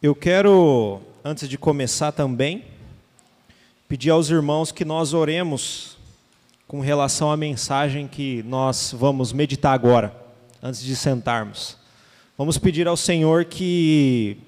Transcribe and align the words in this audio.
Eu 0.00 0.14
quero, 0.14 1.00
antes 1.24 1.48
de 1.48 1.58
começar 1.58 2.12
também, 2.12 2.66
pedir 3.88 4.10
aos 4.10 4.30
irmãos 4.30 4.70
que 4.70 4.84
nós 4.84 5.12
oremos 5.12 5.98
com 6.68 6.78
relação 6.78 7.32
à 7.32 7.36
mensagem 7.36 8.06
que 8.06 8.44
nós 8.44 8.94
vamos 8.96 9.32
meditar 9.32 9.74
agora, 9.74 10.14
antes 10.62 10.84
de 10.84 10.94
sentarmos. 10.94 11.76
Vamos 12.36 12.58
pedir 12.58 12.86
ao 12.86 12.96
Senhor 12.96 13.46
que, 13.46 14.38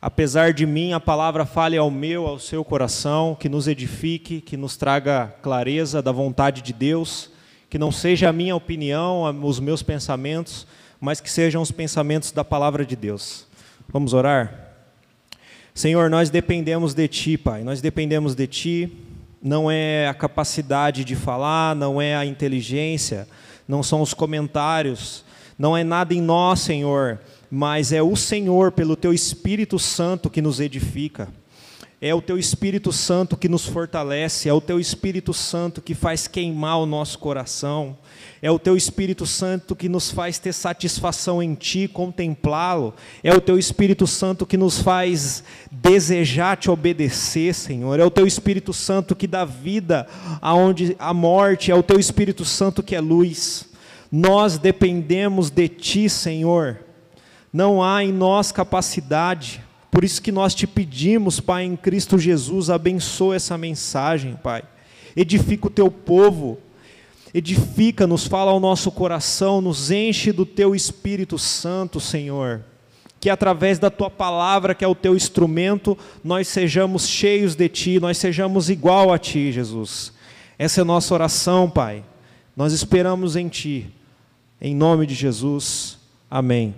apesar 0.00 0.52
de 0.52 0.64
mim, 0.64 0.92
a 0.92 1.00
palavra 1.00 1.44
fale 1.44 1.76
ao 1.76 1.90
meu, 1.90 2.28
ao 2.28 2.38
seu 2.38 2.64
coração, 2.64 3.34
que 3.34 3.48
nos 3.48 3.66
edifique, 3.66 4.40
que 4.40 4.56
nos 4.56 4.76
traga 4.76 5.34
clareza 5.42 6.00
da 6.00 6.12
vontade 6.12 6.62
de 6.62 6.72
Deus, 6.72 7.32
que 7.68 7.80
não 7.80 7.90
seja 7.90 8.28
a 8.28 8.32
minha 8.32 8.54
opinião, 8.54 9.24
os 9.42 9.58
meus 9.58 9.82
pensamentos, 9.82 10.68
mas 11.00 11.20
que 11.20 11.28
sejam 11.28 11.60
os 11.60 11.72
pensamentos 11.72 12.30
da 12.30 12.44
palavra 12.44 12.86
de 12.86 12.94
Deus. 12.94 13.50
Vamos 13.88 14.12
orar? 14.12 14.74
Senhor, 15.74 16.10
nós 16.10 16.28
dependemos 16.28 16.92
de 16.92 17.08
Ti, 17.08 17.38
Pai, 17.38 17.62
nós 17.62 17.80
dependemos 17.80 18.34
de 18.34 18.46
Ti. 18.46 18.92
Não 19.42 19.70
é 19.70 20.06
a 20.06 20.14
capacidade 20.14 21.04
de 21.04 21.16
falar, 21.16 21.74
não 21.74 22.00
é 22.00 22.14
a 22.14 22.24
inteligência, 22.24 23.26
não 23.66 23.82
são 23.82 24.00
os 24.00 24.14
comentários, 24.14 25.24
não 25.58 25.76
é 25.76 25.82
nada 25.82 26.14
em 26.14 26.20
nós, 26.20 26.60
Senhor, 26.60 27.18
mas 27.50 27.92
é 27.92 28.02
o 28.02 28.14
Senhor, 28.14 28.70
pelo 28.70 28.94
Teu 28.94 29.12
Espírito 29.12 29.78
Santo, 29.78 30.30
que 30.30 30.40
nos 30.40 30.60
edifica. 30.60 31.28
É 32.04 32.12
o 32.12 32.20
Teu 32.20 32.36
Espírito 32.36 32.90
Santo 32.90 33.36
que 33.36 33.48
nos 33.48 33.64
fortalece, 33.64 34.48
é 34.48 34.52
o 34.52 34.60
Teu 34.60 34.80
Espírito 34.80 35.32
Santo 35.32 35.80
que 35.80 35.94
faz 35.94 36.26
queimar 36.26 36.80
o 36.80 36.84
nosso 36.84 37.16
coração, 37.16 37.96
é 38.42 38.50
o 38.50 38.58
Teu 38.58 38.76
Espírito 38.76 39.24
Santo 39.24 39.76
que 39.76 39.88
nos 39.88 40.10
faz 40.10 40.36
ter 40.36 40.52
satisfação 40.52 41.40
em 41.40 41.54
Ti, 41.54 41.86
contemplá-lo, 41.86 42.92
é 43.22 43.32
o 43.32 43.40
Teu 43.40 43.56
Espírito 43.56 44.04
Santo 44.04 44.44
que 44.44 44.56
nos 44.56 44.80
faz 44.80 45.44
desejar 45.70 46.56
Te 46.56 46.72
obedecer, 46.72 47.54
Senhor, 47.54 48.00
é 48.00 48.04
o 48.04 48.10
Teu 48.10 48.26
Espírito 48.26 48.72
Santo 48.72 49.14
que 49.14 49.28
dá 49.28 49.44
vida 49.44 50.08
aonde 50.40 50.96
a 50.98 51.14
morte, 51.14 51.70
é 51.70 51.74
o 51.76 51.84
Teu 51.84 52.00
Espírito 52.00 52.44
Santo 52.44 52.82
que 52.82 52.96
é 52.96 53.00
luz. 53.00 53.68
Nós 54.10 54.58
dependemos 54.58 55.50
de 55.50 55.68
Ti, 55.68 56.08
Senhor, 56.08 56.80
não 57.52 57.80
há 57.80 58.02
em 58.02 58.12
nós 58.12 58.50
capacidade, 58.50 59.62
por 59.92 60.04
isso 60.04 60.22
que 60.22 60.32
nós 60.32 60.54
te 60.54 60.66
pedimos, 60.66 61.38
Pai, 61.38 61.64
em 61.64 61.76
Cristo 61.76 62.18
Jesus, 62.18 62.70
abençoa 62.70 63.36
essa 63.36 63.58
mensagem, 63.58 64.38
Pai. 64.42 64.62
Edifica 65.14 65.66
o 65.66 65.70
teu 65.70 65.90
povo, 65.90 66.58
edifica, 67.34 68.06
nos 68.06 68.26
fala 68.26 68.52
ao 68.52 68.58
nosso 68.58 68.90
coração, 68.90 69.60
nos 69.60 69.90
enche 69.90 70.32
do 70.32 70.46
teu 70.46 70.74
Espírito 70.74 71.38
Santo, 71.38 72.00
Senhor. 72.00 72.64
Que 73.20 73.28
através 73.28 73.78
da 73.78 73.90
tua 73.90 74.08
palavra, 74.08 74.74
que 74.74 74.82
é 74.82 74.88
o 74.88 74.94
teu 74.94 75.14
instrumento, 75.14 75.96
nós 76.24 76.48
sejamos 76.48 77.06
cheios 77.06 77.54
de 77.54 77.68
ti, 77.68 78.00
nós 78.00 78.16
sejamos 78.16 78.70
igual 78.70 79.12
a 79.12 79.18
ti, 79.18 79.52
Jesus. 79.52 80.10
Essa 80.58 80.80
é 80.80 80.82
a 80.82 80.86
nossa 80.86 81.12
oração, 81.12 81.68
Pai. 81.68 82.02
Nós 82.56 82.72
esperamos 82.72 83.36
em 83.36 83.46
ti. 83.46 83.92
Em 84.58 84.74
nome 84.74 85.04
de 85.04 85.14
Jesus. 85.14 85.98
Amém. 86.30 86.74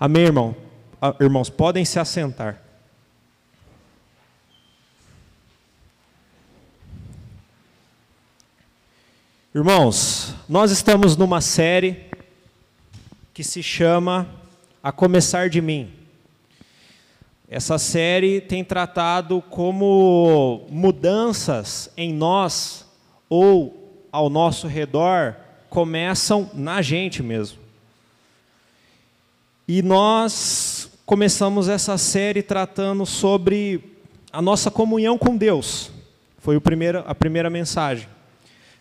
Amém, 0.00 0.24
irmão. 0.24 0.67
Ah, 1.00 1.14
irmãos, 1.20 1.48
podem 1.48 1.84
se 1.84 2.00
assentar. 2.00 2.60
Irmãos, 9.54 10.34
nós 10.48 10.72
estamos 10.72 11.16
numa 11.16 11.40
série 11.40 12.10
que 13.32 13.44
se 13.44 13.62
chama 13.62 14.28
A 14.82 14.90
Começar 14.90 15.48
de 15.48 15.60
Mim. 15.60 15.92
Essa 17.48 17.78
série 17.78 18.40
tem 18.40 18.64
tratado 18.64 19.40
como 19.40 20.66
mudanças 20.68 21.90
em 21.96 22.12
nós 22.12 22.84
ou 23.28 24.04
ao 24.10 24.28
nosso 24.28 24.66
redor 24.66 25.36
começam 25.70 26.50
na 26.52 26.82
gente 26.82 27.22
mesmo. 27.22 27.58
E 29.68 29.82
nós 29.82 30.87
começamos 31.08 31.70
essa 31.70 31.96
série 31.96 32.42
tratando 32.42 33.06
sobre 33.06 33.82
a 34.30 34.42
nossa 34.42 34.70
comunhão 34.70 35.16
com 35.16 35.38
Deus. 35.38 35.90
Foi 36.36 36.54
o 36.54 36.60
primeiro, 36.60 37.02
a 37.06 37.14
primeira 37.14 37.48
mensagem. 37.48 38.06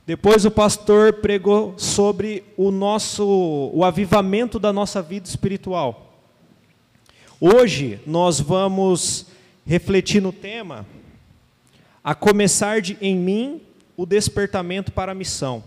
Depois 0.05 0.43
o 0.43 0.51
pastor 0.51 1.13
pregou 1.21 1.73
sobre 1.77 2.43
o 2.57 2.69
nosso 2.69 3.71
o 3.73 3.81
avivamento 3.85 4.59
da 4.59 4.73
nossa 4.73 5.01
vida 5.01 5.25
espiritual. 5.25 6.19
Hoje 7.39 8.01
nós 8.05 8.41
vamos 8.41 9.27
refletir 9.65 10.21
no 10.21 10.33
tema 10.33 10.85
a 12.03 12.13
começar 12.13 12.81
de 12.81 12.97
em 12.99 13.15
mim 13.15 13.61
o 13.95 14.05
despertamento 14.05 14.91
para 14.91 15.13
a 15.13 15.15
missão. 15.15 15.63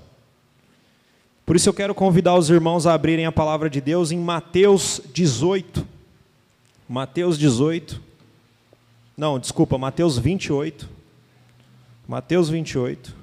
Por 1.47 1.56
isso 1.56 1.70
eu 1.70 1.75
quero 1.75 1.94
convidar 1.94 2.34
os 2.34 2.50
irmãos 2.50 2.87
a 2.87 2.93
abrirem 2.93 3.25
a 3.25 3.32
palavra 3.32 3.70
de 3.70 3.81
Deus 3.81 4.12
em 4.12 4.19
Mateus 4.19 5.00
18 5.15 6.00
Mateus 6.92 7.38
18. 7.38 8.02
Não, 9.16 9.38
desculpa, 9.38 9.78
Mateus 9.78 10.18
28. 10.18 10.88
Mateus 12.08 12.48
28. 12.48 13.14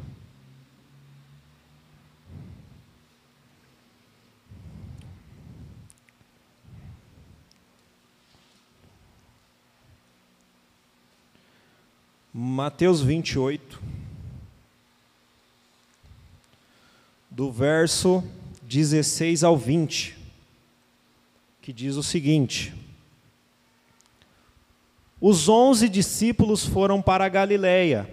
Mateus 12.33 13.01
28, 13.01 13.81
do 17.31 17.51
verso 17.51 18.23
16 18.61 19.43
ao 19.43 19.57
20, 19.57 20.15
que 21.61 21.73
diz 21.73 21.95
o 21.95 22.03
seguinte: 22.03 22.73
os 25.19 25.49
onze 25.49 25.89
discípulos 25.89 26.65
foram 26.65 27.01
para 27.01 27.25
a 27.25 27.29
Galiléia, 27.29 28.07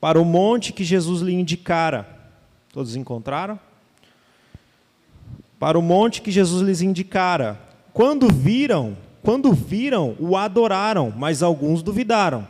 para 0.00 0.20
o 0.20 0.24
monte 0.24 0.72
que 0.72 0.82
Jesus 0.82 1.22
lhe 1.22 1.32
indicara. 1.32 2.08
Todos 2.72 2.96
encontraram? 2.96 3.58
Para 5.58 5.78
o 5.78 5.82
monte 5.82 6.22
que 6.22 6.30
Jesus 6.30 6.62
lhes 6.62 6.80
indicara. 6.80 7.60
Quando 7.92 8.28
viram, 8.28 8.96
quando 9.22 9.52
viram, 9.52 10.16
o 10.18 10.36
adoraram, 10.36 11.12
mas 11.16 11.42
alguns 11.42 11.82
duvidaram. 11.82 12.48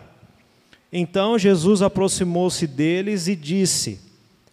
Então 0.92 1.38
Jesus 1.38 1.82
aproximou-se 1.82 2.66
deles 2.66 3.26
e 3.26 3.36
disse: 3.36 4.00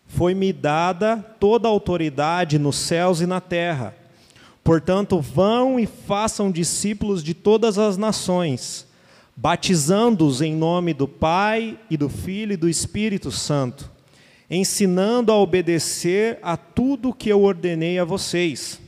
Foi-me 0.07 0.51
dada 0.51 1.17
toda 1.39 1.67
a 1.67 1.71
autoridade 1.71 2.59
nos 2.59 2.75
céus 2.75 3.21
e 3.21 3.25
na 3.25 3.39
terra. 3.39 3.95
Portanto, 4.63 5.21
vão 5.21 5.79
e 5.79 5.85
façam 5.85 6.51
discípulos 6.51 7.23
de 7.23 7.33
todas 7.33 7.77
as 7.77 7.95
nações 7.95 8.86
batizando-os 9.39 10.41
em 10.41 10.55
nome 10.55 10.95
do 10.95 11.07
Pai 11.07 11.77
e 11.91 11.95
do 11.95 12.09
Filho 12.09 12.53
e 12.53 12.57
do 12.57 12.67
Espírito 12.67 13.31
Santo, 13.31 13.91
ensinando 14.49 15.31
a 15.31 15.37
obedecer 15.37 16.39
a 16.41 16.57
tudo 16.57 17.13
que 17.13 17.29
eu 17.29 17.43
ordenei 17.43 17.99
a 17.99 18.03
vocês. 18.03 18.81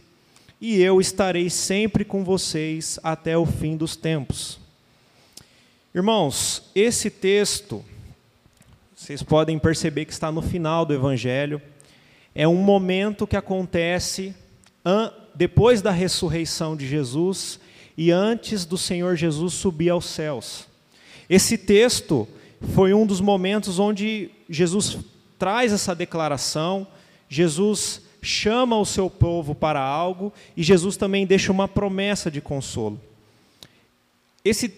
E 0.60 0.82
eu 0.82 1.00
estarei 1.00 1.52
sempre 1.52 2.04
com 2.04 2.24
vocês 2.24 3.00
até 3.04 3.38
o 3.38 3.46
fim 3.46 3.78
dos 3.78 3.96
tempos. 3.96 4.60
Irmãos, 5.94 6.64
esse 6.74 7.12
texto, 7.12 7.86
vocês 8.96 9.22
podem 9.22 9.60
perceber 9.60 10.06
que 10.06 10.14
está 10.14 10.32
no 10.32 10.42
final 10.42 10.84
do 10.84 10.96
Evangelho, 10.96 11.62
é 12.34 12.48
um 12.48 12.56
momento 12.56 13.28
que 13.28 13.38
acontece 13.38 14.34
depois 15.36 15.82
da 15.82 15.92
ressurreição 15.92 16.76
de 16.76 16.88
Jesus 16.88 17.60
e 18.02 18.12
antes 18.12 18.64
do 18.64 18.78
Senhor 18.78 19.18
Jesus 19.18 19.54
subir 19.54 19.90
aos 19.90 20.06
céus. 20.06 20.66
Esse 21.30 21.58
texto 21.58 22.26
foi 22.74 22.94
um 22.94 23.06
dos 23.06 23.20
momentos 23.20 23.78
onde 23.78 24.32
Jesus 24.50 25.00
traz 25.38 25.74
essa 25.74 25.94
declaração, 25.94 26.88
Jesus 27.28 28.02
chama 28.22 28.78
o 28.78 28.86
seu 28.86 29.10
povo 29.10 29.54
para 29.54 29.82
algo 29.82 30.32
e 30.56 30.64
Jesus 30.64 30.96
também 30.96 31.26
deixa 31.26 31.52
uma 31.52 31.68
promessa 31.68 32.32
de 32.32 32.40
consolo. 32.40 33.02
Esse 34.46 34.74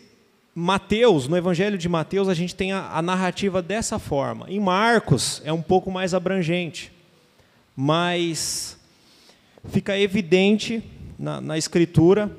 Mateus, 0.56 1.28
no 1.28 1.38
Evangelho 1.38 1.78
de 1.78 1.88
Mateus, 1.88 2.28
a 2.28 2.34
gente 2.34 2.56
tem 2.56 2.72
a, 2.72 2.90
a 2.90 3.04
narrativa 3.04 3.62
dessa 3.62 4.00
forma. 4.00 4.50
Em 4.50 4.60
Marcos 4.60 5.44
é 5.46 5.54
um 5.54 5.62
pouco 5.62 5.92
mais 5.92 6.16
abrangente, 6.16 6.92
mas 7.76 8.80
fica 9.66 9.96
evidente 9.96 10.84
na, 11.20 11.40
na 11.40 11.56
Escritura 11.56 12.36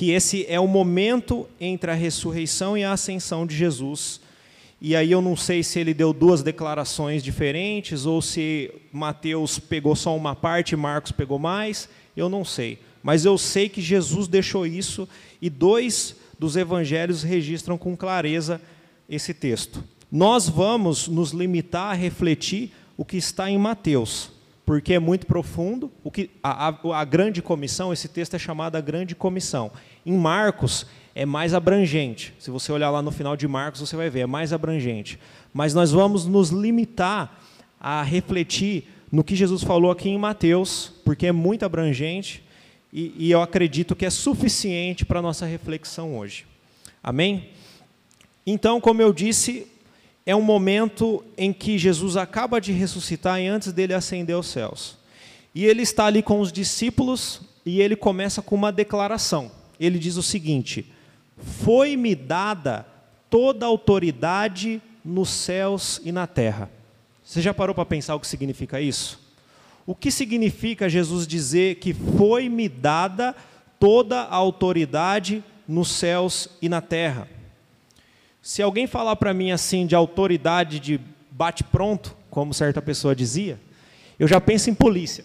que 0.00 0.12
esse 0.12 0.46
é 0.48 0.58
o 0.58 0.66
momento 0.66 1.46
entre 1.60 1.90
a 1.90 1.94
ressurreição 1.94 2.74
e 2.74 2.82
a 2.82 2.92
ascensão 2.92 3.44
de 3.44 3.54
Jesus. 3.54 4.18
E 4.80 4.96
aí 4.96 5.10
eu 5.10 5.20
não 5.20 5.36
sei 5.36 5.62
se 5.62 5.78
ele 5.78 5.92
deu 5.92 6.14
duas 6.14 6.42
declarações 6.42 7.22
diferentes 7.22 8.06
ou 8.06 8.22
se 8.22 8.72
Mateus 8.90 9.58
pegou 9.58 9.94
só 9.94 10.16
uma 10.16 10.34
parte 10.34 10.72
e 10.72 10.76
Marcos 10.76 11.12
pegou 11.12 11.38
mais, 11.38 11.86
eu 12.16 12.30
não 12.30 12.46
sei. 12.46 12.78
Mas 13.02 13.26
eu 13.26 13.36
sei 13.36 13.68
que 13.68 13.82
Jesus 13.82 14.26
deixou 14.26 14.66
isso 14.66 15.06
e 15.38 15.50
dois 15.50 16.16
dos 16.38 16.56
evangelhos 16.56 17.22
registram 17.22 17.76
com 17.76 17.94
clareza 17.94 18.58
esse 19.06 19.34
texto. 19.34 19.84
Nós 20.10 20.48
vamos 20.48 21.08
nos 21.08 21.32
limitar 21.32 21.90
a 21.90 21.94
refletir 21.94 22.72
o 22.96 23.04
que 23.04 23.18
está 23.18 23.50
em 23.50 23.58
Mateus, 23.58 24.30
porque 24.64 24.94
é 24.94 24.98
muito 24.98 25.26
profundo. 25.26 25.90
O 26.02 26.10
que 26.10 26.30
a, 26.42 26.68
a, 26.68 27.00
a 27.00 27.04
grande 27.04 27.42
comissão, 27.42 27.92
esse 27.92 28.08
texto 28.08 28.34
é 28.34 28.38
chamado 28.38 28.76
a 28.76 28.80
grande 28.80 29.14
comissão. 29.14 29.70
Em 30.04 30.16
Marcos 30.16 30.86
é 31.14 31.26
mais 31.26 31.54
abrangente. 31.54 32.34
Se 32.38 32.50
você 32.50 32.72
olhar 32.72 32.90
lá 32.90 33.02
no 33.02 33.10
final 33.10 33.36
de 33.36 33.46
Marcos, 33.46 33.80
você 33.80 33.96
vai 33.96 34.08
ver, 34.08 34.20
é 34.20 34.26
mais 34.26 34.52
abrangente. 34.52 35.18
Mas 35.52 35.74
nós 35.74 35.90
vamos 35.90 36.26
nos 36.26 36.50
limitar 36.50 37.40
a 37.80 38.02
refletir 38.02 38.88
no 39.10 39.24
que 39.24 39.34
Jesus 39.34 39.62
falou 39.62 39.90
aqui 39.90 40.08
em 40.08 40.18
Mateus, 40.18 40.92
porque 41.04 41.26
é 41.26 41.32
muito 41.32 41.64
abrangente 41.64 42.44
e, 42.92 43.14
e 43.16 43.30
eu 43.30 43.42
acredito 43.42 43.96
que 43.96 44.06
é 44.06 44.10
suficiente 44.10 45.04
para 45.04 45.18
a 45.18 45.22
nossa 45.22 45.46
reflexão 45.46 46.16
hoje. 46.16 46.46
Amém? 47.02 47.50
Então, 48.46 48.80
como 48.80 49.02
eu 49.02 49.12
disse, 49.12 49.66
é 50.24 50.34
um 50.34 50.42
momento 50.42 51.24
em 51.36 51.52
que 51.52 51.78
Jesus 51.78 52.16
acaba 52.16 52.60
de 52.60 52.72
ressuscitar 52.72 53.40
e 53.40 53.46
antes 53.46 53.72
dele 53.72 53.94
ascender 53.94 54.36
aos 54.36 54.46
céus. 54.46 54.98
E 55.54 55.64
ele 55.64 55.82
está 55.82 56.06
ali 56.06 56.22
com 56.22 56.40
os 56.40 56.52
discípulos 56.52 57.42
e 57.64 57.80
ele 57.80 57.96
começa 57.96 58.40
com 58.40 58.54
uma 58.54 58.70
declaração. 58.70 59.50
Ele 59.80 59.98
diz 59.98 60.16
o 60.16 60.22
seguinte: 60.22 60.86
Foi-me 61.36 62.14
dada 62.14 62.86
toda 63.30 63.64
a 63.64 63.68
autoridade 63.68 64.82
nos 65.02 65.30
céus 65.30 66.00
e 66.04 66.12
na 66.12 66.26
terra. 66.26 66.70
Você 67.24 67.40
já 67.40 67.54
parou 67.54 67.74
para 67.74 67.86
pensar 67.86 68.14
o 68.14 68.20
que 68.20 68.26
significa 68.26 68.80
isso? 68.80 69.18
O 69.86 69.94
que 69.94 70.10
significa 70.10 70.88
Jesus 70.88 71.26
dizer 71.26 71.76
que 71.76 71.94
foi-me 71.94 72.68
dada 72.68 73.34
toda 73.78 74.20
a 74.20 74.34
autoridade 74.34 75.42
nos 75.66 75.88
céus 75.88 76.48
e 76.60 76.68
na 76.68 76.80
terra? 76.80 77.26
Se 78.42 78.62
alguém 78.62 78.86
falar 78.86 79.16
para 79.16 79.32
mim 79.32 79.50
assim 79.50 79.86
de 79.86 79.94
autoridade 79.94 80.78
de 80.80 81.00
bate-pronto, 81.30 82.16
como 82.30 82.52
certa 82.52 82.82
pessoa 82.82 83.14
dizia, 83.14 83.60
eu 84.18 84.28
já 84.28 84.40
penso 84.40 84.68
em 84.68 84.74
polícia. 84.74 85.24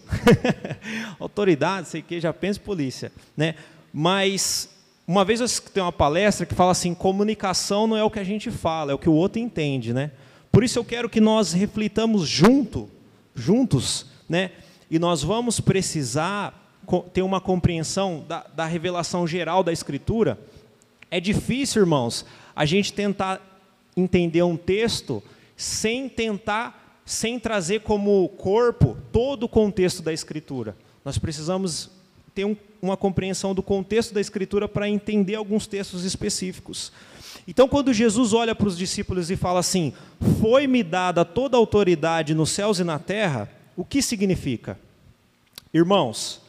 autoridade, 1.20 1.88
sei 1.88 2.02
que, 2.02 2.20
já 2.20 2.32
penso 2.32 2.60
em 2.60 2.62
polícia. 2.62 3.12
Né? 3.36 3.54
Mas 3.98 4.68
uma 5.08 5.24
vez 5.24 5.40
eu 5.40 5.46
escutei 5.46 5.82
uma 5.82 5.90
palestra 5.90 6.44
que 6.44 6.54
fala 6.54 6.72
assim: 6.72 6.92
comunicação 6.92 7.86
não 7.86 7.96
é 7.96 8.04
o 8.04 8.10
que 8.10 8.18
a 8.18 8.24
gente 8.24 8.50
fala, 8.50 8.92
é 8.92 8.94
o 8.94 8.98
que 8.98 9.08
o 9.08 9.14
outro 9.14 9.40
entende. 9.40 9.94
Né? 9.94 10.10
Por 10.52 10.62
isso 10.62 10.78
eu 10.78 10.84
quero 10.84 11.08
que 11.08 11.18
nós 11.18 11.54
reflitamos 11.54 12.28
junto, 12.28 12.90
juntos, 13.34 14.04
né? 14.28 14.50
E 14.90 14.98
nós 14.98 15.22
vamos 15.22 15.60
precisar 15.60 16.76
ter 17.14 17.22
uma 17.22 17.40
compreensão 17.40 18.22
da, 18.28 18.46
da 18.54 18.66
revelação 18.66 19.26
geral 19.26 19.64
da 19.64 19.72
Escritura. 19.72 20.38
É 21.10 21.18
difícil, 21.18 21.80
irmãos, 21.80 22.26
a 22.54 22.66
gente 22.66 22.92
tentar 22.92 23.40
entender 23.96 24.42
um 24.42 24.58
texto 24.58 25.22
sem 25.56 26.06
tentar, 26.06 27.00
sem 27.06 27.40
trazer 27.40 27.80
como 27.80 28.28
corpo 28.28 28.94
todo 29.10 29.44
o 29.44 29.48
contexto 29.48 30.02
da 30.02 30.12
Escritura. 30.12 30.76
Nós 31.02 31.16
precisamos 31.16 31.95
ter 32.36 32.44
um, 32.44 32.54
uma 32.82 32.98
compreensão 32.98 33.54
do 33.54 33.62
contexto 33.62 34.12
da 34.12 34.20
Escritura 34.20 34.68
para 34.68 34.90
entender 34.90 35.36
alguns 35.36 35.66
textos 35.66 36.04
específicos. 36.04 36.92
Então, 37.48 37.66
quando 37.66 37.94
Jesus 37.94 38.34
olha 38.34 38.54
para 38.54 38.68
os 38.68 38.76
discípulos 38.76 39.30
e 39.30 39.36
fala 39.36 39.60
assim: 39.60 39.94
Foi-me 40.38 40.82
dada 40.82 41.24
toda 41.24 41.56
a 41.56 41.58
autoridade 41.58 42.34
nos 42.34 42.50
céus 42.50 42.78
e 42.78 42.84
na 42.84 42.98
terra, 42.98 43.50
o 43.74 43.86
que 43.86 44.02
significa? 44.02 44.78
Irmãos, 45.72 46.42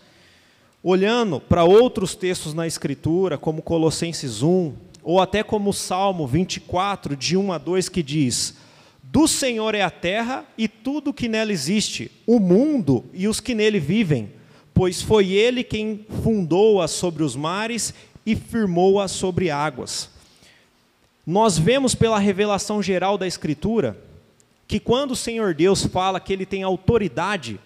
olhando 0.83 1.39
para 1.39 1.63
outros 1.63 2.15
textos 2.15 2.53
na 2.53 2.67
Escritura, 2.67 3.37
como 3.37 3.61
Colossenses 3.61 4.43
1, 4.43 4.73
ou 5.01 5.21
até 5.21 5.41
como 5.41 5.71
Salmo 5.71 6.27
24, 6.27 7.15
de 7.15 7.37
1 7.37 7.53
a 7.53 7.57
2, 7.57 7.87
que 7.87 8.03
diz: 8.03 8.57
Do 9.01 9.25
Senhor 9.25 9.73
é 9.73 9.83
a 9.83 9.89
terra 9.89 10.43
e 10.57 10.67
tudo 10.67 11.13
que 11.13 11.29
nela 11.29 11.53
existe, 11.53 12.11
o 12.25 12.41
mundo 12.41 13.05
e 13.13 13.25
os 13.25 13.39
que 13.39 13.55
nele 13.55 13.79
vivem, 13.79 14.35
pois 14.77 15.01
foi 15.01 15.31
ele 15.31 15.63
quem 15.63 16.05
fundou-a 16.23 16.87
sobre 16.87 17.23
os 17.23 17.35
mares 17.35 17.93
e 18.25 18.35
firmou-a 18.35 19.07
sobre 19.07 19.49
águas 19.49 20.15
nós 21.27 21.57
vemos 21.57 21.93
pela 21.93 22.17
revelação 22.17 22.81
geral 22.81 23.17
da 23.17 23.27
Escritura 23.27 24.01
que 24.65 24.79
quando 24.79 25.11
o 25.11 25.15
Senhor 25.15 25.53
Deus 25.53 25.85
fala 25.85 26.21
que 26.21 26.31
Ele 26.31 26.45
tem 26.45 26.63
autoridade, 26.63 27.59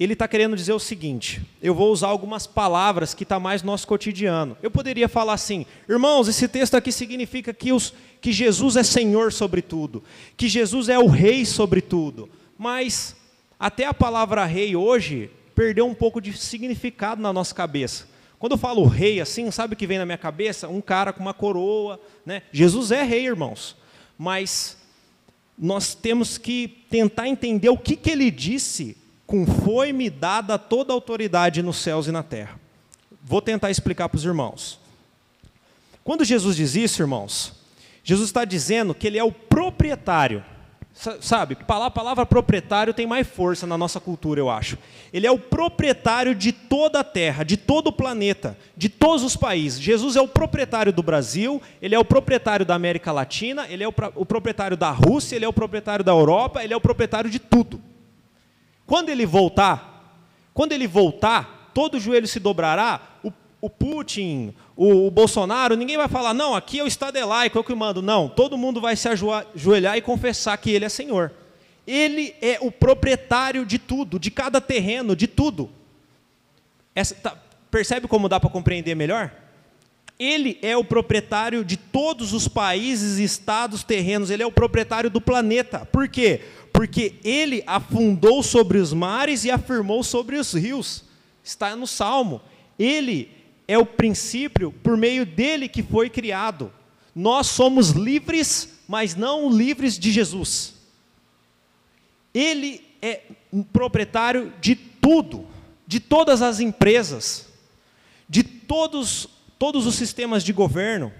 Ele 0.00 0.14
está 0.14 0.26
querendo 0.26 0.56
dizer 0.56 0.72
o 0.72 0.78
seguinte: 0.78 1.42
eu 1.62 1.74
vou 1.74 1.92
usar 1.92 2.08
algumas 2.08 2.46
palavras 2.46 3.12
que 3.12 3.22
está 3.22 3.38
mais 3.38 3.62
no 3.62 3.70
nosso 3.70 3.86
cotidiano. 3.86 4.56
Eu 4.62 4.70
poderia 4.70 5.10
falar 5.10 5.34
assim, 5.34 5.66
irmãos, 5.86 6.26
esse 6.26 6.48
texto 6.48 6.74
aqui 6.74 6.90
significa 6.90 7.52
que, 7.52 7.70
os, 7.70 7.92
que 8.18 8.32
Jesus 8.32 8.76
é 8.76 8.82
Senhor 8.82 9.30
sobre 9.30 9.60
tudo, 9.60 10.02
que 10.34 10.48
Jesus 10.48 10.88
é 10.88 10.98
o 10.98 11.06
Rei 11.06 11.44
sobre 11.44 11.82
tudo. 11.82 12.30
Mas 12.56 13.14
até 13.60 13.84
a 13.84 13.92
palavra 13.92 14.46
rei 14.46 14.74
hoje 14.74 15.30
perdeu 15.54 15.86
um 15.86 15.94
pouco 15.94 16.20
de 16.20 16.32
significado 16.36 17.20
na 17.20 17.32
nossa 17.32 17.54
cabeça. 17.54 18.06
Quando 18.38 18.52
eu 18.52 18.58
falo 18.58 18.84
rei 18.84 19.20
assim, 19.20 19.50
sabe 19.50 19.74
o 19.74 19.76
que 19.76 19.86
vem 19.86 19.98
na 19.98 20.04
minha 20.04 20.18
cabeça? 20.18 20.68
Um 20.68 20.80
cara 20.80 21.12
com 21.12 21.20
uma 21.20 21.32
coroa. 21.32 21.98
Né? 22.26 22.42
Jesus 22.52 22.90
é 22.90 23.02
rei, 23.02 23.26
irmãos. 23.26 23.76
Mas 24.18 24.76
nós 25.58 25.94
temos 25.94 26.36
que 26.36 26.68
tentar 26.90 27.28
entender 27.28 27.68
o 27.68 27.78
que, 27.78 27.96
que 27.96 28.10
ele 28.10 28.30
disse 28.30 28.96
com 29.26 29.46
foi-me 29.46 30.10
dada 30.10 30.58
toda 30.58 30.92
a 30.92 30.94
autoridade 30.94 31.62
nos 31.62 31.78
céus 31.78 32.06
e 32.06 32.12
na 32.12 32.22
terra. 32.22 32.60
Vou 33.22 33.40
tentar 33.40 33.70
explicar 33.70 34.08
para 34.08 34.18
os 34.18 34.24
irmãos. 34.24 34.78
Quando 36.02 36.24
Jesus 36.24 36.56
diz 36.56 36.74
isso, 36.74 37.00
irmãos, 37.00 37.54
Jesus 38.02 38.28
está 38.28 38.44
dizendo 38.44 38.94
que 38.94 39.06
ele 39.06 39.18
é 39.18 39.24
o 39.24 39.32
proprietário 39.32 40.44
Sabe, 41.20 41.58
a 41.66 41.90
palavra 41.90 42.24
proprietário 42.24 42.94
tem 42.94 43.04
mais 43.04 43.26
força 43.26 43.66
na 43.66 43.76
nossa 43.76 43.98
cultura, 43.98 44.40
eu 44.40 44.48
acho. 44.48 44.78
Ele 45.12 45.26
é 45.26 45.30
o 45.30 45.38
proprietário 45.38 46.36
de 46.36 46.52
toda 46.52 47.00
a 47.00 47.04
terra, 47.04 47.42
de 47.42 47.56
todo 47.56 47.88
o 47.88 47.92
planeta, 47.92 48.56
de 48.76 48.88
todos 48.88 49.24
os 49.24 49.36
países. 49.36 49.80
Jesus 49.80 50.14
é 50.14 50.20
o 50.20 50.28
proprietário 50.28 50.92
do 50.92 51.02
Brasil, 51.02 51.60
ele 51.82 51.96
é 51.96 51.98
o 51.98 52.04
proprietário 52.04 52.64
da 52.64 52.76
América 52.76 53.10
Latina, 53.10 53.66
ele 53.68 53.82
é 53.82 53.88
o, 53.88 53.94
o 54.14 54.24
proprietário 54.24 54.76
da 54.76 54.92
Rússia, 54.92 55.34
ele 55.34 55.44
é 55.44 55.48
o 55.48 55.52
proprietário 55.52 56.04
da 56.04 56.12
Europa, 56.12 56.62
ele 56.62 56.72
é 56.72 56.76
o 56.76 56.80
proprietário 56.80 57.28
de 57.28 57.40
tudo. 57.40 57.82
Quando 58.86 59.08
ele 59.08 59.26
voltar, 59.26 60.22
quando 60.54 60.72
ele 60.72 60.86
voltar, 60.86 61.72
todo 61.74 61.98
joelho 61.98 62.28
se 62.28 62.38
dobrará, 62.38 63.00
o 63.24 63.32
o 63.64 63.70
Putin, 63.70 64.52
o, 64.76 65.06
o, 65.06 65.10
Bolsonaro, 65.10 65.74
ninguém 65.74 65.96
vai 65.96 66.06
falar, 66.06 66.34
não, 66.34 66.54
aqui 66.54 66.80
é 66.80 66.84
o 66.84 66.86
Estado 66.86 67.16
é 67.16 67.24
laico, 67.24 67.56
é 67.56 67.60
o 67.62 67.64
que 67.64 67.74
mando. 67.74 68.02
Não, 68.02 68.28
todo 68.28 68.58
mundo 68.58 68.78
vai 68.78 68.94
se 68.94 69.08
ajoelhar 69.08 69.96
e 69.96 70.02
confessar 70.02 70.54
que 70.58 70.70
ele 70.70 70.84
é 70.84 70.88
Senhor. 70.90 71.32
Ele 71.86 72.34
é 72.42 72.58
o 72.60 72.70
proprietário 72.70 73.64
de 73.64 73.78
tudo, 73.78 74.18
de 74.18 74.30
cada 74.30 74.60
terreno, 74.60 75.16
de 75.16 75.26
tudo. 75.26 75.70
Essa, 76.94 77.14
tá, 77.14 77.38
percebe 77.70 78.06
como 78.06 78.28
dá 78.28 78.38
para 78.38 78.50
compreender 78.50 78.94
melhor? 78.94 79.32
Ele 80.18 80.58
é 80.60 80.76
o 80.76 80.84
proprietário 80.84 81.64
de 81.64 81.78
todos 81.78 82.34
os 82.34 82.46
países, 82.46 83.16
estados, 83.18 83.82
terrenos, 83.82 84.28
ele 84.28 84.42
é 84.42 84.46
o 84.46 84.52
proprietário 84.52 85.08
do 85.08 85.22
planeta. 85.22 85.86
Por 85.86 86.06
quê? 86.06 86.42
Porque 86.70 87.14
ele 87.24 87.64
afundou 87.66 88.42
sobre 88.42 88.76
os 88.76 88.92
mares 88.92 89.42
e 89.42 89.50
afirmou 89.50 90.02
sobre 90.02 90.36
os 90.36 90.52
rios. 90.52 91.02
Está 91.42 91.74
no 91.74 91.86
Salmo. 91.86 92.42
Ele 92.78 93.43
é 93.66 93.78
o 93.78 93.86
princípio 93.86 94.72
por 94.82 94.96
meio 94.96 95.24
dele 95.24 95.68
que 95.68 95.82
foi 95.82 96.10
criado. 96.10 96.72
Nós 97.14 97.46
somos 97.46 97.90
livres, 97.90 98.80
mas 98.86 99.14
não 99.14 99.50
livres 99.50 99.98
de 99.98 100.12
Jesus. 100.12 100.74
Ele 102.32 102.84
é 103.00 103.22
proprietário 103.72 104.52
de 104.60 104.74
tudo, 104.74 105.46
de 105.86 106.00
todas 106.00 106.42
as 106.42 106.60
empresas, 106.60 107.46
de 108.28 108.42
todos, 108.42 109.28
todos 109.58 109.86
os 109.86 109.94
sistemas 109.94 110.42
de 110.42 110.52
governo. 110.52 111.12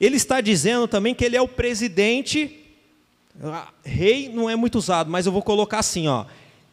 Ele 0.00 0.16
está 0.16 0.40
dizendo 0.40 0.86
também 0.86 1.14
que 1.14 1.24
ele 1.24 1.36
é 1.36 1.40
o 1.40 1.48
presidente. 1.48 2.64
Ah, 3.42 3.72
rei 3.84 4.28
não 4.28 4.48
é 4.48 4.54
muito 4.54 4.76
usado, 4.78 5.10
mas 5.10 5.26
eu 5.26 5.32
vou 5.32 5.42
colocar 5.42 5.78
assim, 5.78 6.06
ó 6.06 6.26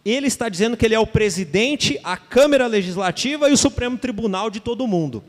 ele 0.06 0.28
está 0.28 0.48
dizendo 0.48 0.78
que 0.78 0.86
ele 0.86 0.94
é 0.94 1.00
o 1.00 1.08
presidente, 1.08 2.00
a 2.04 2.16
Câmara 2.16 2.68
Legislativa 2.68 3.50
e 3.50 3.54
o 3.54 3.58
Supremo 3.58 3.98
Tribunal 3.98 4.52
de 4.52 4.60
todo 4.60 4.86
mundo. 4.86 5.24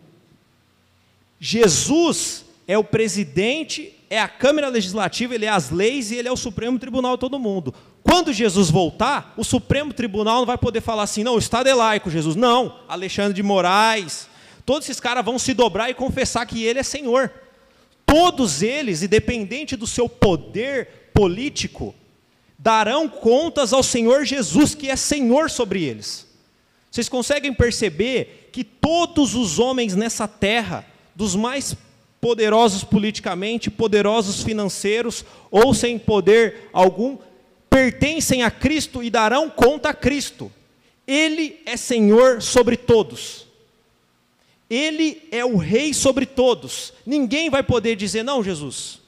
Jesus 1.41 2.45
é 2.69 2.77
o 2.77 2.85
presidente, 2.85 3.95
é 4.11 4.21
a 4.21 4.29
Câmara 4.29 4.69
Legislativa, 4.69 5.35
ele 5.35 5.47
é 5.47 5.49
as 5.49 5.71
leis 5.71 6.11
e 6.11 6.17
ele 6.17 6.29
é 6.29 6.33
o 6.33 6.37
Supremo 6.37 6.79
Tribunal 6.79 7.17
de 7.17 7.21
todo 7.21 7.39
mundo. 7.39 7.75
Quando 8.03 8.33
Jesus 8.33 8.71
voltar, 8.71 9.33
o 9.37 9.43
Supremo 9.43 9.95
Tribunal 9.95 10.41
não 10.41 10.47
vai 10.47 10.59
poder 10.59 10.83
falar 10.83 11.05
assim, 11.05 11.25
não, 11.25 11.35
o 11.37 11.39
Estado 11.39 11.69
é 11.69 11.75
laico, 11.75 12.11
Jesus. 12.11 12.37
Não, 12.37 12.81
Alexandre 12.87 13.33
de 13.33 13.43
Moraes, 13.43 14.29
todos 14.65 14.89
esses 14.89 15.01
caras 15.01 15.25
vão 15.25 15.39
se 15.39 15.55
dobrar 15.55 15.89
e 15.89 15.95
confessar 15.95 16.45
que 16.47 16.65
ele 16.65 16.79
é 16.79 16.83
Senhor. 16.83 17.33
Todos 18.05 18.63
eles, 18.63 19.03
independente 19.03 19.75
do 19.75 19.87
seu 19.87 20.09
poder 20.09 21.11
político, 21.13 21.95
darão 22.67 23.09
contas 23.09 23.73
ao 23.73 23.81
Senhor 23.81 24.25
Jesus, 24.25 24.75
que 24.75 24.91
é 24.91 24.97
Senhor 24.97 25.49
sobre 25.49 25.85
eles. 25.85 26.27
Vocês 26.91 27.09
conseguem 27.09 27.55
perceber 27.55 28.51
que 28.51 28.65
todos 28.65 29.37
os 29.37 29.61
homens 29.61 29.95
nessa 29.95 30.27
terra, 30.27 30.85
dos 31.15 31.37
mais 31.37 31.77
poderosos 32.21 32.83
politicamente, 32.83 33.71
poderosos 33.71 34.43
financeiros 34.43 35.25
ou 35.49 35.73
sem 35.73 35.97
poder 35.97 36.69
algum, 36.73 37.17
pertencem 37.71 38.43
a 38.43 38.51
Cristo 38.51 39.01
e 39.01 39.11
darão 39.11 39.49
conta 39.49 39.91
a 39.91 39.95
Cristo. 39.95 40.51
Ele 41.07 41.61
é 41.67 41.77
Senhor 41.77 42.43
sobre 42.43 42.77
todos. 42.77 43.47
Ele 44.69 45.23
é 45.31 45.45
o 45.45 45.57
Rei 45.57 45.95
sobre 45.95 46.27
todos. 46.27 46.93
Ninguém 47.07 47.49
vai 47.49 47.63
poder 47.63 47.95
dizer, 47.95 48.25
não, 48.25 48.43
Jesus, 48.43 49.06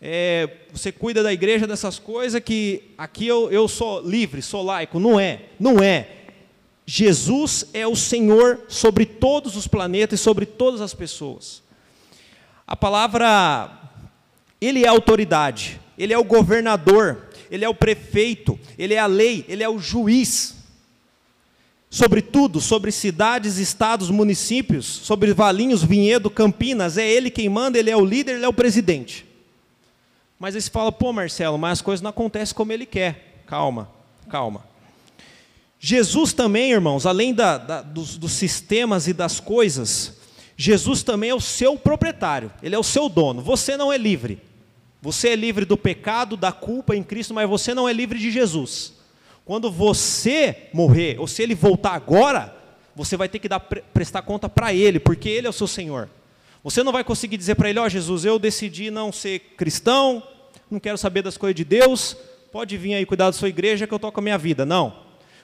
é, 0.00 0.48
você 0.72 0.90
cuida 0.90 1.22
da 1.22 1.32
igreja 1.32 1.66
dessas 1.66 1.98
coisas 1.98 2.40
que 2.42 2.82
aqui 2.96 3.26
eu, 3.26 3.50
eu 3.50 3.68
sou 3.68 4.00
livre, 4.00 4.40
sou 4.40 4.62
laico. 4.62 4.98
Não 4.98 5.20
é, 5.20 5.42
não 5.58 5.82
é. 5.82 6.08
Jesus 6.86 7.66
é 7.74 7.86
o 7.86 7.94
Senhor 7.94 8.62
sobre 8.66 9.04
todos 9.04 9.56
os 9.56 9.66
planetas 9.66 10.18
e 10.18 10.22
sobre 10.22 10.46
todas 10.46 10.80
as 10.80 10.94
pessoas. 10.94 11.62
A 12.66 12.74
palavra, 12.74 13.70
Ele 14.60 14.84
é 14.84 14.88
autoridade, 14.88 15.80
Ele 15.98 16.12
é 16.12 16.18
o 16.18 16.24
governador, 16.24 17.28
Ele 17.50 17.64
é 17.64 17.68
o 17.68 17.74
prefeito, 17.74 18.58
Ele 18.78 18.94
é 18.94 18.98
a 18.98 19.06
lei, 19.06 19.44
Ele 19.48 19.62
é 19.62 19.68
o 19.68 19.78
juiz 19.78 20.56
sobre 21.90 22.22
tudo, 22.22 22.60
sobre 22.60 22.92
cidades, 22.92 23.58
estados, 23.58 24.10
municípios, 24.10 24.86
sobre 24.86 25.34
Valinhos, 25.34 25.82
Vinhedo, 25.82 26.30
Campinas, 26.30 26.96
é 26.96 27.10
ele 27.10 27.30
quem 27.30 27.48
manda, 27.48 27.76
ele 27.76 27.90
é 27.90 27.96
o 27.96 28.04
líder, 28.04 28.36
ele 28.36 28.44
é 28.44 28.48
o 28.48 28.52
presidente. 28.52 29.26
Mas 30.40 30.56
aí 30.56 30.62
você 30.62 30.70
fala, 30.70 30.90
pô 30.90 31.12
Marcelo, 31.12 31.58
mas 31.58 31.72
as 31.72 31.82
coisas 31.82 32.00
não 32.00 32.08
acontecem 32.08 32.54
como 32.54 32.72
ele 32.72 32.86
quer. 32.86 33.42
Calma, 33.46 33.90
calma. 34.30 34.64
Jesus 35.78 36.32
também, 36.32 36.72
irmãos, 36.72 37.04
além 37.04 37.34
da, 37.34 37.58
da, 37.58 37.82
dos, 37.82 38.16
dos 38.16 38.32
sistemas 38.32 39.06
e 39.06 39.12
das 39.12 39.38
coisas, 39.38 40.18
Jesus 40.56 41.02
também 41.02 41.28
é 41.28 41.34
o 41.34 41.40
seu 41.40 41.76
proprietário, 41.76 42.50
ele 42.62 42.74
é 42.74 42.78
o 42.78 42.82
seu 42.82 43.06
dono. 43.10 43.42
Você 43.42 43.76
não 43.76 43.92
é 43.92 43.98
livre. 43.98 44.40
Você 45.02 45.28
é 45.28 45.36
livre 45.36 45.66
do 45.66 45.76
pecado, 45.76 46.38
da 46.38 46.52
culpa 46.52 46.96
em 46.96 47.02
Cristo, 47.02 47.34
mas 47.34 47.48
você 47.48 47.74
não 47.74 47.86
é 47.86 47.92
livre 47.92 48.18
de 48.18 48.30
Jesus. 48.30 48.94
Quando 49.44 49.70
você 49.70 50.68
morrer, 50.72 51.18
ou 51.18 51.26
se 51.26 51.42
ele 51.42 51.54
voltar 51.54 51.92
agora, 51.92 52.56
você 52.96 53.14
vai 53.14 53.28
ter 53.28 53.38
que 53.38 53.48
dar, 53.48 53.60
prestar 53.60 54.22
conta 54.22 54.48
para 54.48 54.72
ele, 54.72 54.98
porque 54.98 55.28
ele 55.28 55.46
é 55.46 55.50
o 55.50 55.54
seu 55.54 55.66
Senhor. 55.66 56.08
Você 56.62 56.82
não 56.82 56.92
vai 56.92 57.02
conseguir 57.02 57.36
dizer 57.36 57.54
para 57.54 57.70
ele: 57.70 57.78
Ó 57.78 57.84
oh, 57.84 57.88
Jesus, 57.88 58.24
eu 58.24 58.38
decidi 58.38 58.90
não 58.90 59.12
ser 59.12 59.38
cristão, 59.56 60.22
não 60.70 60.78
quero 60.78 60.98
saber 60.98 61.22
das 61.22 61.36
coisas 61.36 61.54
de 61.54 61.64
Deus, 61.64 62.16
pode 62.52 62.76
vir 62.76 62.94
aí 62.94 63.06
cuidar 63.06 63.26
da 63.26 63.32
sua 63.32 63.48
igreja 63.48 63.86
que 63.86 63.94
eu 63.94 63.98
toco 63.98 64.20
a 64.20 64.22
minha 64.22 64.38
vida. 64.38 64.66
Não. 64.66 64.94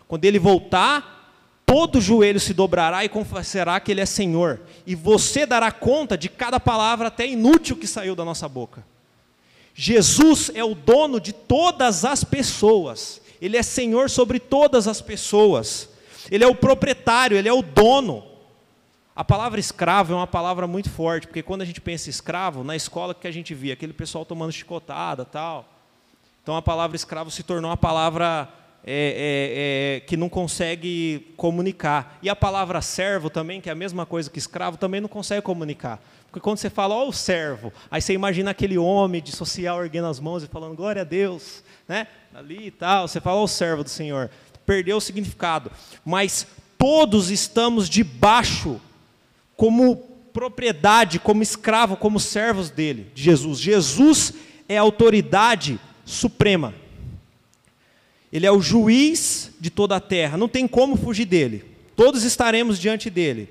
Quando 0.07 0.25
ele 0.25 0.39
voltar, 0.39 1.33
todo 1.65 2.01
joelho 2.01 2.39
se 2.39 2.55
dobrará 2.55 3.05
e 3.05 3.09
confessará 3.09 3.81
que 3.81 3.91
ele 3.91 4.01
é 4.01 4.07
Senhor. 4.07 4.61
E 4.87 4.95
você 4.95 5.47
dará 5.47 5.73
conta 5.73 6.17
de 6.17 6.29
cada 6.29 6.61
palavra, 6.61 7.09
até 7.09 7.27
inútil, 7.27 7.77
que 7.77 7.87
saiu 7.87 8.15
da 8.15 8.25
nossa 8.25 8.49
boca. 8.49 8.85
Jesus 9.75 10.51
é 10.55 10.65
o 10.65 10.75
dono 10.75 11.21
de 11.21 11.33
todas 11.33 12.05
as 12.05 12.25
pessoas. 12.25 13.21
Ele 13.41 13.59
é 13.59 13.63
senhor 13.63 14.09
sobre 14.09 14.41
todas 14.41 14.89
as 14.89 15.03
pessoas. 15.03 15.91
Ele 16.31 16.43
é 16.43 16.47
o 16.47 16.55
proprietário, 16.55 17.37
ele 17.37 17.49
é 17.49 17.53
o 17.53 17.61
dono. 17.61 18.25
A 19.17 19.25
palavra 19.25 19.59
escravo 19.59 20.13
é 20.13 20.17
uma 20.17 20.27
palavra 20.27 20.67
muito 20.67 20.91
forte, 20.91 21.27
porque 21.27 21.43
quando 21.43 21.63
a 21.63 21.65
gente 21.65 21.81
pensa 21.81 22.11
escravo, 22.11 22.63
na 22.63 22.77
escola 22.77 23.15
que 23.15 23.27
a 23.27 23.31
gente 23.31 23.55
via, 23.55 23.73
aquele 23.73 23.95
pessoal 23.95 24.27
tomando 24.27 24.53
chicotada 24.53 25.25
tal. 25.25 25.67
Então 26.43 26.55
a 26.55 26.61
palavra 26.61 26.95
escravo 26.95 27.31
se 27.31 27.43
tornou 27.43 27.71
uma 27.71 27.79
palavra 27.79 28.47
é, 28.85 29.97
é, 29.97 29.97
é, 29.97 30.01
que 30.01 30.19
não 30.19 30.29
consegue 30.29 31.33
comunicar. 31.35 32.19
E 32.23 32.29
a 32.29 32.37
palavra 32.37 32.83
servo 32.83 33.31
também, 33.31 33.59
que 33.59 33.71
é 33.71 33.73
a 33.73 33.75
mesma 33.75 34.05
coisa 34.05 34.29
que 34.29 34.39
escravo, 34.39 34.77
também 34.77 35.01
não 35.01 35.09
consegue 35.09 35.41
comunicar. 35.41 35.99
Porque 36.27 36.39
quando 36.39 36.59
você 36.59 36.69
fala, 36.69 36.95
ó, 36.95 37.09
o 37.09 37.13
servo, 37.13 37.73
aí 37.91 38.03
você 38.03 38.13
imagina 38.13 38.51
aquele 38.51 38.77
homem 38.77 39.23
de 39.23 39.33
social 39.33 39.83
erguendo 39.83 40.09
as 40.09 40.21
mãos 40.21 40.43
e 40.45 40.47
falando, 40.47 40.77
glória 40.77 41.01
a 41.01 41.05
Deus, 41.07 41.65
né? 41.89 42.07
Ali 42.35 42.67
e 42.67 42.71
tal, 42.71 43.09
você 43.09 43.19
fala, 43.19 43.41
ó, 43.41 43.45
o 43.45 43.49
servo 43.49 43.83
do 43.83 43.89
Senhor. 43.89 44.31
Perdeu 44.67 44.99
o 44.99 45.01
significado. 45.01 45.73
Mas 46.05 46.47
todos 46.77 47.31
estamos 47.31 47.89
debaixo, 47.89 48.79
como 49.57 49.97
propriedade, 50.33 51.19
como 51.19 51.43
escravo, 51.43 51.97
como 51.97 52.21
servos 52.21 52.69
dele, 52.71 53.11
de 53.15 53.23
Jesus. 53.23 53.59
Jesus 53.59 54.35
é 54.69 54.77
a 54.77 54.83
autoridade 54.83 55.81
suprema. 56.05 56.75
Ele 58.33 58.45
é 58.45 58.53
o 58.53 58.61
juiz 58.61 59.53
de 59.59 59.71
toda 59.71 59.97
a 59.97 60.01
terra, 60.01 60.37
não 60.37 60.49
tem 60.49 60.69
como 60.69 60.97
fugir 60.97 61.25
dele. 61.25 61.65
Todos 61.95 62.23
estaremos 62.23 62.79
diante 62.79 63.09
dele. 63.09 63.49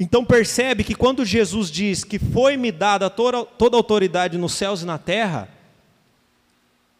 Então 0.00 0.24
percebe 0.24 0.82
que 0.82 0.96
quando 0.96 1.24
Jesus 1.24 1.70
diz 1.70 2.02
que 2.02 2.18
foi-me 2.18 2.72
dada 2.72 3.08
toda, 3.08 3.44
toda 3.44 3.76
a 3.76 3.78
autoridade 3.78 4.36
nos 4.36 4.54
céus 4.54 4.82
e 4.82 4.84
na 4.84 4.98
terra, 4.98 5.48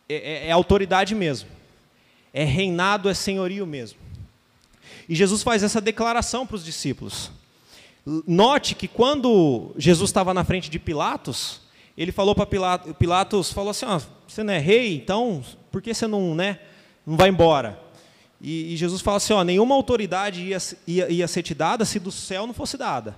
é, 0.08 0.14
é, 0.14 0.48
é 0.48 0.52
autoridade 0.52 1.12
mesmo. 1.12 1.48
É 2.32 2.44
reinado, 2.44 3.08
é 3.08 3.14
senhorio 3.14 3.66
mesmo. 3.66 3.98
E 5.08 5.14
Jesus 5.14 5.42
faz 5.42 5.62
essa 5.62 5.80
declaração 5.80 6.46
para 6.46 6.56
os 6.56 6.64
discípulos. 6.64 7.30
Note 8.26 8.74
que 8.74 8.88
quando 8.88 9.72
Jesus 9.76 10.10
estava 10.10 10.34
na 10.34 10.44
frente 10.44 10.68
de 10.68 10.78
Pilatos, 10.78 11.60
ele 11.96 12.10
falou 12.10 12.34
para 12.34 12.46
Pilatos, 12.46 12.92
Pilatos 12.96 13.52
falou 13.52 13.70
assim, 13.70 13.86
ó, 13.86 14.00
você 14.26 14.42
não 14.42 14.52
é 14.52 14.58
rei, 14.58 14.96
então 14.96 15.44
por 15.70 15.80
que 15.80 15.94
você 15.94 16.06
não, 16.06 16.34
né, 16.34 16.58
não 17.06 17.16
vai 17.16 17.28
embora? 17.28 17.80
E, 18.42 18.74
e 18.74 18.76
Jesus 18.76 19.00
fala 19.00 19.18
assim: 19.18 19.32
ó, 19.32 19.44
nenhuma 19.44 19.74
autoridade 19.76 20.42
ia, 20.42 20.58
ia, 20.84 21.08
ia 21.08 21.28
ser 21.28 21.44
te 21.44 21.54
dada 21.54 21.84
se 21.84 22.00
do 22.00 22.10
céu 22.10 22.44
não 22.44 22.52
fosse 22.52 22.76
dada. 22.76 23.16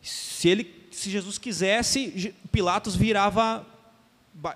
Se, 0.00 0.48
ele, 0.48 0.88
se 0.92 1.10
Jesus 1.10 1.38
quisesse, 1.38 2.32
Pilatos 2.52 2.94
virava, 2.94 3.66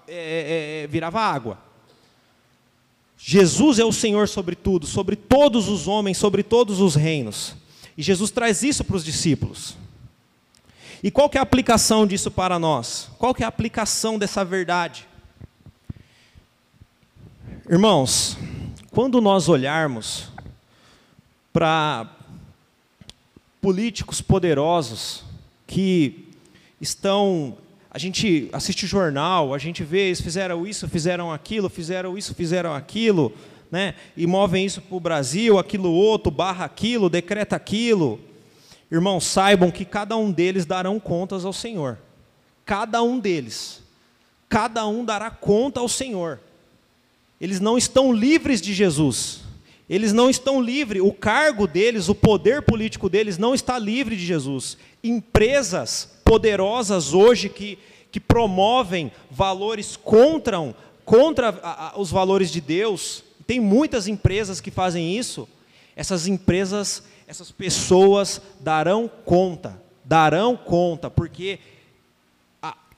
é, 0.07 0.13
é, 0.13 0.85
é, 0.85 0.87
virava 0.87 1.21
água. 1.21 1.59
Jesus 3.19 3.79
é 3.79 3.85
o 3.85 3.93
Senhor 3.93 4.29
sobre 4.29 4.55
tudo, 4.55 4.87
sobre 4.87 5.17
todos 5.17 5.69
os 5.69 5.89
homens, 5.89 6.17
sobre 6.17 6.43
todos 6.43 6.81
os 6.81 6.95
reinos. 6.95 7.57
E 7.97 8.03
Jesus 8.03 8.31
traz 8.31 8.63
isso 8.63 8.85
para 8.85 8.97
os 8.97 9.05
discípulos. 9.05 9.77
E 11.03 11.11
qual 11.11 11.29
que 11.29 11.37
é 11.37 11.41
a 11.41 11.43
aplicação 11.43 12.07
disso 12.07 12.31
para 12.31 12.59
nós? 12.59 13.11
Qual 13.19 13.35
que 13.35 13.43
é 13.43 13.47
a 13.47 13.49
aplicação 13.49 14.19
dessa 14.19 14.45
verdade? 14.45 15.07
Irmãos, 17.69 18.37
quando 18.91 19.21
nós 19.21 19.49
olharmos 19.49 20.29
para 21.53 22.09
políticos 23.61 24.21
poderosos 24.21 25.25
que 25.67 26.29
estão. 26.81 27.57
A 27.91 27.99
gente 27.99 28.49
assiste 28.53 28.87
jornal, 28.87 29.55
a 29.55 29.59
gente 29.59 29.83
vê, 29.83 30.07
eles 30.07 30.21
fizeram 30.21 30.67
isso, 30.67 30.89
fizeram 30.89 31.33
aquilo, 31.33 31.69
fizeram 31.69 32.19
isso, 32.19 32.35
fizeram 32.35 32.75
aquilo, 32.75 33.33
né? 33.71 33.95
e 34.17 34.27
movem 34.27 34.67
isso 34.67 34.83
para 34.83 34.97
o 34.97 35.01
Brasil, 35.01 35.59
aquilo 35.59 35.91
outro, 35.91 36.31
barra 36.31 36.65
aquilo, 36.65 37.09
decreta 37.09 37.57
aquilo. 37.57 38.21
Irmãos, 38.91 39.25
saibam 39.25 39.71
que 39.71 39.85
cada 39.85 40.17
um 40.17 40.31
deles 40.31 40.67
darão 40.67 41.01
contas 41.01 41.45
ao 41.45 41.53
Senhor. 41.53 41.99
Cada 42.65 43.03
um 43.03 43.19
deles. 43.19 43.83
Cada 44.49 44.87
um 44.87 45.05
dará 45.05 45.31
conta 45.31 45.81
ao 45.81 45.89
Senhor. 45.89 46.41
Eles 47.41 47.61
não 47.61 47.79
estão 47.79 48.13
livres 48.13 48.61
de 48.61 48.75
Jesus. 48.75 49.41
Eles 49.89 50.13
não 50.13 50.29
estão 50.29 50.61
livres, 50.61 51.01
o 51.03 51.13
cargo 51.13 51.67
deles, 51.67 52.11
o 52.11 52.15
poder 52.15 52.61
político 52.61 53.09
deles 53.09 53.39
não 53.39 53.55
está 53.55 53.79
livre 53.79 54.17
de 54.17 54.27
Jesus. 54.27 54.77
Empresas 55.03 56.18
poderosas 56.29 57.15
hoje 57.15 57.49
que, 57.49 57.79
que 58.13 58.21
promovem 58.21 59.11
valores 59.31 59.97
contra, 59.97 60.75
contra 61.03 61.49
a, 61.63 61.89
a, 61.89 61.99
os 61.99 62.11
valores 62.11 62.51
de 62.51 62.61
Deus, 62.61 63.25
tem 63.47 63.59
muitas 63.59 64.07
empresas 64.07 64.61
que 64.61 64.71
fazem 64.71 65.17
isso. 65.17 65.49
Essas 65.97 66.27
empresas, 66.27 67.03
essas 67.27 67.51
pessoas 67.51 68.43
darão 68.61 69.11
conta, 69.25 69.81
darão 70.05 70.55
conta, 70.55 71.09
porque 71.09 71.59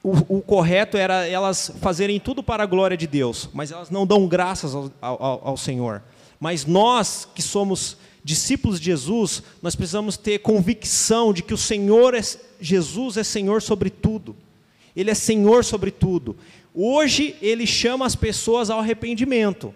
o, 0.03 0.39
o, 0.39 0.43
correto 0.43 0.97
era 0.97 1.27
elas 1.29 1.71
fazerem 1.81 2.19
tudo 2.19 2.43
para 2.43 2.65
a 2.65 2.67
glória 2.67 2.97
de 2.97 3.07
Deus, 3.07 3.49
mas 3.53 3.71
elas 3.71 3.91
não 3.91 4.05
dão 4.05 4.27
graças 4.27 4.75
ao, 4.75 4.91
ao, 5.01 5.49
ao 5.49 5.57
Senhor. 5.57 6.03
Mas 6.41 6.65
nós 6.65 7.29
que 7.33 7.43
somos 7.43 7.97
discípulos 8.23 8.79
de 8.79 8.87
Jesus, 8.87 9.43
nós 9.63 9.75
precisamos 9.75 10.17
ter 10.17 10.41
convicção 10.41 11.33
de 11.33 11.43
que 11.43 11.55
o 11.55 11.59
Senhor 11.59 12.15
é, 12.15 12.21
Jesus 12.61 13.17
é 13.17 13.25
Senhor 13.25 13.63
sobre 13.63 13.91
tudo. 13.91 14.37
Ele 14.95 15.11
é 15.11 15.15
Senhor 15.15 15.65
sobre 15.65 15.91
tudo. 15.91 16.37
Hoje 16.75 17.37
ele 17.41 17.67
chama 17.67 18.07
as 18.07 18.15
pessoas 18.15 18.71
ao 18.71 18.81
arrependimento, 18.81 19.75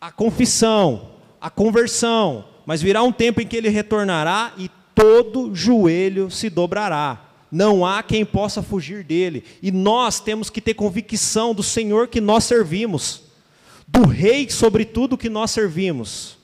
à 0.00 0.10
confissão, 0.10 1.10
à 1.40 1.50
conversão, 1.50 2.44
mas 2.64 2.82
virá 2.82 3.02
um 3.02 3.12
tempo 3.12 3.40
em 3.40 3.46
que 3.46 3.56
ele 3.56 3.68
retornará 3.68 4.52
e 4.56 4.70
todo 4.94 5.54
joelho 5.54 6.30
se 6.30 6.48
dobrará 6.48 7.26
não 7.50 7.86
há 7.86 8.02
quem 8.02 8.24
possa 8.24 8.62
fugir 8.62 9.04
dele. 9.04 9.44
E 9.62 9.70
nós 9.70 10.20
temos 10.20 10.50
que 10.50 10.60
ter 10.60 10.74
convicção 10.74 11.54
do 11.54 11.62
Senhor 11.62 12.08
que 12.08 12.20
nós 12.20 12.44
servimos, 12.44 13.22
do 13.86 14.04
Rei 14.04 14.50
sobre 14.50 14.84
tudo 14.84 15.16
que 15.16 15.30
nós 15.30 15.50
servimos. 15.50 16.35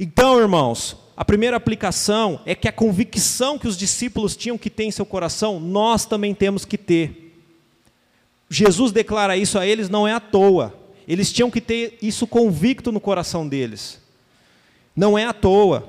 Então, 0.00 0.40
irmãos, 0.40 0.96
A 1.20 1.24
primeira 1.24 1.54
aplicação 1.54 2.40
é 2.46 2.54
que 2.54 2.66
a 2.66 2.72
convicção 2.72 3.58
que 3.58 3.68
os 3.68 3.76
discípulos 3.76 4.34
tinham 4.34 4.56
que 4.56 4.70
ter 4.70 4.84
em 4.84 4.90
seu 4.90 5.04
coração, 5.04 5.60
nós 5.60 6.06
também 6.06 6.34
temos 6.34 6.64
que 6.64 6.78
ter. 6.78 7.36
Jesus 8.48 8.90
declara 8.90 9.36
isso 9.36 9.58
a 9.58 9.66
eles 9.66 9.90
não 9.90 10.08
é 10.08 10.14
à 10.14 10.18
toa. 10.18 10.74
Eles 11.06 11.30
tinham 11.30 11.50
que 11.50 11.60
ter 11.60 11.98
isso 12.00 12.26
convicto 12.26 12.90
no 12.90 12.98
coração 12.98 13.46
deles. 13.46 14.00
Não 14.96 15.18
é 15.18 15.26
à 15.26 15.34
toa. 15.34 15.86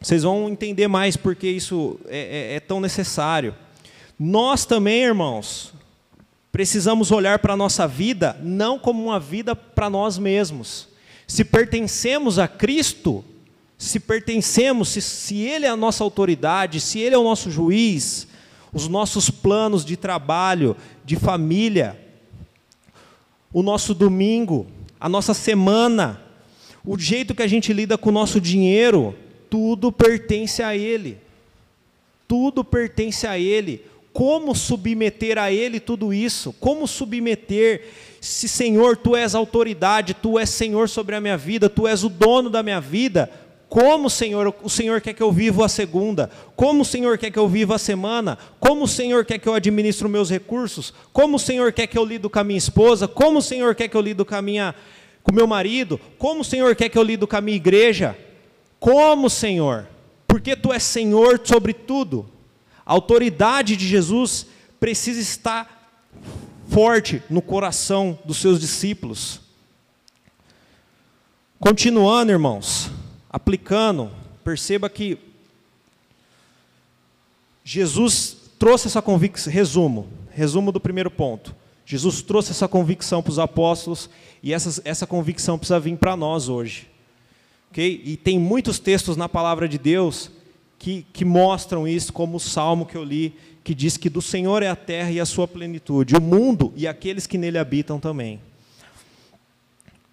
Vocês 0.00 0.22
vão 0.22 0.48
entender 0.48 0.88
mais 0.88 1.18
porque 1.18 1.48
isso 1.48 2.00
é, 2.06 2.54
é, 2.54 2.56
é 2.56 2.60
tão 2.60 2.80
necessário. 2.80 3.54
Nós 4.18 4.64
também, 4.64 5.02
irmãos, 5.02 5.74
precisamos 6.50 7.10
olhar 7.10 7.40
para 7.40 7.52
a 7.52 7.58
nossa 7.58 7.86
vida 7.86 8.40
não 8.42 8.78
como 8.78 9.04
uma 9.04 9.20
vida 9.20 9.54
para 9.54 9.90
nós 9.90 10.16
mesmos. 10.16 10.88
Se 11.26 11.44
pertencemos 11.44 12.38
a 12.38 12.46
Cristo, 12.46 13.24
se 13.78 14.00
pertencemos, 14.00 14.88
se, 14.88 15.02
se 15.02 15.40
Ele 15.40 15.66
é 15.66 15.68
a 15.68 15.76
nossa 15.76 16.02
autoridade, 16.02 16.80
se 16.80 16.98
Ele 16.98 17.14
é 17.14 17.18
o 17.18 17.24
nosso 17.24 17.50
juiz, 17.50 18.26
os 18.72 18.88
nossos 18.88 19.30
planos 19.30 19.84
de 19.84 19.96
trabalho, 19.96 20.76
de 21.04 21.16
família, 21.16 21.98
o 23.52 23.62
nosso 23.62 23.94
domingo, 23.94 24.66
a 25.00 25.08
nossa 25.08 25.34
semana, 25.34 26.20
o 26.84 26.98
jeito 26.98 27.34
que 27.34 27.42
a 27.42 27.46
gente 27.46 27.72
lida 27.72 27.98
com 27.98 28.10
o 28.10 28.12
nosso 28.12 28.40
dinheiro, 28.40 29.14
tudo 29.50 29.90
pertence 29.90 30.62
a 30.62 30.76
Ele. 30.76 31.18
Tudo 32.28 32.64
pertence 32.64 33.26
a 33.26 33.38
Ele. 33.38 33.84
Como 34.16 34.54
submeter 34.54 35.36
a 35.36 35.52
Ele 35.52 35.78
tudo 35.78 36.10
isso? 36.10 36.54
Como 36.54 36.88
submeter? 36.88 37.82
Se, 38.18 38.48
Senhor, 38.48 38.96
Tu 38.96 39.14
és 39.14 39.34
autoridade, 39.34 40.14
Tu 40.14 40.38
és 40.38 40.48
Senhor 40.48 40.88
sobre 40.88 41.16
a 41.16 41.20
minha 41.20 41.36
vida, 41.36 41.68
Tu 41.68 41.86
és 41.86 42.02
o 42.02 42.08
dono 42.08 42.48
da 42.48 42.62
minha 42.62 42.80
vida, 42.80 43.30
como, 43.68 44.08
Senhor, 44.08 44.54
o 44.62 44.70
Senhor 44.70 45.02
quer 45.02 45.12
que 45.12 45.22
eu 45.22 45.30
viva 45.30 45.66
a 45.66 45.68
segunda? 45.68 46.30
Como 46.56 46.80
o 46.80 46.84
Senhor 46.84 47.18
quer 47.18 47.30
que 47.30 47.38
eu 47.38 47.46
viva 47.46 47.74
a 47.74 47.78
semana? 47.78 48.38
Como 48.58 48.84
o 48.84 48.88
Senhor 48.88 49.22
quer 49.26 49.38
que 49.38 49.46
eu 49.46 49.52
administre 49.52 50.06
os 50.06 50.10
meus 50.10 50.30
recursos? 50.30 50.94
Como 51.12 51.36
o 51.36 51.38
Senhor 51.38 51.70
quer 51.70 51.86
que 51.86 51.98
eu 51.98 52.04
lido 52.04 52.30
com 52.30 52.38
a 52.38 52.44
minha 52.44 52.56
esposa? 52.56 53.06
Como 53.06 53.40
o 53.40 53.42
Senhor 53.42 53.74
quer 53.74 53.86
que 53.86 53.98
eu 53.98 54.00
lido 54.00 54.24
com 54.24 54.34
a 54.34 54.40
minha 54.40 54.74
com 55.22 55.30
o 55.30 55.34
meu 55.34 55.46
marido? 55.46 56.00
Como 56.16 56.40
o 56.40 56.44
Senhor 56.44 56.74
quer 56.74 56.88
que 56.88 56.96
eu 56.96 57.02
lido 57.02 57.26
com 57.26 57.36
a 57.36 57.40
minha 57.42 57.56
igreja? 57.56 58.16
Como, 58.80 59.28
Senhor? 59.28 59.86
Porque 60.26 60.56
tu 60.56 60.72
és 60.72 60.82
Senhor 60.82 61.38
sobre 61.44 61.74
tudo. 61.74 62.34
A 62.86 62.92
autoridade 62.92 63.76
de 63.76 63.86
Jesus 63.86 64.46
precisa 64.78 65.20
estar 65.20 65.90
forte 66.68 67.20
no 67.28 67.42
coração 67.42 68.16
dos 68.24 68.36
seus 68.36 68.60
discípulos. 68.60 69.40
Continuando, 71.58 72.30
irmãos, 72.30 72.90
aplicando, 73.28 74.12
perceba 74.44 74.88
que 74.88 75.18
Jesus 77.64 78.36
trouxe 78.56 78.86
essa 78.86 79.02
convicção, 79.02 79.52
resumo, 79.52 80.08
resumo 80.30 80.70
do 80.70 80.78
primeiro 80.78 81.10
ponto. 81.10 81.56
Jesus 81.84 82.22
trouxe 82.22 82.52
essa 82.52 82.68
convicção 82.68 83.22
para 83.22 83.30
os 83.30 83.38
apóstolos 83.38 84.08
e 84.42 84.52
essa, 84.52 84.80
essa 84.84 85.06
convicção 85.06 85.58
precisa 85.58 85.80
vir 85.80 85.96
para 85.96 86.16
nós 86.16 86.48
hoje. 86.48 86.88
Okay? 87.70 88.00
E 88.04 88.16
tem 88.16 88.38
muitos 88.38 88.78
textos 88.78 89.16
na 89.16 89.28
palavra 89.28 89.68
de 89.68 89.78
Deus 89.78 90.30
que, 90.78 91.06
que 91.12 91.24
mostram 91.24 91.86
isso, 91.86 92.12
como 92.12 92.36
o 92.36 92.40
salmo 92.40 92.86
que 92.86 92.96
eu 92.96 93.04
li, 93.04 93.34
que 93.64 93.74
diz 93.74 93.96
que 93.96 94.08
do 94.08 94.22
Senhor 94.22 94.62
é 94.62 94.68
a 94.68 94.76
terra 94.76 95.10
e 95.10 95.18
a 95.18 95.26
sua 95.26 95.48
plenitude, 95.48 96.14
o 96.14 96.20
mundo 96.20 96.72
e 96.76 96.86
aqueles 96.86 97.26
que 97.26 97.36
nele 97.36 97.58
habitam 97.58 97.98
também. 97.98 98.40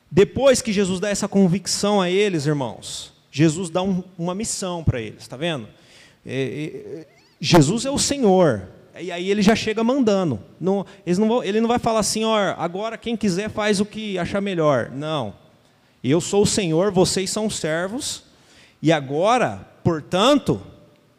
Depois 0.10 0.62
que 0.62 0.72
Jesus 0.72 1.00
dá 1.00 1.10
essa 1.10 1.28
convicção 1.28 2.02
a 2.02 2.10
eles, 2.10 2.46
irmãos, 2.46 3.14
Jesus 3.32 3.70
dá 3.70 3.82
um, 3.82 4.04
uma 4.18 4.36
missão 4.36 4.84
para 4.84 5.02
eles, 5.02 5.24
está 5.24 5.36
vendo? 5.36 5.68
É, 6.26 7.06
é, 7.06 7.08
Jesus 7.40 7.86
é 7.86 7.92
o 7.92 7.98
Senhor, 7.98 8.70
e 9.00 9.12
aí 9.12 9.30
ele 9.30 9.42
já 9.42 9.56
chega 9.56 9.84
mandando. 9.84 10.40
Não, 10.60 10.86
não 11.18 11.28
vão, 11.28 11.44
ele 11.44 11.60
não 11.60 11.68
vai 11.68 11.80
falar 11.80 12.00
assim, 12.00 12.24
ó, 12.24 12.38
agora 12.58 12.98
quem 12.98 13.18
quiser 13.18 13.50
faz 13.50 13.80
o 13.80 13.86
que 13.86 14.18
achar 14.18 14.40
melhor. 14.40 14.92
Não. 14.92 15.34
Eu 16.04 16.22
sou 16.22 16.44
o 16.44 16.48
Senhor, 16.48 16.92
vocês 16.92 17.30
são 17.30 17.50
servos, 17.50 18.24
e 18.82 18.92
agora, 18.92 19.68
portanto, 19.84 20.62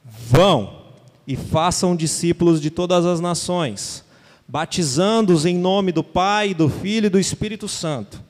vão 0.05 0.83
e 1.27 1.37
façam 1.37 1.96
discípulos 1.96 2.61
de 2.61 2.70
todas 2.70 3.07
as 3.07 3.20
nações, 3.20 4.05
batizando-os 4.46 5.46
em 5.46 5.57
nome 5.57 5.92
do 5.92 6.05
Pai, 6.05 6.55
do 6.55 6.68
Filho 6.68 7.07
e 7.07 7.11
do 7.11 7.18
Espírito 7.18 7.68
Santo. 7.68 8.22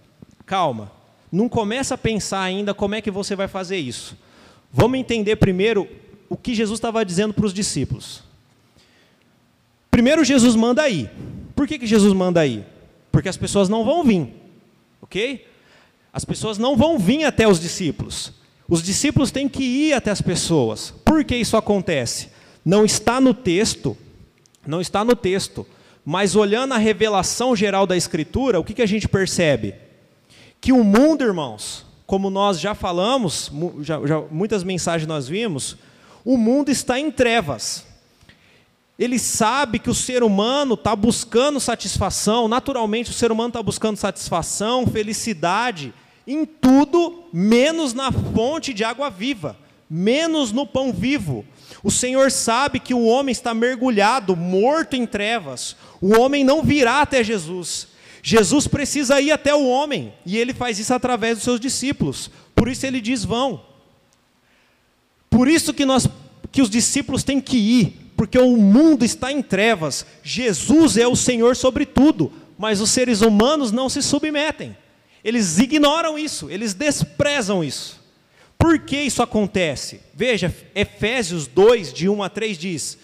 Calma, 0.47 0.93
não 1.31 1.49
começa 1.49 1.95
a 1.95 1.99
pensar 1.99 2.43
ainda 2.43 2.73
como 2.73 2.95
é 2.95 3.01
que 3.01 3.11
você 3.11 3.35
vai 3.35 3.49
fazer 3.49 3.77
isso. 3.77 4.17
Vamos 4.73 4.99
entender 4.99 5.37
primeiro 5.37 5.89
o 6.29 6.37
que 6.37 6.55
Jesus 6.55 6.79
estava 6.79 7.05
dizendo 7.05 7.35
para 7.35 7.47
os 7.47 7.55
discípulos. 7.55 8.23
Primeiro 9.91 10.25
Jesus 10.25 10.57
manda 10.57 10.89
ir. 10.89 11.11
Por 11.55 11.67
que, 11.67 11.79
que 11.79 11.87
Jesus 11.87 12.13
manda 12.13 12.47
ir? 12.47 12.65
Porque 13.13 13.29
as 13.29 13.37
pessoas 13.37 13.69
não 13.69 13.85
vão 13.85 14.03
vir. 14.03 14.29
Ok? 15.01 15.47
As 16.13 16.25
pessoas 16.25 16.59
não 16.59 16.77
vão 16.77 16.99
vir 16.99 17.25
até 17.25 17.47
os 17.47 17.61
discípulos. 17.61 18.33
Os 18.69 18.83
discípulos 18.83 19.31
têm 19.31 19.49
que 19.49 19.63
ir 19.63 19.93
até 19.93 20.11
as 20.11 20.23
pessoas. 20.23 20.93
Por 21.05 21.25
que 21.25 21.37
isso 21.37 21.57
acontece? 21.57 22.29
Não 22.65 22.85
está 22.85 23.21
no 23.21 23.35
texto, 23.35 23.97
não 24.67 24.81
está 24.81 25.05
no 25.05 25.15
texto, 25.15 25.67
mas 26.05 26.35
olhando 26.35 26.75
a 26.75 26.79
revelação 26.79 27.55
geral 27.55 27.87
da 27.87 27.97
Escritura, 27.97 28.59
o 28.59 28.65
que, 28.65 28.75
que 28.75 28.83
a 28.83 28.87
gente 28.87 29.09
percebe? 29.09 29.75
que 30.65 30.73
o 30.73 30.83
mundo, 30.83 31.23
irmãos, 31.23 31.85
como 32.07 32.31
nós 32.31 32.59
já 32.59 32.75
falamos, 32.75 33.53
já, 33.83 34.01
já, 34.07 34.23
muitas 34.31 34.65
mensagens 34.65 35.07
nós 35.07 35.29
vimos, 35.29 35.77
o 36.25 36.39
mundo 36.39 36.71
está 36.71 36.99
em 36.99 37.11
trevas. 37.11 37.85
Ele 38.99 39.19
sabe 39.19 39.79
que 39.79 39.91
o 39.91 39.95
ser 39.95 40.23
humano 40.23 40.73
está 40.73 40.97
buscando 40.97 41.61
satisfação, 41.61 42.49
naturalmente 42.49 43.11
o 43.11 43.13
ser 43.13 43.31
humano 43.31 43.49
está 43.49 43.63
buscando 43.63 43.99
satisfação, 43.99 44.87
felicidade, 44.87 45.93
em 46.27 46.45
tudo, 46.45 47.25
menos 47.33 47.93
na 47.93 48.11
fonte 48.11 48.73
de 48.73 48.83
água 48.83 49.11
viva, 49.11 49.57
menos 49.89 50.53
no 50.53 50.67
pão 50.67 50.93
vivo. 50.93 51.45
O 51.83 51.91
Senhor 51.91 52.31
sabe 52.31 52.81
que 52.81 52.95
o 52.95 53.05
homem 53.05 53.33
está 53.33 53.53
mergulhado, 53.53 54.35
morto 54.35 54.95
em 54.97 55.07
trevas. 55.07 55.77
O 56.01 56.19
homem 56.19 56.43
não 56.43 56.63
virá 56.63 57.03
até 57.03 57.23
Jesus. 57.23 57.89
Jesus 58.23 58.67
precisa 58.67 59.21
ir 59.21 59.31
até 59.31 59.55
o 59.55 59.67
homem, 59.67 60.15
e 60.25 60.39
ele 60.39 60.55
faz 60.55 60.79
isso 60.79 60.95
através 60.95 61.37
dos 61.37 61.45
seus 61.45 61.61
discípulos. 61.61 62.31
Por 62.55 62.69
isso 62.69 62.87
ele 62.87 63.01
diz: 63.01 63.23
vão. 63.23 63.61
Por 65.29 65.47
isso 65.47 65.75
que 65.75 65.85
nós 65.85 66.09
que 66.51 66.63
os 66.63 66.71
discípulos 66.71 67.25
têm 67.25 67.41
que 67.41 67.57
ir, 67.57 68.13
porque 68.17 68.39
o 68.39 68.57
mundo 68.57 69.05
está 69.05 69.31
em 69.33 69.43
trevas. 69.43 70.07
Jesus 70.23 70.97
é 70.97 71.07
o 71.07 71.17
Senhor 71.17 71.57
sobre 71.57 71.85
tudo, 71.85 72.33
mas 72.57 72.81
os 72.81 72.93
seres 72.93 73.21
humanos 73.21 73.73
não 73.73 73.89
se 73.89 74.01
submetem. 74.01 74.77
Eles 75.25 75.59
ignoram 75.59 76.19
isso, 76.19 76.51
eles 76.51 76.75
desprezam 76.75 77.65
isso. 77.65 77.99
Por 78.59 78.79
que 78.79 78.97
isso 79.01 79.23
acontece? 79.23 80.01
Veja, 80.15 80.55
Efésios 80.75 81.47
2, 81.47 81.93
de 81.93 82.09
1 82.09 82.23
a 82.23 82.29
3 82.29 82.59
diz: 82.59 82.99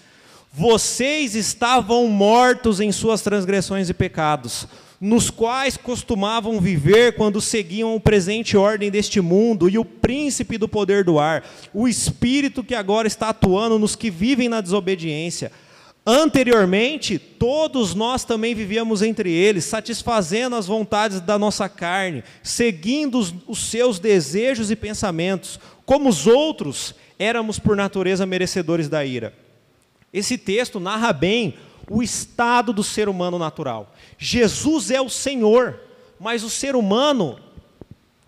Vocês 0.52 1.34
estavam 1.34 2.06
mortos 2.08 2.80
em 2.80 2.92
suas 2.92 3.22
transgressões 3.22 3.88
e 3.88 3.94
pecados 3.94 4.68
nos 5.00 5.30
quais 5.30 5.78
costumavam 5.78 6.60
viver 6.60 7.14
quando 7.14 7.40
seguiam 7.40 7.96
o 7.96 8.00
presente 8.00 8.54
ordem 8.56 8.90
deste 8.90 9.18
mundo 9.18 9.68
e 9.68 9.78
o 9.78 9.84
príncipe 9.84 10.58
do 10.58 10.68
poder 10.68 11.04
do 11.04 11.18
ar, 11.18 11.42
o 11.72 11.88
espírito 11.88 12.62
que 12.62 12.74
agora 12.74 13.08
está 13.08 13.30
atuando 13.30 13.78
nos 13.78 13.96
que 13.96 14.10
vivem 14.10 14.48
na 14.48 14.60
desobediência. 14.60 15.50
Anteriormente, 16.12 17.20
todos 17.20 17.94
nós 17.94 18.24
também 18.24 18.52
vivíamos 18.52 19.00
entre 19.00 19.30
eles, 19.30 19.64
satisfazendo 19.64 20.56
as 20.56 20.66
vontades 20.66 21.20
da 21.20 21.38
nossa 21.38 21.68
carne, 21.68 22.24
seguindo 22.42 23.16
os, 23.16 23.32
os 23.46 23.60
seus 23.70 24.00
desejos 24.00 24.72
e 24.72 24.76
pensamentos. 24.76 25.60
Como 25.86 26.08
os 26.08 26.26
outros, 26.26 26.96
éramos 27.16 27.60
por 27.60 27.76
natureza 27.76 28.26
merecedores 28.26 28.88
da 28.88 29.04
ira. 29.04 29.32
Esse 30.12 30.36
texto 30.36 30.80
narra 30.80 31.12
bem 31.12 31.54
o 31.88 32.02
estado 32.02 32.72
do 32.72 32.82
ser 32.82 33.08
humano 33.08 33.38
natural. 33.38 33.94
Jesus 34.18 34.90
é 34.90 35.00
o 35.00 35.08
Senhor, 35.08 35.78
mas 36.18 36.42
o 36.42 36.50
ser 36.50 36.74
humano 36.74 37.38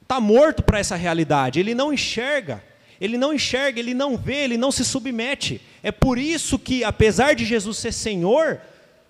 está 0.02 0.20
morto 0.20 0.62
para 0.62 0.78
essa 0.78 0.94
realidade, 0.94 1.58
ele 1.58 1.74
não 1.74 1.92
enxerga, 1.92 2.62
ele 3.02 3.18
não 3.18 3.34
enxerga, 3.34 3.80
ele 3.80 3.92
não 3.92 4.16
vê, 4.16 4.44
ele 4.44 4.56
não 4.56 4.72
se 4.72 4.84
submete. 4.84 5.60
É 5.82 5.90
por 5.92 6.18
isso 6.18 6.58
que, 6.58 6.84
apesar 6.84 7.34
de 7.34 7.44
Jesus 7.44 7.76
ser 7.76 7.92
Senhor, 7.92 8.60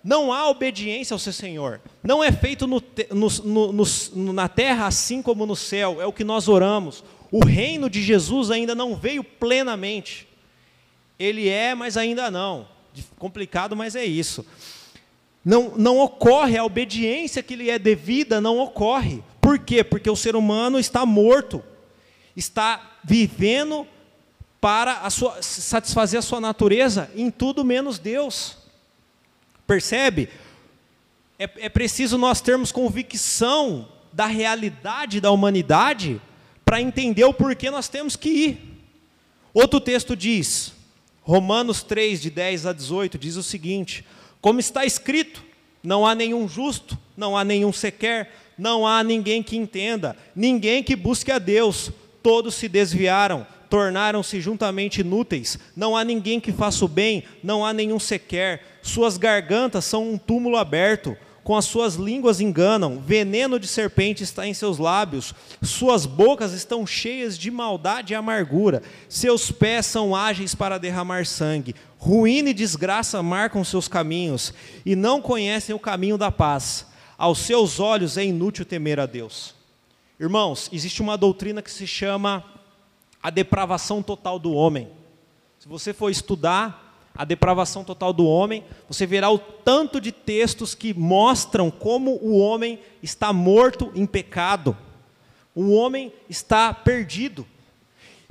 não 0.03 0.33
há 0.33 0.49
obediência 0.49 1.13
ao 1.13 1.19
ser 1.19 1.33
Senhor. 1.33 1.79
Não 2.03 2.23
é 2.23 2.31
feito 2.31 2.67
no, 2.67 2.83
no, 3.11 3.71
no, 3.71 4.33
na 4.33 4.49
terra 4.49 4.87
assim 4.87 5.21
como 5.21 5.45
no 5.45 5.55
céu, 5.55 6.01
é 6.01 6.05
o 6.05 6.11
que 6.11 6.23
nós 6.23 6.47
oramos. 6.47 7.03
O 7.31 7.45
reino 7.45 7.89
de 7.89 8.01
Jesus 8.01 8.51
ainda 8.51 8.75
não 8.75 8.95
veio 8.95 9.23
plenamente. 9.23 10.27
Ele 11.17 11.47
é, 11.47 11.73
mas 11.73 11.95
ainda 11.95 12.29
não 12.29 12.67
complicado, 13.17 13.75
mas 13.75 13.95
é 13.95 14.05
isso. 14.05 14.45
Não, 15.43 15.73
não 15.75 15.99
ocorre, 15.99 16.57
a 16.57 16.63
obediência 16.63 17.43
que 17.43 17.55
lhe 17.55 17.69
é 17.69 17.77
devida 17.77 18.39
não 18.39 18.59
ocorre. 18.59 19.23
Por 19.41 19.59
quê? 19.59 19.83
Porque 19.83 20.09
o 20.09 20.15
ser 20.15 20.35
humano 20.35 20.79
está 20.79 21.05
morto, 21.05 21.63
está 22.35 22.97
vivendo 23.03 23.87
para 24.59 24.99
a 24.99 25.09
sua, 25.09 25.41
satisfazer 25.41 26.19
a 26.19 26.21
sua 26.21 26.39
natureza 26.39 27.11
em 27.15 27.29
tudo 27.29 27.65
menos 27.65 27.99
Deus. 27.99 28.57
Percebe? 29.67 30.29
É, 31.37 31.49
é 31.57 31.69
preciso 31.69 32.17
nós 32.17 32.39
termos 32.39 32.71
convicção 32.71 33.89
da 34.11 34.25
realidade 34.25 35.19
da 35.19 35.31
humanidade 35.31 36.21
para 36.63 36.81
entender 36.81 37.25
o 37.25 37.33
porquê 37.33 37.69
nós 37.69 37.89
temos 37.89 38.15
que 38.15 38.29
ir. 38.29 38.73
Outro 39.53 39.79
texto 39.79 40.15
diz, 40.15 40.73
Romanos 41.21 41.83
3, 41.83 42.21
de 42.21 42.29
10 42.29 42.65
a 42.65 42.73
18, 42.73 43.17
diz 43.17 43.35
o 43.35 43.43
seguinte: 43.43 44.05
Como 44.39 44.59
está 44.59 44.85
escrito, 44.85 45.43
não 45.83 46.05
há 46.05 46.15
nenhum 46.15 46.47
justo, 46.47 46.97
não 47.15 47.37
há 47.37 47.43
nenhum 47.43 47.73
sequer, 47.73 48.33
não 48.57 48.87
há 48.87 49.03
ninguém 49.03 49.43
que 49.43 49.57
entenda, 49.57 50.15
ninguém 50.35 50.83
que 50.83 50.95
busque 50.95 51.31
a 51.31 51.39
Deus, 51.39 51.91
todos 52.23 52.55
se 52.55 52.69
desviaram, 52.69 53.45
tornaram-se 53.69 54.39
juntamente 54.39 55.01
inúteis, 55.01 55.59
não 55.75 55.97
há 55.97 56.03
ninguém 56.03 56.39
que 56.39 56.53
faça 56.53 56.85
o 56.85 56.87
bem, 56.87 57.23
não 57.43 57.65
há 57.65 57.73
nenhum 57.73 57.99
sequer, 57.99 58.79
suas 58.81 59.17
gargantas 59.17 59.83
são 59.83 60.11
um 60.11 60.17
túmulo 60.17 60.57
aberto, 60.57 61.17
com 61.43 61.57
as 61.57 61.65
suas 61.65 61.95
línguas 61.95 62.39
enganam, 62.39 63.01
veneno 63.05 63.59
de 63.59 63.67
serpente 63.67 64.23
está 64.23 64.47
em 64.47 64.53
seus 64.53 64.77
lábios, 64.77 65.35
suas 65.61 66.05
bocas 66.05 66.53
estão 66.53 66.87
cheias 66.87 67.37
de 67.37 67.51
maldade 67.51 68.13
e 68.13 68.15
amargura, 68.15 68.81
seus 69.09 69.51
pés 69.51 69.85
são 69.85 70.15
ágeis 70.15 70.55
para 70.55 70.77
derramar 70.77 71.25
sangue, 71.25 71.75
ruína 71.97 72.51
e 72.51 72.53
desgraça 72.53 73.21
marcam 73.21 73.63
seus 73.63 73.89
caminhos, 73.89 74.53
e 74.85 74.95
não 74.95 75.21
conhecem 75.21 75.75
o 75.75 75.79
caminho 75.79 76.17
da 76.17 76.31
paz. 76.31 76.85
Aos 77.17 77.39
seus 77.39 77.79
olhos 77.79 78.17
é 78.17 78.23
inútil 78.23 78.65
temer 78.65 78.99
a 78.99 79.05
Deus. 79.05 79.53
Irmãos, 80.19 80.69
existe 80.71 81.01
uma 81.01 81.17
doutrina 81.17 81.61
que 81.61 81.71
se 81.71 81.87
chama 81.87 82.45
a 83.21 83.29
depravação 83.29 84.03
total 84.03 84.37
do 84.37 84.53
homem. 84.53 84.87
Se 85.59 85.67
você 85.67 85.93
for 85.93 86.09
estudar 86.09 87.11
a 87.15 87.25
depravação 87.25 87.83
total 87.83 88.13
do 88.13 88.25
homem, 88.25 88.63
você 88.87 89.05
verá 89.05 89.29
o 89.29 89.39
tanto 89.39 89.99
de 89.99 90.11
textos 90.11 90.75
que 90.75 90.93
mostram 90.93 91.71
como 91.71 92.11
o 92.21 92.37
homem 92.37 92.79
está 93.01 93.33
morto 93.33 93.91
em 93.95 94.05
pecado. 94.05 94.77
O 95.55 95.71
homem 95.71 96.11
está 96.29 96.73
perdido. 96.73 97.45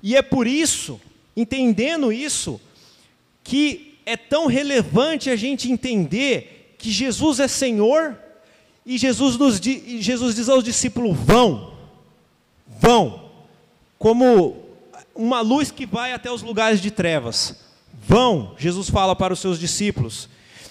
E 0.03 0.17
é 0.17 0.23
por 0.23 0.47
isso, 0.47 1.01
entendendo 1.37 2.13
isso, 2.13 2.61
que 3.43 3.99
é 4.07 4.17
tão 4.17 4.47
relevante 4.47 5.31
a 5.31 5.37
gente 5.37 5.71
entender 5.71 6.77
que 6.79 6.91
Jesus 6.91 7.41
é 7.41 7.49
Senhor 7.49 8.19
e 8.85 8.99
Jesus, 8.99 9.37
nos, 9.37 9.61
Jesus 9.61 10.35
diz 10.35 10.49
aos 10.49 10.65
discípulos: 10.65 11.17
vão, 11.17 11.72
vão, 12.83 13.31
como 13.97 14.57
uma 15.15 15.41
luz 15.41 15.71
que 15.71 15.87
vai 15.87 16.13
até 16.13 16.33
os 16.33 16.43
lugares 16.43 16.81
de 16.81 16.91
trevas. 16.91 17.55
Vão, 18.05 18.57
Jesus 18.59 18.91
fala 18.91 19.15
para 19.15 19.33
os 19.33 19.39
seus 19.39 19.61
discípulos. 19.61 20.29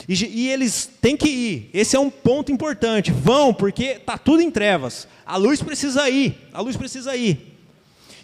E, 0.10 0.14
e, 0.14 0.50
eles 0.50 0.90
têm 1.00 1.16
que 1.16 1.30
ir. 1.30 1.70
Esse 1.74 1.96
é 1.96 2.00
um 2.00 2.10
ponto 2.10 2.52
importante. 2.52 3.14
Vão, 3.14 3.54
porque 3.54 3.84
está 3.86 4.18
tudo 4.18 4.42
em 4.42 4.52
trevas. 4.52 5.08
A 5.26 5.38
luz 5.38 5.62
precisa 5.62 6.10
ir. 6.10 6.36
A 6.52 6.60
luz 6.60 6.76
precisa 6.76 7.16
ir. 7.16 7.58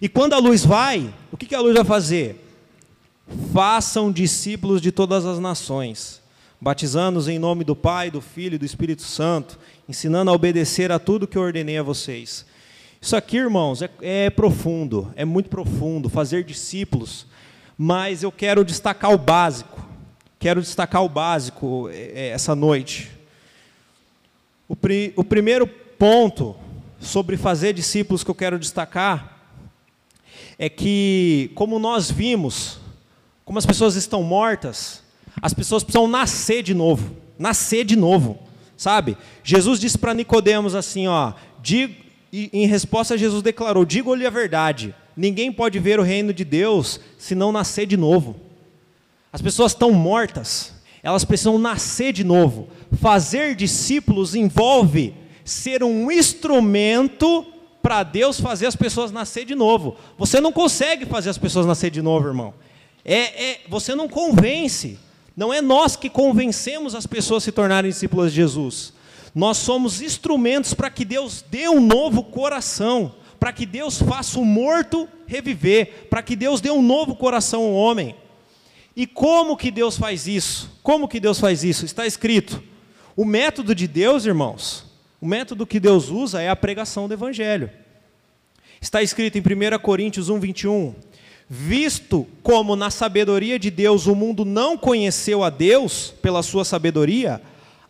E 0.01 0.09
quando 0.09 0.33
a 0.33 0.37
luz 0.37 0.65
vai, 0.65 1.13
o 1.31 1.37
que, 1.37 1.45
que 1.45 1.55
a 1.55 1.61
luz 1.61 1.73
vai 1.73 1.85
fazer? 1.85 2.43
Façam 3.53 4.11
discípulos 4.11 4.81
de 4.81 4.91
todas 4.91 5.25
as 5.25 5.39
nações, 5.39 6.21
batizando-os 6.59 7.27
em 7.27 7.39
nome 7.39 7.63
do 7.63 7.75
Pai, 7.75 8.11
do 8.11 8.19
Filho 8.19 8.55
e 8.55 8.59
do 8.59 8.65
Espírito 8.65 9.03
Santo, 9.03 9.57
ensinando 9.87 10.29
a 10.29 10.33
obedecer 10.33 10.91
a 10.91 10.99
tudo 10.99 11.27
que 11.27 11.39
ordenei 11.39 11.77
a 11.77 11.83
vocês. 11.83 12.45
Isso 13.01 13.15
aqui, 13.15 13.37
irmãos, 13.37 13.81
é, 13.81 13.89
é 14.01 14.29
profundo, 14.29 15.11
é 15.15 15.23
muito 15.23 15.49
profundo. 15.49 16.09
Fazer 16.09 16.43
discípulos 16.43 17.25
mas 17.77 18.23
eu 18.23 18.31
quero 18.31 18.65
destacar 18.65 19.13
o 19.13 19.17
básico. 19.17 19.85
Quero 20.39 20.61
destacar 20.61 21.03
o 21.03 21.09
básico 21.09 21.89
é, 21.91 22.11
é, 22.15 22.27
essa 22.29 22.55
noite. 22.55 23.11
O, 24.67 24.75
pri, 24.75 25.13
o 25.15 25.23
primeiro 25.23 25.67
ponto 25.67 26.55
sobre 26.99 27.37
fazer 27.37 27.73
discípulos 27.73 28.23
que 28.23 28.31
eu 28.31 28.35
quero 28.35 28.57
destacar 28.57 29.37
é 30.57 30.67
que, 30.69 31.51
como 31.53 31.77
nós 31.77 32.09
vimos, 32.09 32.79
como 33.45 33.59
as 33.59 33.65
pessoas 33.65 33.95
estão 33.95 34.23
mortas, 34.23 35.03
as 35.39 35.53
pessoas 35.53 35.83
precisam 35.83 36.07
nascer 36.07 36.63
de 36.63 36.73
novo, 36.73 37.15
nascer 37.37 37.85
de 37.85 37.95
novo, 37.95 38.39
sabe? 38.75 39.15
Jesus 39.43 39.79
disse 39.79 39.97
para 39.97 40.15
Nicodemos 40.15 40.73
assim, 40.73 41.07
ó, 41.07 41.33
digo, 41.61 41.95
e 42.37 42.49
em 42.53 42.67
resposta 42.67 43.17
Jesus 43.17 43.41
declarou: 43.41 43.85
digo-lhe 43.85 44.25
a 44.25 44.29
verdade 44.29 44.93
ninguém 45.17 45.51
pode 45.51 45.79
ver 45.79 45.99
o 45.99 46.03
reino 46.03 46.31
de 46.31 46.45
Deus 46.45 46.99
se 47.17 47.33
não 47.33 47.51
nascer 47.51 47.87
de 47.87 47.97
novo. 47.97 48.35
As 49.33 49.41
pessoas 49.41 49.71
estão 49.71 49.91
mortas, 49.91 50.71
elas 51.01 51.25
precisam 51.25 51.57
nascer 51.57 52.13
de 52.13 52.23
novo. 52.23 52.69
Fazer 53.01 53.55
discípulos 53.55 54.35
envolve 54.35 55.15
ser 55.43 55.83
um 55.83 56.11
instrumento 56.11 57.45
para 57.81 58.03
Deus 58.03 58.39
fazer 58.39 58.67
as 58.67 58.75
pessoas 58.75 59.11
nascer 59.11 59.43
de 59.45 59.55
novo. 59.55 59.95
Você 60.17 60.39
não 60.39 60.51
consegue 60.51 61.05
fazer 61.05 61.29
as 61.29 61.37
pessoas 61.37 61.65
nascer 61.65 61.89
de 61.89 62.01
novo, 62.01 62.27
irmão. 62.27 62.53
É, 63.03 63.51
é, 63.51 63.61
você 63.67 63.95
não 63.95 64.07
convence. 64.07 64.99
Não 65.35 65.53
é 65.53 65.61
nós 65.61 65.95
que 65.95 66.09
convencemos 66.09 66.95
as 66.95 67.07
pessoas 67.07 67.43
a 67.43 67.45
se 67.45 67.51
tornarem 67.51 67.89
discípulas 67.89 68.31
de 68.31 68.37
Jesus. 68.37 68.93
Nós 69.37 69.57
somos 69.57 70.01
instrumentos 70.01 70.73
para 70.73 70.89
que 70.89 71.05
Deus 71.05 71.45
dê 71.49 71.69
um 71.69 71.79
novo 71.79 72.23
coração 72.23 73.13
para 73.39 73.53
que 73.53 73.65
Deus 73.65 74.01
faça 74.01 74.39
o 74.39 74.45
morto 74.45 75.07
reviver, 75.25 76.07
para 76.09 76.21
que 76.21 76.35
Deus 76.35 76.61
dê 76.61 76.69
um 76.71 76.81
novo 76.81 77.15
coração 77.15 77.61
ao 77.63 77.73
homem. 77.73 78.15
E 78.95 79.05
como 79.05 79.55
que 79.55 79.69
Deus 79.69 79.97
faz 79.97 80.27
isso? 80.27 80.71
Como 80.81 81.07
que 81.07 81.19
Deus 81.19 81.39
faz 81.39 81.63
isso? 81.63 81.85
Está 81.85 82.07
escrito. 82.07 82.63
O 83.15 83.23
método 83.23 83.75
de 83.75 83.87
Deus, 83.87 84.25
irmãos, 84.25 84.85
o 85.21 85.27
método 85.27 85.67
que 85.67 85.79
Deus 85.79 86.09
usa 86.09 86.41
é 86.41 86.49
a 86.49 86.55
pregação 86.55 87.07
do 87.07 87.13
evangelho. 87.13 87.69
Está 88.81 89.01
escrito 89.01 89.37
em 89.37 89.41
1 89.41 89.79
Coríntios 89.79 90.29
1, 90.29 90.39
21. 90.39 90.95
Visto 91.49 92.27
como 92.43 92.75
na 92.75 92.89
sabedoria 92.89 93.57
de 93.57 93.69
Deus 93.69 94.07
o 94.07 94.15
mundo 94.15 94.43
não 94.43 94.77
conheceu 94.77 95.43
a 95.43 95.49
Deus 95.49 96.13
pela 96.21 96.43
sua 96.43 96.65
sabedoria, 96.65 97.41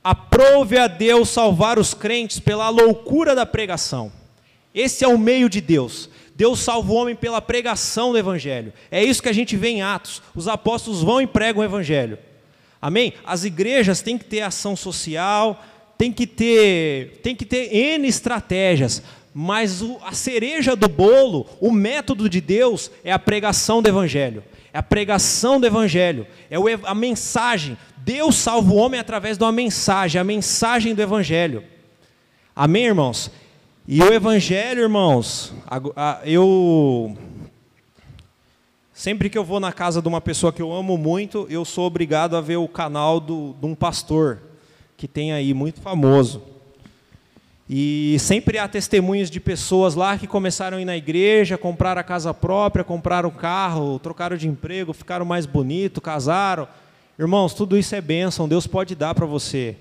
aprove 0.08 0.78
a 0.78 0.88
Deus 0.88 1.28
salvar 1.28 1.78
os 1.78 1.94
crentes 1.94 2.40
pela 2.40 2.70
loucura 2.70 3.36
da 3.36 3.46
pregação. 3.46 4.10
Esse 4.74 5.04
é 5.04 5.08
o 5.08 5.18
meio 5.18 5.50
de 5.50 5.60
Deus. 5.60 6.10
Deus 6.34 6.60
salva 6.60 6.94
o 6.94 6.96
homem 6.96 7.14
pela 7.14 7.42
pregação 7.42 8.14
do 8.14 8.18
Evangelho. 8.18 8.72
É 8.90 9.04
isso 9.04 9.22
que 9.22 9.28
a 9.28 9.34
gente 9.34 9.58
vê 9.58 9.68
em 9.68 9.82
Atos. 9.82 10.22
Os 10.34 10.48
apóstolos 10.48 11.04
vão 11.04 11.20
e 11.20 11.28
pregam 11.28 11.62
o 11.62 11.66
Evangelho. 11.66 12.18
Amém? 12.82 13.16
As 13.26 13.44
igrejas 13.44 14.02
têm 14.02 14.18
que 14.18 14.24
ter 14.24 14.40
ação 14.40 14.78
social, 14.78 15.62
tem 15.98 16.14
que 16.14 16.26
ter, 16.26 17.20
tem 17.22 17.36
que 17.36 17.44
ter 17.44 17.76
N 17.76 18.08
estratégias, 18.08 19.04
mas 19.34 19.82
o, 19.82 19.98
a 20.06 20.14
cereja 20.14 20.74
do 20.74 20.88
bolo, 20.88 21.46
o 21.60 21.70
método 21.70 22.30
de 22.30 22.40
Deus 22.40 22.90
é 23.04 23.12
a 23.12 23.20
pregação 23.20 23.82
do 23.82 23.90
Evangelho. 23.90 24.42
É 24.74 24.80
a 24.80 24.84
pregação 24.84 25.60
do 25.60 25.66
Evangelho, 25.66 26.28
é 26.50 26.58
a 26.84 26.96
mensagem. 26.96 27.78
Deus 27.98 28.36
salva 28.36 28.72
o 28.72 28.76
homem 28.76 29.00
através 29.00 29.38
de 29.38 29.44
uma 29.44 29.52
mensagem, 29.52 30.20
a 30.20 30.24
mensagem 30.24 30.94
do 30.94 31.02
Evangelho. 31.02 31.64
Amém, 32.56 32.86
irmãos? 32.86 33.32
E 33.88 34.02
o 34.02 34.14
Evangelho, 34.14 34.82
irmãos, 34.82 35.54
eu. 36.26 37.16
Sempre 38.94 39.30
que 39.30 39.38
eu 39.38 39.46
vou 39.46 39.60
na 39.60 39.72
casa 39.72 40.02
de 40.02 40.08
uma 40.08 40.20
pessoa 40.20 40.52
que 40.52 40.62
eu 40.62 40.74
amo 40.74 40.98
muito, 40.98 41.46
eu 41.50 41.64
sou 41.64 41.86
obrigado 41.86 42.36
a 42.36 42.42
ver 42.42 42.58
o 42.58 42.68
canal 42.68 43.20
do, 43.20 43.56
de 43.60 43.66
um 43.66 43.76
pastor, 43.76 44.42
que 44.98 45.08
tem 45.08 45.32
aí, 45.32 45.54
muito 45.54 45.80
famoso. 45.80 46.57
E 47.70 48.18
sempre 48.20 48.58
há 48.58 48.68
testemunhos 48.68 49.30
de 49.30 49.40
pessoas 49.40 49.94
lá 49.94 50.18
que 50.18 50.26
começaram 50.26 50.78
a 50.78 50.82
ir 50.82 50.86
na 50.86 50.96
igreja, 50.96 51.58
compraram 51.58 52.00
a 52.00 52.04
casa 52.04 52.34
própria, 52.34 52.84
compraram 52.84 53.30
carro, 53.30 54.00
trocaram 54.00 54.38
de 54.38 54.48
emprego, 54.48 54.94
ficaram 54.94 55.26
mais 55.26 55.46
bonitos, 55.46 56.02
casaram. 56.02 56.68
Irmãos, 57.20 57.54
tudo 57.54 57.78
isso 57.78 57.94
é 57.94 58.00
bênção, 58.02 58.48
Deus 58.48 58.68
pode 58.68 58.96
dar 58.96 59.14
para 59.14 59.26
você. 59.26 59.76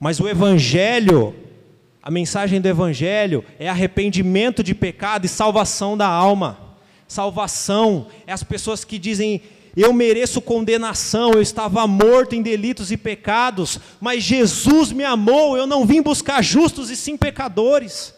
Mas 0.00 0.18
o 0.18 0.28
Evangelho 0.28 1.34
a 2.04 2.10
mensagem 2.10 2.60
do 2.60 2.68
Evangelho 2.68 3.42
é 3.58 3.66
arrependimento 3.66 4.62
de 4.62 4.74
pecado 4.74 5.24
e 5.24 5.28
salvação 5.28 5.96
da 5.96 6.06
alma. 6.06 6.58
Salvação 7.08 8.08
é 8.26 8.32
as 8.32 8.42
pessoas 8.42 8.84
que 8.84 8.98
dizem: 8.98 9.40
Eu 9.76 9.92
mereço 9.92 10.40
condenação, 10.40 11.32
eu 11.32 11.42
estava 11.42 11.86
morto 11.86 12.34
em 12.34 12.42
delitos 12.42 12.92
e 12.92 12.96
pecados, 12.96 13.80
mas 14.00 14.22
Jesus 14.22 14.92
me 14.92 15.04
amou, 15.04 15.56
eu 15.56 15.66
não 15.66 15.84
vim 15.84 16.00
buscar 16.00 16.42
justos 16.42 16.90
e 16.90 16.96
sim 16.96 17.16
pecadores. 17.16 18.14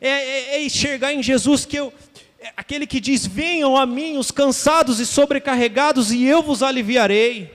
É, 0.00 0.08
é, 0.08 0.54
é 0.54 0.64
enxergar 0.64 1.12
em 1.12 1.22
Jesus 1.22 1.64
que 1.64 1.76
eu, 1.76 1.92
é 2.40 2.52
aquele 2.56 2.86
que 2.86 3.00
diz: 3.00 3.26
Venham 3.26 3.76
a 3.76 3.84
mim 3.84 4.16
os 4.16 4.30
cansados 4.30 5.00
e 5.00 5.06
sobrecarregados, 5.06 6.12
e 6.12 6.24
eu 6.24 6.42
vos 6.42 6.62
aliviarei. 6.62 7.52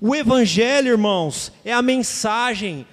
O 0.00 0.14
Evangelho, 0.14 0.88
irmãos, 0.88 1.52
é 1.64 1.72
a 1.72 1.82
mensagem 1.82 2.86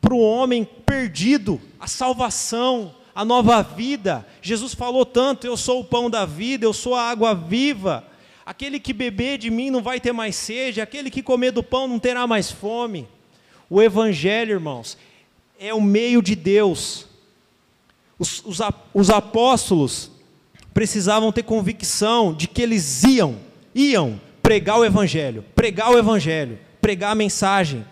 para 0.00 0.14
o 0.14 0.20
homem 0.20 0.68
perdido, 0.84 1.60
a 1.80 1.88
salvação, 1.88 2.94
a 3.12 3.24
nova 3.24 3.62
vida. 3.62 4.24
Jesus 4.40 4.72
falou 4.72 5.04
tanto: 5.04 5.46
Eu 5.46 5.56
sou 5.56 5.80
o 5.80 5.84
pão 5.84 6.08
da 6.08 6.24
vida, 6.24 6.64
eu 6.64 6.72
sou 6.72 6.94
a 6.94 7.10
água 7.10 7.34
viva. 7.34 8.04
Aquele 8.46 8.78
que 8.78 8.92
beber 8.92 9.38
de 9.38 9.50
mim 9.50 9.70
não 9.70 9.82
vai 9.82 9.98
ter 9.98 10.12
mais 10.12 10.36
sede, 10.36 10.80
aquele 10.80 11.10
que 11.10 11.20
comer 11.20 11.50
do 11.50 11.64
pão 11.64 11.88
não 11.88 11.98
terá 11.98 12.28
mais 12.28 12.48
fome. 12.48 13.08
O 13.68 13.82
Evangelho, 13.82 14.52
irmãos, 14.52 14.96
é 15.58 15.74
o 15.74 15.80
meio 15.80 16.22
de 16.22 16.36
Deus. 16.36 17.06
Os, 18.16 18.44
os, 18.44 18.60
os 18.94 19.10
apóstolos 19.10 20.12
precisavam 20.72 21.32
ter 21.32 21.42
convicção 21.42 22.32
de 22.32 22.46
que 22.46 22.62
eles 22.62 23.02
iam, 23.02 23.36
iam 23.74 24.20
pregar 24.40 24.78
o 24.78 24.84
Evangelho, 24.84 25.44
pregar 25.56 25.90
o 25.90 25.98
Evangelho, 25.98 26.56
pregar 26.80 27.10
a 27.10 27.16
mensagem. 27.16 27.84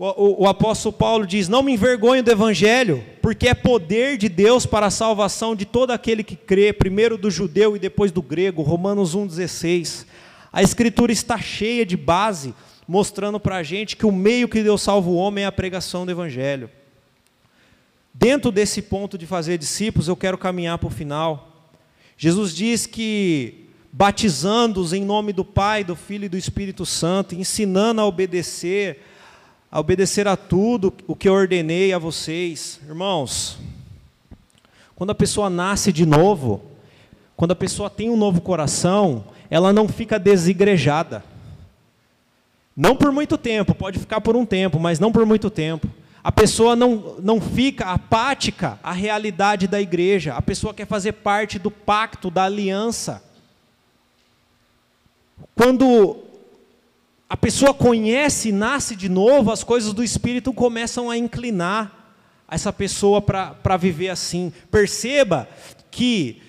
O, 0.00 0.06
o, 0.06 0.42
o, 0.44 0.48
apóstolo 0.48 0.94
Paulo 0.94 1.26
diz: 1.26 1.46
Não 1.46 1.62
me 1.62 1.74
envergonho 1.74 2.22
do 2.22 2.30
Evangelho, 2.30 3.04
porque 3.20 3.46
é 3.46 3.52
poder 3.52 4.16
de 4.16 4.30
Deus 4.30 4.64
para 4.64 4.86
a 4.86 4.90
salvação 4.90 5.54
de 5.54 5.66
todo 5.66 5.90
aquele 5.90 6.24
que 6.24 6.34
crê, 6.34 6.72
primeiro 6.72 7.18
do 7.18 7.30
judeu 7.30 7.76
e 7.76 7.78
depois 7.78 8.10
do 8.10 8.22
grego. 8.22 8.62
Romanos 8.62 9.14
1,16. 9.14 10.06
A 10.50 10.62
Escritura 10.62 11.12
está 11.12 11.36
cheia 11.36 11.84
de 11.84 11.98
base, 11.98 12.54
mostrando 12.88 13.38
para 13.38 13.56
a 13.56 13.62
gente 13.62 13.94
que 13.94 14.06
o 14.06 14.10
meio 14.10 14.48
que 14.48 14.62
Deus 14.62 14.80
salva 14.80 15.10
o 15.10 15.16
homem 15.16 15.44
é 15.44 15.46
a 15.46 15.52
pregação 15.52 16.06
do 16.06 16.12
Evangelho. 16.12 16.70
Dentro 18.14 18.50
desse 18.50 18.80
ponto 18.80 19.18
de 19.18 19.26
fazer 19.26 19.58
discípulos, 19.58 20.08
eu 20.08 20.16
quero 20.16 20.38
caminhar 20.38 20.78
para 20.78 20.88
o 20.88 20.90
final. 20.90 21.68
Jesus 22.16 22.54
diz 22.54 22.86
que 22.86 23.66
batizando-os 23.92 24.94
em 24.94 25.04
nome 25.04 25.34
do 25.34 25.44
Pai, 25.44 25.84
do 25.84 25.94
Filho 25.94 26.24
e 26.24 26.28
do 26.30 26.38
Espírito 26.38 26.86
Santo, 26.86 27.34
ensinando 27.34 28.00
a 28.00 28.06
obedecer, 28.06 29.09
a 29.70 29.78
obedecer 29.78 30.26
a 30.26 30.36
tudo 30.36 30.92
o 31.06 31.14
que 31.14 31.28
eu 31.28 31.32
ordenei 31.32 31.92
a 31.92 31.98
vocês. 31.98 32.80
Irmãos, 32.88 33.58
quando 34.96 35.10
a 35.10 35.14
pessoa 35.14 35.48
nasce 35.48 35.92
de 35.92 36.04
novo, 36.04 36.62
quando 37.36 37.52
a 37.52 37.56
pessoa 37.56 37.88
tem 37.88 38.10
um 38.10 38.16
novo 38.16 38.40
coração, 38.40 39.24
ela 39.48 39.72
não 39.72 39.86
fica 39.86 40.18
desigrejada. 40.18 41.24
Não 42.76 42.96
por 42.96 43.12
muito 43.12 43.38
tempo, 43.38 43.74
pode 43.74 43.98
ficar 43.98 44.20
por 44.20 44.34
um 44.34 44.44
tempo, 44.44 44.80
mas 44.80 44.98
não 44.98 45.12
por 45.12 45.24
muito 45.24 45.48
tempo. 45.48 45.88
A 46.22 46.32
pessoa 46.32 46.74
não, 46.74 47.16
não 47.22 47.40
fica 47.40 47.86
apática 47.86 48.78
à 48.82 48.92
realidade 48.92 49.66
da 49.66 49.80
igreja, 49.80 50.34
a 50.34 50.42
pessoa 50.42 50.74
quer 50.74 50.86
fazer 50.86 51.12
parte 51.12 51.58
do 51.58 51.70
pacto, 51.70 52.30
da 52.30 52.44
aliança. 52.44 53.22
Quando 55.54 56.29
a 57.30 57.36
pessoa 57.36 57.72
conhece, 57.72 58.50
nasce 58.50 58.96
de 58.96 59.08
novo, 59.08 59.52
as 59.52 59.62
coisas 59.62 59.92
do 59.92 60.02
Espírito 60.02 60.52
começam 60.52 61.08
a 61.08 61.16
inclinar 61.16 62.16
essa 62.50 62.72
pessoa 62.72 63.22
para 63.22 63.76
viver 63.76 64.08
assim. 64.08 64.52
Perceba 64.68 65.48
que 65.92 66.42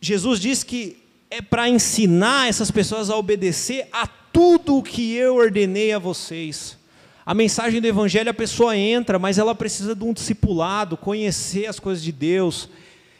Jesus 0.00 0.40
diz 0.40 0.64
que 0.64 0.96
é 1.30 1.42
para 1.42 1.68
ensinar 1.68 2.48
essas 2.48 2.70
pessoas 2.70 3.10
a 3.10 3.16
obedecer 3.18 3.86
a 3.92 4.06
tudo 4.06 4.78
o 4.78 4.82
que 4.82 5.14
eu 5.14 5.36
ordenei 5.36 5.92
a 5.92 5.98
vocês. 5.98 6.78
A 7.26 7.34
mensagem 7.34 7.78
do 7.78 7.86
Evangelho, 7.86 8.30
a 8.30 8.34
pessoa 8.34 8.74
entra, 8.74 9.18
mas 9.18 9.36
ela 9.36 9.54
precisa 9.54 9.94
de 9.94 10.02
um 10.02 10.14
discipulado, 10.14 10.96
conhecer 10.96 11.66
as 11.66 11.78
coisas 11.78 12.02
de 12.02 12.10
Deus. 12.10 12.70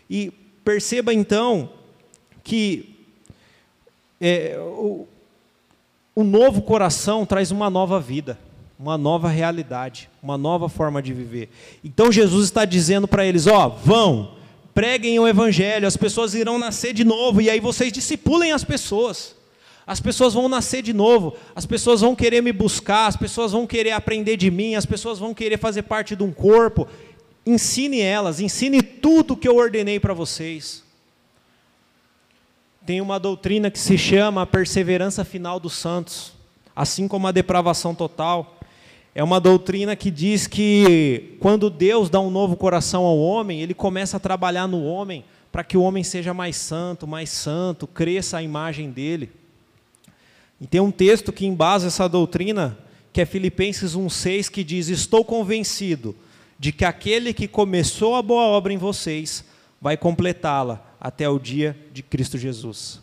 E 0.09 0.33
perceba 0.64 1.12
então 1.12 1.75
que 2.42 2.96
é, 4.18 4.57
o, 4.59 5.07
o 6.14 6.22
novo 6.22 6.62
coração 6.62 7.25
traz 7.25 7.51
uma 7.51 7.70
nova 7.70 7.98
vida, 7.98 8.38
uma 8.79 8.98
nova 8.98 9.29
realidade, 9.29 10.11
uma 10.22 10.37
nova 10.37 10.68
forma 10.68 11.03
de 11.03 11.12
viver. 11.12 11.48
Então 11.83 12.12
Jesus 12.12 12.44
está 12.46 12.64
dizendo 12.64 13.09
para 13.09 13.25
eles: 13.25 13.46
ó, 13.46 13.68
vão, 13.68 14.35
preguem 14.75 15.18
o 15.18 15.27
Evangelho, 15.27 15.87
as 15.87 15.96
pessoas 15.96 16.35
irão 16.35 16.59
nascer 16.59 16.92
de 16.92 17.05
novo, 17.05 17.40
e 17.40 17.48
aí 17.48 17.61
vocês 17.61 17.92
discipulem 17.92 18.53
as 18.53 18.64
pessoas. 18.64 19.35
As 19.85 20.01
pessoas 20.01 20.33
vão 20.33 20.48
nascer 20.48 20.81
de 20.81 20.92
novo, 20.92 21.35
as 21.57 21.66
pessoas 21.66 22.03
vão 22.03 22.14
querer 22.14 22.40
me 22.40 22.53
buscar, 22.53 23.09
as 23.09 23.16
pessoas 23.16 23.51
vão 23.51 23.66
querer 23.66 23.90
aprender 23.90 24.37
de 24.37 24.48
mim, 24.48 24.77
as 24.77 24.87
pessoas 24.87 25.18
vão 25.18 25.35
querer 25.35 25.59
fazer 25.59 25.83
parte 25.83 26.14
de 26.14 26.22
um 26.22 26.31
corpo. 26.31 26.87
Ensine 27.44 28.01
elas, 28.01 28.38
ensine 28.38 28.81
tudo 28.81 29.37
que 29.37 29.48
eu 29.48 29.57
ordenei 29.57 29.98
para 29.98 30.14
vocês. 30.14 30.85
Tem 32.85 33.01
uma 33.01 33.21
doutrina 33.21 33.71
que 33.71 33.79
se 33.79 33.97
chama 33.97 34.42
a 34.42 34.47
perseverança 34.47 35.25
final 35.25 35.61
dos 35.61 35.75
santos, 35.75 36.33
assim 36.75 37.07
como 37.07 37.29
a 37.29 37.33
depravação 37.33 37.95
total. 37.95 38.59
É 39.14 39.23
uma 39.23 39.38
doutrina 39.38 39.95
que 39.95 40.11
diz 40.11 40.49
que 40.49 41.37
quando 41.38 41.71
Deus 41.71 42.11
dá 42.11 42.18
um 42.18 42.31
novo 42.31 42.57
coração 42.57 43.05
ao 43.05 43.16
homem, 43.16 43.61
ele 43.61 43.73
começa 43.73 44.16
a 44.16 44.21
trabalhar 44.21 44.66
no 44.66 44.83
homem 44.83 45.25
para 45.53 45.62
que 45.62 45.77
o 45.77 45.83
homem 45.83 46.03
seja 46.03 46.35
mais 46.35 46.57
santo, 46.57 47.07
mais 47.07 47.31
santo, 47.31 47.87
cresça 47.87 48.38
a 48.38 48.42
imagem 48.42 48.90
dele. 48.90 49.31
E 50.61 50.66
tem 50.66 50.81
um 50.81 50.90
texto 50.90 51.33
que 51.33 51.47
embasa 51.47 51.87
essa 51.87 52.09
doutrina, 52.09 52.77
que 53.12 53.21
é 53.21 53.25
Filipenses 53.25 53.95
1,6, 53.95 54.51
que 54.51 54.64
diz: 54.64 54.88
Estou 54.88 55.25
convencido 55.25 56.16
de 56.59 56.73
que 56.73 56.85
aquele 56.85 57.33
que 57.33 57.47
começou 57.47 58.16
a 58.16 58.23
boa 58.23 58.42
obra 58.42 58.73
em 58.73 58.79
vocês 58.79 59.45
vai 59.81 59.97
completá-la 59.97 60.91
até 61.03 61.29
o 61.29 61.37
dia 61.37 61.77
de 61.93 62.01
Cristo 62.01 62.38
Jesus. 62.38 63.01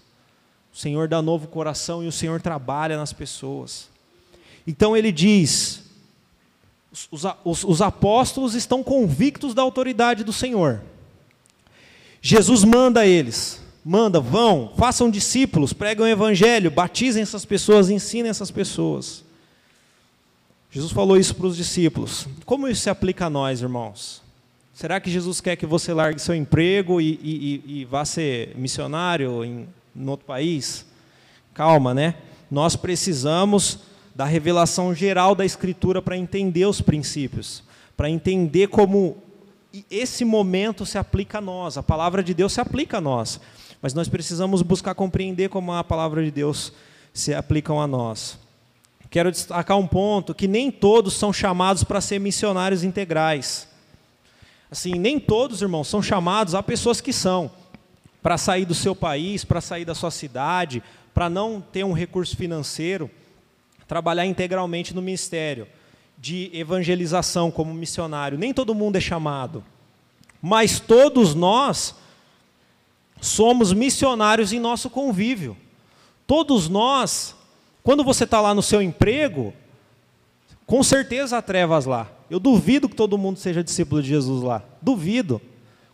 O 0.73 0.77
Senhor 0.77 1.09
dá 1.09 1.21
novo 1.21 1.49
coração 1.49 2.01
e 2.01 2.07
o 2.07 2.11
Senhor 2.13 2.41
trabalha 2.41 2.95
nas 2.95 3.11
pessoas. 3.11 3.89
Então 4.65 4.95
ele 4.95 5.11
diz: 5.11 5.83
os, 7.11 7.25
os, 7.43 7.63
os 7.65 7.81
apóstolos 7.81 8.55
estão 8.55 8.81
convictos 8.81 9.53
da 9.53 9.61
autoridade 9.61 10.23
do 10.23 10.31
Senhor. 10.31 10.81
Jesus 12.21 12.63
manda 12.63 13.05
eles, 13.05 13.61
manda, 13.83 14.21
vão, 14.21 14.71
façam 14.77 15.09
discípulos, 15.11 15.73
pregam 15.73 16.05
o 16.05 16.09
evangelho, 16.09 16.71
batizem 16.71 17.21
essas 17.21 17.43
pessoas, 17.43 17.89
ensinem 17.89 18.29
essas 18.29 18.49
pessoas. 18.49 19.25
Jesus 20.71 20.93
falou 20.93 21.17
isso 21.17 21.35
para 21.35 21.47
os 21.47 21.57
discípulos. 21.57 22.27
Como 22.45 22.67
isso 22.67 22.83
se 22.83 22.89
aplica 22.89 23.25
a 23.25 23.29
nós, 23.29 23.61
irmãos? 23.61 24.21
Será 24.79 24.97
que 25.01 25.11
Jesus 25.11 25.41
quer 25.41 25.57
que 25.57 25.65
você 25.65 25.91
largue 25.91 26.21
seu 26.21 26.33
emprego 26.33 27.01
e, 27.01 27.19
e, 27.21 27.79
e 27.81 27.85
vá 27.85 28.05
ser 28.05 28.55
missionário 28.55 29.43
em, 29.43 29.67
em 29.93 30.07
outro 30.07 30.25
país? 30.25 30.85
Calma, 31.53 31.93
né? 31.93 32.15
Nós 32.49 32.77
precisamos 32.77 33.79
da 34.15 34.23
revelação 34.23 34.95
geral 34.95 35.35
da 35.35 35.43
Escritura 35.43 36.01
para 36.01 36.15
entender 36.15 36.65
os 36.65 36.79
princípios, 36.79 37.61
para 37.97 38.09
entender 38.09 38.67
como 38.67 39.17
esse 39.91 40.23
momento 40.23 40.85
se 40.85 40.97
aplica 40.97 41.39
a 41.39 41.41
nós, 41.41 41.77
a 41.77 41.83
palavra 41.83 42.23
de 42.23 42.33
Deus 42.33 42.53
se 42.53 42.61
aplica 42.61 42.99
a 42.99 43.01
nós 43.01 43.41
mas 43.81 43.93
nós 43.93 44.09
precisamos 44.09 44.61
buscar 44.61 44.93
compreender 44.93 45.49
como 45.49 45.71
a 45.71 45.83
palavra 45.83 46.23
de 46.23 46.31
Deus 46.31 46.73
se 47.13 47.33
aplica 47.33 47.73
a 47.73 47.87
nós. 47.87 48.37
Quero 49.09 49.31
destacar 49.31 49.77
um 49.77 49.87
ponto 49.87 50.35
que 50.35 50.47
nem 50.47 50.69
todos 50.69 51.13
são 51.13 51.31
chamados 51.31 51.83
para 51.83 52.01
ser 52.01 52.19
missionários 52.19 52.83
integrais. 52.83 53.68
Assim, 54.71 54.93
nem 54.93 55.19
todos, 55.19 55.61
irmãos, 55.61 55.87
são 55.87 56.01
chamados 56.01 56.53
a 56.53 56.61
pessoas 56.61 57.01
que 57.01 57.11
são 57.11 57.51
para 58.21 58.37
sair 58.37 58.65
do 58.65 58.75
seu 58.75 58.95
país, 58.95 59.43
para 59.43 59.61
sair 59.61 59.85
da 59.85 59.95
sua 59.95 60.11
cidade, 60.11 60.83
para 61.13 61.29
não 61.29 61.59
ter 61.59 61.83
um 61.83 61.93
recurso 61.93 62.35
financeiro, 62.35 63.09
trabalhar 63.87 64.25
integralmente 64.25 64.93
no 64.93 65.01
ministério 65.01 65.67
de 66.17 66.51
evangelização 66.53 67.49
como 67.49 67.73
missionário. 67.73 68.37
Nem 68.37 68.53
todo 68.53 68.75
mundo 68.75 68.97
é 68.97 69.01
chamado. 69.01 69.63
Mas 70.41 70.79
todos 70.79 71.33
nós 71.33 71.95
somos 73.21 73.73
missionários 73.73 74.53
em 74.53 74.59
nosso 74.59 74.89
convívio. 74.89 75.57
Todos 76.27 76.69
nós, 76.69 77.35
quando 77.83 78.03
você 78.03 78.25
está 78.25 78.39
lá 78.39 78.53
no 78.53 78.61
seu 78.61 78.81
emprego, 78.81 79.53
com 80.69 80.83
certeza 80.83 81.39
há 81.39 81.41
trevas 81.41 81.87
lá. 81.87 82.07
Eu 82.29 82.39
duvido 82.39 82.87
que 82.87 82.95
todo 82.95 83.17
mundo 83.17 83.39
seja 83.39 83.63
discípulo 83.63 84.03
de 84.03 84.09
Jesus 84.09 84.43
lá. 84.43 84.61
Duvido. 84.79 85.41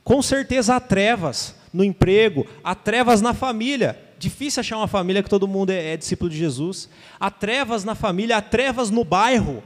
Com 0.03 0.21
certeza 0.21 0.75
há 0.75 0.81
trevas 0.81 1.55
no 1.73 1.81
emprego, 1.81 2.45
há 2.61 2.75
trevas 2.75 3.21
na 3.21 3.33
família. 3.33 3.97
Difícil 4.19 4.59
achar 4.59 4.75
uma 4.75 4.88
família 4.89 5.23
que 5.23 5.29
todo 5.29 5.47
mundo 5.47 5.69
é, 5.69 5.93
é 5.93 5.97
discípulo 5.97 6.29
de 6.29 6.38
Jesus. 6.38 6.89
Há 7.17 7.31
trevas 7.31 7.85
na 7.85 7.95
família, 7.95 8.35
há 8.35 8.41
trevas 8.41 8.89
no 8.89 9.05
bairro. 9.05 9.63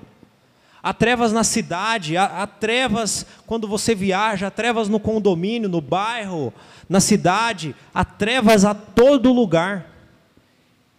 Há 0.84 0.94
trevas 0.94 1.34
na 1.34 1.44
cidade, 1.44 2.16
há, 2.16 2.26
há, 2.44 2.46
trevas 2.46 3.26
quando 3.48 3.68
você 3.68 3.96
viaja, 3.96 4.46
há 4.46 4.52
trevas 4.52 4.88
no 4.88 5.00
condomínio, 5.00 5.68
no 5.68 5.82
bairro, 5.82 6.54
na 6.88 7.00
cidade, 7.00 7.76
há 7.92 8.06
trevas 8.06 8.64
a 8.64 8.76
todo 8.76 9.34
lugar. 9.34 9.90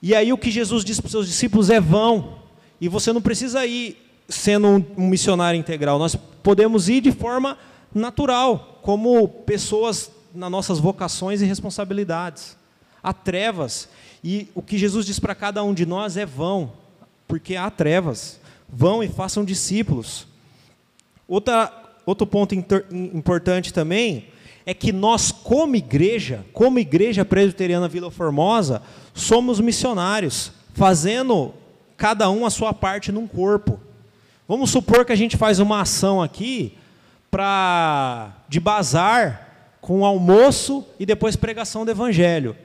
E 0.02 0.16
aí 0.16 0.32
o 0.32 0.38
que 0.38 0.50
Jesus 0.50 0.84
disse 0.84 1.00
para 1.00 1.06
os 1.06 1.12
seus 1.12 1.28
discípulos 1.28 1.70
é 1.70 1.78
vão. 1.78 2.39
E 2.80 2.88
você 2.88 3.12
não 3.12 3.20
precisa 3.20 3.66
ir 3.66 3.96
sendo 4.28 4.68
um, 4.96 5.08
missionário 5.08 5.58
integral. 5.58 5.98
Nós 5.98 6.14
podemos 6.14 6.88
ir 6.88 7.00
de 7.00 7.12
forma 7.12 7.58
natural, 7.94 8.78
como 8.82 9.26
pessoas 9.28 10.10
nas 10.34 10.50
nossas 10.50 10.78
vocações 10.78 11.42
e 11.42 11.44
responsabilidades. 11.44 12.56
Há 13.02 13.12
trevas. 13.12 13.88
E 14.22 14.48
o 14.54 14.62
que 14.62 14.78
Jesus 14.78 15.04
diz 15.04 15.18
para 15.18 15.34
cada 15.34 15.62
um 15.62 15.74
de 15.74 15.84
nós 15.84 16.16
é 16.16 16.24
vão, 16.24 16.72
porque 17.26 17.56
há 17.56 17.70
trevas. 17.70 18.40
Vão 18.68 19.02
e 19.02 19.08
façam 19.08 19.44
discípulos. 19.44 20.26
Outra, 21.26 21.72
outro 22.06 22.26
ponto 22.26 22.54
importante 22.54 23.72
também 23.72 24.28
é 24.64 24.74
que 24.74 24.92
nós, 24.92 25.32
como 25.32 25.74
igreja, 25.74 26.44
como 26.52 26.78
igreja 26.78 27.24
presbiteriana 27.24 27.88
Vila 27.88 28.10
Formosa, 28.10 28.82
somos 29.14 29.58
missionários, 29.58 30.52
fazendo 30.74 31.52
cada 32.00 32.30
um 32.30 32.46
a 32.46 32.50
sua 32.50 32.72
parte 32.72 33.12
num 33.12 33.26
corpo. 33.26 33.78
Vamos 34.48 34.70
supor 34.70 35.04
que 35.04 35.12
a 35.12 35.16
gente 35.16 35.36
faz 35.36 35.58
uma 35.58 35.82
ação 35.82 36.22
aqui 36.22 36.78
para 37.30 38.32
de 38.48 38.58
bazar 38.58 39.76
com 39.82 40.02
almoço 40.02 40.86
e 40.98 41.04
depois 41.04 41.36
pregação 41.36 41.84
do 41.84 41.90
evangelho. 41.90 42.56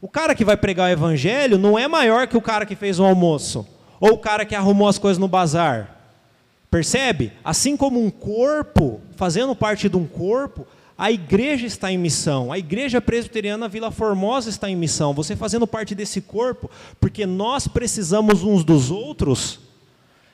O 0.00 0.08
cara 0.08 0.36
que 0.36 0.44
vai 0.44 0.56
pregar 0.56 0.88
o 0.88 0.92
evangelho 0.92 1.58
não 1.58 1.76
é 1.76 1.88
maior 1.88 2.28
que 2.28 2.36
o 2.36 2.40
cara 2.40 2.64
que 2.64 2.76
fez 2.76 3.00
o 3.00 3.04
almoço 3.04 3.66
ou 3.98 4.12
o 4.12 4.18
cara 4.18 4.44
que 4.44 4.54
arrumou 4.54 4.86
as 4.86 4.98
coisas 4.98 5.18
no 5.18 5.26
bazar. 5.26 5.96
Percebe? 6.70 7.32
Assim 7.44 7.76
como 7.76 8.00
um 8.00 8.08
corpo, 8.08 9.00
fazendo 9.16 9.56
parte 9.56 9.88
de 9.88 9.96
um 9.96 10.06
corpo, 10.06 10.64
a 10.98 11.12
igreja 11.12 11.66
está 11.66 11.92
em 11.92 11.98
missão. 11.98 12.50
A 12.50 12.58
igreja 12.58 13.00
presbiteriana 13.00 13.68
Vila 13.68 13.90
Formosa 13.90 14.48
está 14.48 14.70
em 14.70 14.76
missão. 14.76 15.12
Você 15.12 15.36
fazendo 15.36 15.66
parte 15.66 15.94
desse 15.94 16.22
corpo, 16.22 16.70
porque 16.98 17.26
nós 17.26 17.68
precisamos 17.68 18.42
uns 18.42 18.64
dos 18.64 18.90
outros. 18.90 19.60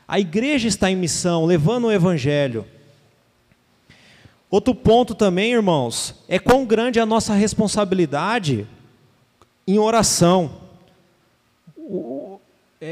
A 0.06 0.20
igreja 0.20 0.68
está 0.68 0.90
em 0.90 0.96
missão, 0.96 1.44
levando 1.44 1.86
o 1.86 1.92
evangelho. 1.92 2.64
Outro 4.48 4.74
ponto 4.74 5.14
também, 5.14 5.52
irmãos, 5.52 6.14
é 6.28 6.38
quão 6.38 6.64
grande 6.64 6.98
é 6.98 7.02
a 7.02 7.06
nossa 7.06 7.34
responsabilidade 7.34 8.66
em 9.66 9.78
oração. 9.78 10.60
O, 11.76 12.38
é, 12.80 12.86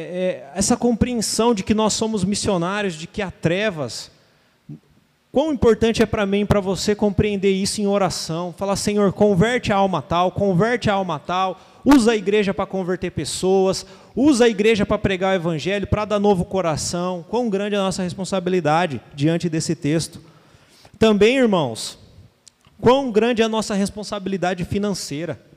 é, 0.54 0.59
essa 0.59 0.76
compreensão 0.76 1.54
de 1.54 1.62
que 1.62 1.74
nós 1.74 1.92
somos 1.92 2.24
missionários, 2.24 2.94
de 2.94 3.06
que 3.06 3.20
há 3.20 3.30
trevas. 3.30 4.11
Quão 5.33 5.53
importante 5.53 6.03
é 6.03 6.07
para 6.07 6.27
mim, 6.27 6.45
para 6.45 6.59
você 6.59 6.93
compreender 6.93 7.53
isso 7.53 7.81
em 7.81 7.87
oração? 7.87 8.53
Falar, 8.57 8.75
Senhor, 8.75 9.12
converte 9.12 9.73
a 9.73 9.77
alma 9.77 10.03
tal, 10.03 10.33
converte 10.33 10.90
a 10.90 10.95
alma 10.95 11.21
tal, 11.21 11.61
usa 11.85 12.12
a 12.12 12.16
igreja 12.16 12.53
para 12.53 12.66
converter 12.66 13.12
pessoas, 13.12 13.87
usa 14.16 14.47
a 14.47 14.49
igreja 14.49 14.85
para 14.85 14.99
pregar 14.99 15.33
o 15.33 15.37
evangelho, 15.37 15.87
para 15.87 16.05
dar 16.05 16.19
novo 16.19 16.45
coração. 16.45 17.25
Quão 17.29 17.49
grande 17.49 17.77
é 17.77 17.79
a 17.79 17.83
nossa 17.83 18.03
responsabilidade 18.03 19.01
diante 19.14 19.49
desse 19.49 19.77
texto. 19.77 20.21
Também, 20.99 21.37
irmãos, 21.37 21.97
quão 22.81 23.12
grande 23.12 23.40
é 23.40 23.45
a 23.45 23.49
nossa 23.49 23.75
responsabilidade 23.75 24.64
financeira. 24.64 25.50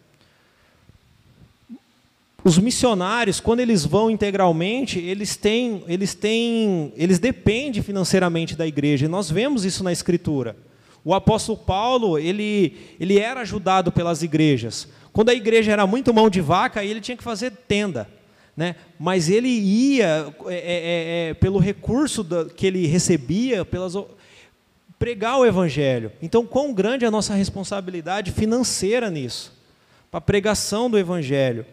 Os 2.44 2.58
missionários, 2.58 3.40
quando 3.40 3.62
eles 3.62 3.86
vão 3.86 4.12
integralmente, 4.12 5.00
eles 5.00 5.38
têm, 5.38 5.84
eles 5.88 6.14
têm, 6.14 6.92
eles 6.98 7.18
dependem 7.18 7.82
financeiramente 7.82 8.56
da 8.56 8.68
igreja. 8.68 9.06
E 9.06 9.10
nós 9.10 9.32
vemos 9.32 9.64
isso 9.64 9.84
na 9.84 9.94
escritura. 9.94 10.58
O 11.06 11.14
apóstolo 11.14 11.58
Paulo, 11.58 12.20
ele, 12.20 12.78
ele 13.00 13.18
era 13.18 13.42
ajudado 13.42 13.92
pelas 13.94 14.22
igrejas. 14.24 14.90
Quando 15.14 15.30
a 15.30 15.34
igreja 15.34 15.72
era 15.72 15.88
muito 15.88 16.14
mão 16.14 16.30
de 16.30 16.42
vaca, 16.42 16.84
ele 16.84 17.00
tinha 17.00 17.16
que 17.16 17.24
fazer 17.24 17.52
tenda. 17.52 18.10
Né? 18.58 18.76
Mas 19.00 19.30
ele 19.30 19.48
ia 19.48 20.34
é, 20.48 20.54
é, 20.54 20.58
é, 20.58 21.30
é 21.30 21.34
pelo 21.34 21.60
recurso 21.60 22.24
da, 22.24 22.46
que 22.46 22.68
ele 22.68 22.86
recebia, 22.88 23.64
pelas, 23.64 23.96
pregar 25.00 25.40
o 25.40 25.46
Evangelho. 25.46 26.12
Então, 26.22 26.46
quão 26.46 26.74
grande 26.74 27.06
é 27.06 27.08
a 27.08 27.12
nossa 27.12 27.34
responsabilidade 27.34 28.32
financeira 28.32 29.10
nisso, 29.10 29.54
para 30.12 30.18
a 30.18 30.22
pregação 30.22 30.90
do 30.90 30.98
Evangelho. 30.98 31.66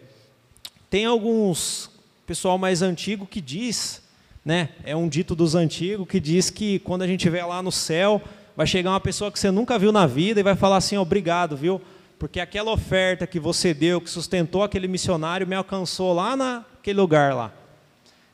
Tem 0.91 1.05
alguns 1.05 1.89
pessoal 2.27 2.57
mais 2.57 2.81
antigo 2.81 3.25
que 3.25 3.39
diz, 3.39 4.01
né, 4.43 4.71
é 4.83 4.93
um 4.93 5.07
dito 5.07 5.33
dos 5.33 5.55
antigos, 5.55 6.05
que 6.05 6.19
diz 6.19 6.49
que 6.49 6.79
quando 6.79 7.03
a 7.03 7.07
gente 7.07 7.21
estiver 7.21 7.45
lá 7.45 7.63
no 7.63 7.71
céu, 7.71 8.21
vai 8.57 8.67
chegar 8.67 8.89
uma 8.89 8.99
pessoa 8.99 9.31
que 9.31 9.39
você 9.39 9.49
nunca 9.49 9.79
viu 9.79 9.93
na 9.93 10.05
vida 10.05 10.41
e 10.41 10.43
vai 10.43 10.53
falar 10.53 10.75
assim: 10.75 10.97
obrigado, 10.97 11.55
viu? 11.55 11.81
Porque 12.19 12.41
aquela 12.41 12.73
oferta 12.73 13.25
que 13.25 13.39
você 13.39 13.73
deu, 13.73 14.01
que 14.01 14.09
sustentou 14.09 14.63
aquele 14.63 14.85
missionário, 14.85 15.47
me 15.47 15.55
alcançou 15.55 16.11
lá 16.11 16.35
naquele 16.35 16.99
lugar 16.99 17.33
lá. 17.33 17.53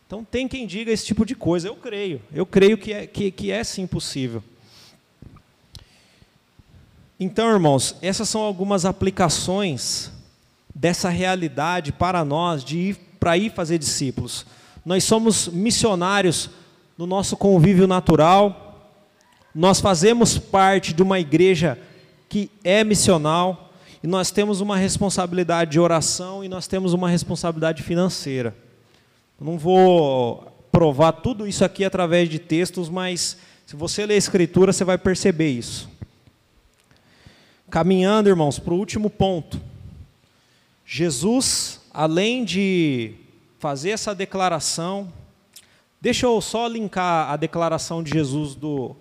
Então 0.07 0.23
tem 0.23 0.47
quem 0.47 0.65
diga 0.65 0.91
esse 0.91 1.05
tipo 1.05 1.27
de 1.27 1.35
coisa. 1.35 1.67
Eu 1.67 1.75
creio, 1.75 2.19
eu 2.33 2.45
creio 2.47 2.75
que 2.75 2.91
é, 2.91 3.05
que, 3.05 3.29
que 3.29 3.51
é 3.51 3.63
sim 3.63 3.85
possível. 3.85 4.43
Então, 7.19 7.51
irmãos, 7.51 7.95
essas 8.01 8.27
são 8.27 8.41
algumas 8.41 8.83
aplicações 8.83 10.16
dessa 10.77 11.09
realidade 11.09 11.91
para 11.91 12.23
nós 12.23 12.63
de 12.63 12.77
ir 12.77 12.97
para 13.19 13.35
ir 13.35 13.51
fazer 13.51 13.79
discípulos. 13.79 14.45
Nós 14.85 15.03
somos 15.03 15.47
missionários 15.47 16.51
no 16.95 17.07
nosso 17.07 17.35
convívio 17.35 17.87
natural. 17.87 18.93
Nós 19.53 19.81
fazemos 19.81 20.37
parte 20.37 20.93
de 20.93 21.01
uma 21.01 21.19
igreja 21.19 21.79
que 22.29 22.51
é 22.63 22.83
missional 22.83 23.73
e 24.03 24.07
nós 24.07 24.29
temos 24.29 24.61
uma 24.61 24.77
responsabilidade 24.77 25.71
de 25.71 25.79
oração 25.79 26.43
e 26.43 26.47
nós 26.47 26.67
temos 26.67 26.93
uma 26.93 27.09
responsabilidade 27.09 27.81
financeira. 27.81 28.55
não 29.41 29.57
vou 29.57 30.47
provar 30.71 31.11
tudo 31.11 31.47
isso 31.47 31.65
aqui 31.65 31.83
através 31.83 32.29
de 32.29 32.37
textos, 32.37 32.87
mas 32.87 33.37
se 33.65 33.75
você 33.75 34.05
ler 34.05 34.13
a 34.13 34.17
escritura, 34.17 34.71
você 34.71 34.83
vai 34.83 34.97
perceber 34.97 35.49
isso. 35.49 35.89
Caminhando, 37.67 38.29
irmãos, 38.29 38.59
para 38.59 38.75
o 38.75 38.77
último 38.77 39.09
ponto. 39.09 39.59
Jesus, 40.89 41.81
além 41.93 42.45
de 42.45 43.15
fazer 43.59 43.89
essa 43.89 44.15
declaração, 44.15 45.11
deixa 45.99 46.25
eu 46.25 46.39
só 46.39 46.65
linkar 46.65 47.29
a 47.29 47.35
declaração 47.35 48.01
de 48.01 48.09
Jesus 48.09 48.55
do, 48.55 48.95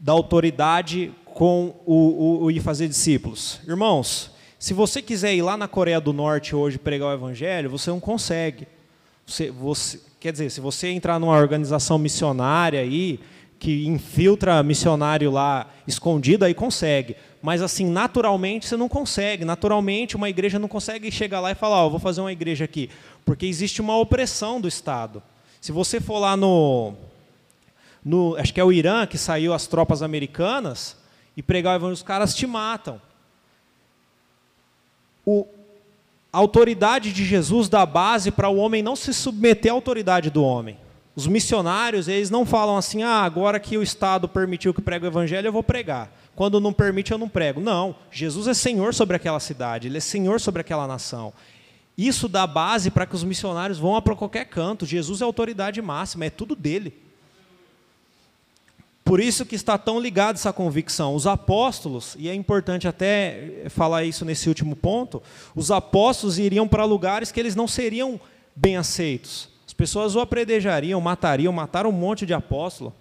da 0.00 0.10
autoridade 0.10 1.12
com 1.24 1.76
o, 1.86 1.94
o, 1.94 2.42
o 2.42 2.50
ir 2.50 2.58
fazer 2.58 2.88
discípulos. 2.88 3.60
Irmãos, 3.68 4.32
se 4.58 4.74
você 4.74 5.00
quiser 5.00 5.32
ir 5.32 5.42
lá 5.42 5.56
na 5.56 5.68
Coreia 5.68 6.00
do 6.00 6.12
Norte 6.12 6.56
hoje 6.56 6.76
pregar 6.76 7.10
o 7.10 7.14
Evangelho, 7.14 7.70
você 7.70 7.90
não 7.90 8.00
consegue. 8.00 8.66
Você, 9.24 9.52
você, 9.52 10.00
quer 10.18 10.32
dizer, 10.32 10.50
se 10.50 10.60
você 10.60 10.88
entrar 10.88 11.20
numa 11.20 11.36
organização 11.36 11.98
missionária 11.98 12.80
aí, 12.80 13.20
que 13.60 13.86
infiltra 13.86 14.60
missionário 14.64 15.30
lá 15.30 15.70
escondido, 15.86 16.44
aí 16.44 16.52
consegue 16.52 17.14
mas 17.40 17.62
assim, 17.62 17.86
naturalmente 17.88 18.66
você 18.66 18.76
não 18.76 18.88
consegue. 18.88 19.44
Naturalmente, 19.44 20.16
uma 20.16 20.28
igreja 20.28 20.58
não 20.58 20.68
consegue 20.68 21.10
chegar 21.10 21.40
lá 21.40 21.52
e 21.52 21.54
falar, 21.54 21.84
oh, 21.84 21.90
vou 21.90 22.00
fazer 22.00 22.20
uma 22.20 22.32
igreja 22.32 22.64
aqui, 22.64 22.90
porque 23.24 23.46
existe 23.46 23.80
uma 23.80 23.96
opressão 23.96 24.60
do 24.60 24.66
Estado. 24.66 25.22
Se 25.60 25.72
você 25.72 26.00
for 26.00 26.18
lá 26.18 26.36
no, 26.36 26.94
no 28.04 28.36
acho 28.36 28.52
que 28.52 28.60
é 28.60 28.64
o 28.64 28.72
Irã 28.72 29.06
que 29.06 29.18
saiu 29.18 29.52
as 29.52 29.66
tropas 29.66 30.02
americanas 30.02 30.96
e 31.36 31.42
pregar 31.42 31.74
o 31.74 31.76
evangelho, 31.76 31.94
os 31.94 32.02
caras 32.02 32.34
te 32.34 32.46
matam. 32.46 33.00
O, 35.24 35.46
a 36.32 36.38
autoridade 36.38 37.12
de 37.12 37.24
Jesus 37.24 37.68
dá 37.68 37.86
base 37.86 38.30
para 38.30 38.48
o 38.48 38.56
homem 38.56 38.82
não 38.82 38.96
se 38.96 39.14
submeter 39.14 39.70
à 39.70 39.74
autoridade 39.74 40.30
do 40.30 40.42
homem. 40.42 40.76
Os 41.14 41.26
missionários, 41.26 42.06
eles 42.06 42.30
não 42.30 42.46
falam 42.46 42.76
assim, 42.76 43.02
ah, 43.02 43.22
agora 43.22 43.58
que 43.58 43.76
o 43.76 43.82
Estado 43.82 44.28
permitiu 44.28 44.72
que 44.72 44.80
pregue 44.80 45.04
o 45.04 45.08
evangelho, 45.08 45.48
eu 45.48 45.52
vou 45.52 45.64
pregar 45.64 46.12
quando 46.38 46.60
não 46.60 46.72
permite 46.72 47.10
eu 47.10 47.18
não 47.18 47.28
prego. 47.28 47.60
Não, 47.60 47.96
Jesus 48.12 48.46
é 48.46 48.54
Senhor 48.54 48.94
sobre 48.94 49.16
aquela 49.16 49.40
cidade, 49.40 49.88
Ele 49.88 49.96
é 49.96 50.00
Senhor 50.00 50.40
sobre 50.40 50.60
aquela 50.60 50.86
nação. 50.86 51.32
Isso 51.96 52.28
dá 52.28 52.46
base 52.46 52.92
para 52.92 53.04
que 53.06 53.16
os 53.16 53.24
missionários 53.24 53.76
vão 53.76 54.00
para 54.00 54.14
qualquer 54.14 54.44
canto. 54.44 54.86
Jesus 54.86 55.20
é 55.20 55.24
autoridade 55.24 55.82
máxima, 55.82 56.26
é 56.26 56.30
tudo 56.30 56.54
dele. 56.54 56.94
Por 59.04 59.18
isso 59.18 59.44
que 59.44 59.56
está 59.56 59.76
tão 59.76 59.98
ligado 59.98 60.36
essa 60.36 60.52
convicção. 60.52 61.12
Os 61.12 61.26
apóstolos, 61.26 62.14
e 62.16 62.28
é 62.28 62.34
importante 62.34 62.86
até 62.86 63.64
falar 63.68 64.04
isso 64.04 64.24
nesse 64.24 64.48
último 64.48 64.76
ponto, 64.76 65.20
os 65.56 65.72
apóstolos 65.72 66.38
iriam 66.38 66.68
para 66.68 66.84
lugares 66.84 67.32
que 67.32 67.40
eles 67.40 67.56
não 67.56 67.66
seriam 67.66 68.20
bem 68.54 68.76
aceitos. 68.76 69.48
As 69.66 69.72
pessoas 69.72 70.14
o 70.14 70.20
apredejariam, 70.20 71.00
matariam, 71.00 71.52
mataram 71.52 71.90
um 71.90 71.92
monte 71.92 72.24
de 72.24 72.32
apóstolos 72.32 72.92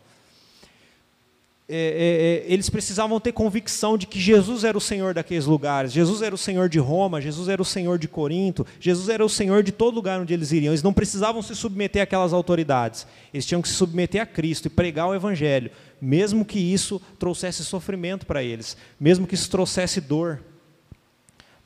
é, 1.69 1.75
é, 1.75 2.49
é, 2.49 2.53
eles 2.53 2.69
precisavam 2.69 3.19
ter 3.19 3.33
convicção 3.33 3.97
de 3.97 4.07
que 4.07 4.17
Jesus 4.21 4.63
era 4.63 4.77
o 4.77 4.81
Senhor 4.81 5.13
daqueles 5.13 5.45
lugares, 5.45 5.91
Jesus 5.91 6.21
era 6.21 6.33
o 6.33 6.37
Senhor 6.37 6.69
de 6.69 6.79
Roma, 6.79 7.19
Jesus 7.19 7.49
era 7.49 7.61
o 7.61 7.65
Senhor 7.65 7.99
de 7.99 8.07
Corinto, 8.07 8.65
Jesus 8.79 9.09
era 9.09 9.23
o 9.23 9.27
Senhor 9.27 9.61
de 9.61 9.73
todo 9.73 9.95
lugar 9.95 10.21
onde 10.21 10.33
eles 10.33 10.53
iriam. 10.53 10.71
Eles 10.71 10.81
não 10.81 10.93
precisavam 10.93 11.41
se 11.41 11.53
submeter 11.53 12.01
àquelas 12.01 12.31
autoridades, 12.31 13.05
eles 13.33 13.45
tinham 13.45 13.61
que 13.61 13.67
se 13.67 13.73
submeter 13.73 14.21
a 14.21 14.25
Cristo 14.25 14.67
e 14.67 14.69
pregar 14.69 15.09
o 15.09 15.13
Evangelho, 15.13 15.69
mesmo 16.01 16.45
que 16.45 16.57
isso 16.59 17.01
trouxesse 17.19 17.65
sofrimento 17.65 18.25
para 18.25 18.41
eles, 18.41 18.77
mesmo 18.97 19.27
que 19.27 19.35
isso 19.35 19.49
trouxesse 19.49 19.99
dor. 19.99 20.41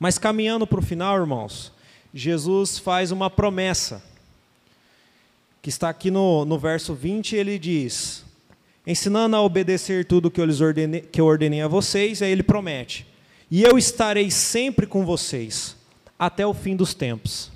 Mas 0.00 0.18
caminhando 0.18 0.66
para 0.66 0.80
o 0.80 0.82
final, 0.82 1.16
irmãos, 1.16 1.70
Jesus 2.12 2.76
faz 2.76 3.12
uma 3.12 3.30
promessa, 3.30 4.02
que 5.62 5.68
está 5.68 5.88
aqui 5.88 6.10
no, 6.10 6.44
no 6.44 6.58
verso 6.58 6.92
20, 6.92 7.36
ele 7.36 7.56
diz 7.56 8.24
ensinando 8.86 9.36
a 9.36 9.42
obedecer 9.42 10.04
tudo 10.04 10.30
que 10.30 10.40
eu, 10.40 10.44
lhes 10.44 10.60
ordenei, 10.60 11.00
que 11.00 11.20
eu 11.20 11.26
ordenei 11.26 11.60
a 11.62 11.68
vocês, 11.68 12.22
aí 12.22 12.30
ele 12.30 12.42
promete: 12.42 13.06
E 13.50 13.62
eu 13.62 13.78
estarei 13.78 14.30
sempre 14.30 14.86
com 14.86 15.04
vocês, 15.04 15.76
até 16.18 16.46
o 16.46 16.54
fim 16.54 16.76
dos 16.76 16.94
tempos. 16.94 17.50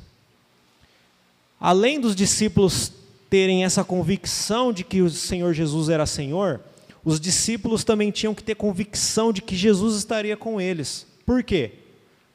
Além 1.60 2.00
dos 2.00 2.14
discípulos 2.14 2.92
terem 3.28 3.64
essa 3.64 3.82
convicção 3.82 4.72
de 4.72 4.84
que 4.84 5.02
o 5.02 5.10
Senhor 5.10 5.52
Jesus 5.52 5.88
era 5.88 6.06
Senhor, 6.06 6.60
os 7.04 7.20
discípulos 7.20 7.84
também 7.84 8.10
tinham 8.10 8.34
que 8.34 8.42
ter 8.42 8.54
convicção 8.54 9.32
de 9.32 9.40
que 9.40 9.56
Jesus 9.56 9.96
estaria 9.96 10.36
com 10.36 10.60
eles. 10.60 11.06
Por 11.24 11.42
quê? 11.42 11.72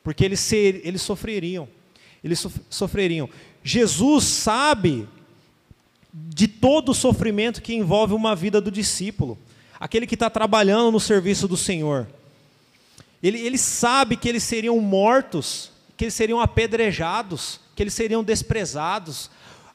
Porque 0.04 0.26
eles, 0.26 0.40
ser, 0.40 0.82
eles 0.84 1.02
sofreriam. 1.02 1.68
Eles 2.24 2.46
sofreriam. 2.70 3.30
Jesus 3.64 4.24
sabe 4.24 5.08
de 6.14 6.48
todo 6.48 6.90
o 6.90 6.96
sofrimento 6.96 7.62
que 7.62 7.74
envolve 7.74 8.14
uma 8.14 8.36
vida 8.36 8.60
do 8.60 8.72
discípulo, 8.72 9.38
aquele 9.80 10.06
que 10.06 10.16
está 10.16 10.30
trabalhando 10.30 10.92
no 10.92 11.00
serviço 11.00 11.48
do 11.48 11.56
Senhor. 11.56 12.08
Ele, 13.24 13.40
ele 13.40 13.58
sabe 13.58 14.18
que 14.18 14.28
eles 14.28 14.44
seriam 14.44 14.80
mortos, 14.80 15.72
que 15.96 16.06
eles 16.06 16.14
seriam 16.14 16.42
apedrejados, 16.42 17.60
que 17.76 17.84
eles 17.84 17.94
seriam 17.94 18.24
desprezados, 18.24 19.30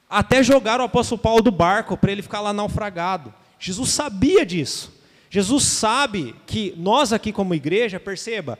até 0.09 0.43
jogar 0.43 0.80
o 0.80 0.84
apóstolo 0.84 1.20
Paulo 1.20 1.43
do 1.43 1.51
barco 1.51 1.97
para 1.97 2.12
ele 2.12 2.22
ficar 2.22 2.41
lá 2.41 2.53
naufragado. 2.53 3.32
Jesus 3.59 3.91
sabia 3.91 4.45
disso. 4.45 4.93
Jesus 5.30 5.64
sabe 5.64 6.34
que 6.47 6.74
nós 6.76 7.12
aqui 7.12 7.32
como 7.32 7.55
igreja, 7.55 7.99
perceba, 7.99 8.59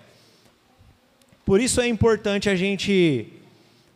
por 1.45 1.61
isso 1.61 1.81
é 1.81 1.87
importante 1.87 2.51
a 2.51 2.57
gente 2.57 3.33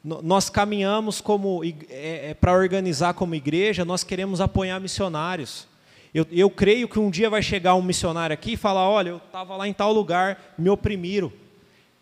nós 0.03 0.49
caminhamos 0.49 1.21
como 1.21 1.63
é, 1.63 2.31
é, 2.31 2.35
para 2.35 2.53
organizar 2.53 3.13
como 3.13 3.35
igreja, 3.35 3.85
nós 3.85 4.03
queremos 4.03 4.41
apoiar 4.41 4.81
missionários. 4.81 5.69
Eu, 6.15 6.27
eu 6.33 6.51
creio 6.51 6.89
que 6.89 6.99
um 6.99 7.11
dia 7.11 7.29
vai 7.29 7.43
chegar 7.43 7.75
um 7.75 7.83
missionário 7.83 8.33
aqui 8.33 8.53
e 8.53 8.57
falar: 8.57 8.89
olha, 8.89 9.11
eu 9.11 9.17
estava 9.19 9.57
lá 9.57 9.69
em 9.69 9.73
tal 9.75 9.93
lugar, 9.93 10.55
me 10.57 10.71
oprimiram, 10.71 11.31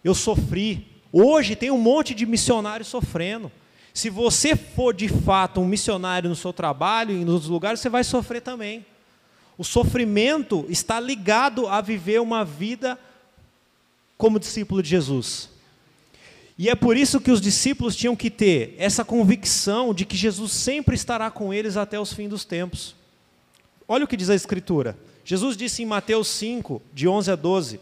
eu 0.05 0.14
sofri. 0.14 0.86
Hoje 1.12 1.57
tem 1.57 1.70
um 1.70 1.78
monte 1.78 2.14
de 2.14 2.24
missionários 2.24 2.88
sofrendo. 2.88 3.51
Se 3.92 4.09
você 4.09 4.55
for 4.55 4.94
de 4.94 5.09
fato 5.09 5.61
um 5.61 5.66
missionário 5.66 6.30
no 6.30 6.36
seu 6.36 6.53
trabalho 6.53 7.16
e 7.16 7.24
nos 7.24 7.46
lugares, 7.46 7.80
você 7.80 7.88
vai 7.88 8.05
sofrer 8.05 8.40
também. 8.40 8.86
O 9.57 9.64
sofrimento 9.64 10.64
está 10.68 11.01
ligado 11.01 11.66
a 11.66 11.80
viver 11.80 12.20
uma 12.20 12.44
vida 12.44 12.96
como 14.16 14.38
discípulo 14.38 14.82
de 14.82 14.88
Jesus. 14.88 15.51
E 16.59 16.69
é 16.69 16.75
por 16.75 16.97
isso 16.97 17.21
que 17.21 17.31
os 17.31 17.41
discípulos 17.41 17.95
tinham 17.95 18.17
que 18.17 18.29
ter 18.29 18.75
essa 18.79 19.05
convicção 19.05 19.95
de 19.95 20.05
que 20.05 20.17
Jesus 20.17 20.51
sempre 20.51 20.97
estará 20.97 21.31
com 21.31 21.55
eles 21.55 21.77
até 21.77 22.01
os 22.01 22.13
fins 22.13 22.29
dos 22.29 22.45
tempos. 22.45 22.97
Olha 23.87 24.05
o 24.05 24.09
que 24.09 24.17
diz 24.17 24.29
a 24.29 24.35
Escritura. 24.35 24.99
Jesus 25.25 25.57
disse 25.57 25.85
em 25.85 25.87
Mateus 25.87 26.27
5, 26.27 26.83
de 26.93 27.07
11 27.07 27.31
a 27.31 27.37
12: 27.37 27.81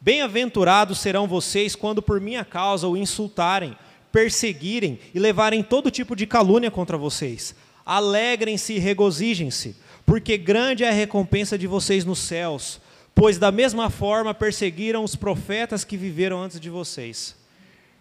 Bem-aventurados 0.00 0.98
serão 0.98 1.28
vocês 1.28 1.76
quando 1.76 2.02
por 2.02 2.20
minha 2.20 2.44
causa 2.44 2.88
o 2.88 2.96
insultarem, 2.96 3.76
perseguirem 4.10 4.98
e 5.14 5.20
levarem 5.20 5.62
todo 5.62 5.92
tipo 5.92 6.16
de 6.16 6.26
calúnia 6.26 6.72
contra 6.72 6.98
vocês. 6.98 7.54
Alegrem-se 7.86 8.72
e 8.72 8.78
regozijem-se, 8.80 9.76
porque 10.04 10.36
grande 10.36 10.82
é 10.82 10.88
a 10.88 10.92
recompensa 10.92 11.56
de 11.56 11.68
vocês 11.68 12.04
nos 12.04 12.18
céus, 12.18 12.80
pois 13.14 13.38
da 13.38 13.52
mesma 13.52 13.90
forma 13.90 14.34
perseguiram 14.34 15.04
os 15.04 15.14
profetas 15.14 15.84
que 15.84 15.96
viveram 15.96 16.42
antes 16.42 16.58
de 16.58 16.68
vocês. 16.68 17.43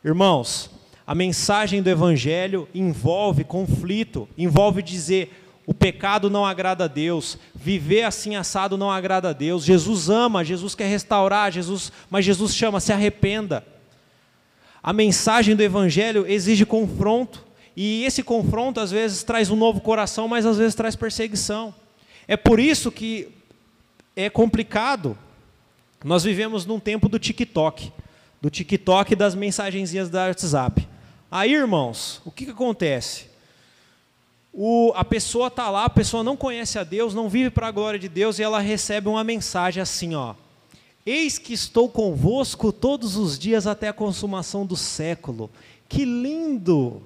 Irmãos, 0.04 0.70
a 1.08 1.16
mensagem 1.16 1.82
do 1.82 1.90
Evangelho 1.90 2.68
envolve 2.76 3.46
conflito, 3.46 4.28
envolve 4.38 4.82
dizer 4.82 5.32
o 5.66 5.74
pecado 5.74 6.30
não 6.30 6.46
agrada 6.46 6.84
a 6.84 6.88
Deus, 6.88 7.38
viver 7.56 8.04
assim 8.04 8.36
assado 8.36 8.78
não 8.78 8.92
agrada 8.92 9.30
a 9.30 9.34
Deus. 9.34 9.64
Jesus 9.64 10.10
ama, 10.10 10.44
Jesus 10.44 10.76
quer 10.76 10.88
restaurar, 10.88 11.54
Jesus, 11.54 11.90
mas 12.10 12.26
Jesus 12.26 12.54
chama, 12.54 12.82
se 12.82 12.92
arrependa. 12.92 13.66
A 14.82 14.92
mensagem 14.92 15.56
do 15.56 15.64
Evangelho 15.64 16.28
exige 16.28 16.66
confronto, 16.66 17.46
e 17.74 18.04
esse 18.04 18.22
confronto 18.22 18.82
às 18.82 18.92
vezes 18.92 19.24
traz 19.24 19.50
um 19.50 19.56
novo 19.56 19.80
coração, 19.80 20.28
mas 20.28 20.46
às 20.46 20.58
vezes 20.58 20.76
traz 20.76 20.98
perseguição. 20.98 21.74
É 22.28 22.36
por 22.36 22.60
isso 22.60 22.92
que 22.92 23.30
é 24.18 24.30
complicado. 24.30 25.18
Nós 26.04 26.26
vivemos 26.26 26.66
num 26.66 26.80
tempo 26.80 27.08
do 27.08 27.18
TikTok 27.18 27.90
do 28.44 28.50
TikTok 28.50 29.14
e 29.14 29.16
das 29.16 29.36
mensagenzinhas 29.36 30.10
da 30.10 30.28
WhatsApp. 30.28 30.86
Aí, 31.32 31.54
irmãos, 31.54 32.22
o 32.26 32.30
que, 32.30 32.44
que 32.44 32.52
acontece? 32.52 33.28
O, 34.52 34.92
a 34.98 35.06
pessoa 35.06 35.48
está 35.48 35.70
lá, 35.70 35.86
a 35.86 35.90
pessoa 35.90 36.26
não 36.26 36.36
conhece 36.36 36.78
a 36.78 36.84
Deus, 36.84 37.14
não 37.14 37.30
vive 37.30 37.50
para 37.50 37.68
a 37.68 37.72
glória 37.72 37.98
de 37.98 38.10
Deus 38.10 38.38
e 38.38 38.44
ela 38.44 38.60
recebe 38.60 39.08
uma 39.08 39.24
mensagem 39.24 39.82
assim, 39.82 40.14
ó. 40.14 40.36
Eis 41.06 41.38
que 41.38 41.54
estou 41.54 41.88
convosco 41.88 42.74
todos 42.74 43.16
os 43.16 43.40
dias 43.40 43.66
até 43.66 43.88
a 43.88 43.94
consumação 43.94 44.66
do 44.66 44.76
século. 44.76 45.50
Que 45.88 46.04
lindo! 46.04 47.02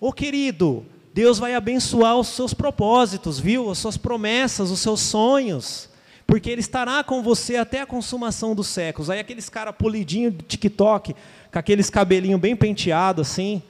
Ô 0.00 0.14
querido, 0.14 0.82
Deus 1.12 1.38
vai 1.38 1.54
abençoar 1.54 2.16
os 2.16 2.28
seus 2.28 2.54
propósitos, 2.54 3.38
viu? 3.38 3.70
As 3.70 3.76
suas 3.76 3.98
promessas, 3.98 4.70
os 4.70 4.80
seus 4.80 5.00
sonhos 5.00 5.89
porque 6.30 6.48
ele 6.48 6.60
estará 6.60 7.02
com 7.02 7.24
você 7.24 7.56
até 7.56 7.80
a 7.80 7.86
consumação 7.86 8.54
dos 8.54 8.68
séculos. 8.68 9.10
Aí 9.10 9.18
aqueles 9.18 9.48
cara 9.48 9.72
polidinho 9.72 10.30
de 10.30 10.44
TikTok, 10.44 11.12
com 11.12 11.58
aqueles 11.58 11.90
cabelinho 11.90 12.38
bem 12.38 12.54
penteado 12.54 13.20
assim. 13.20 13.60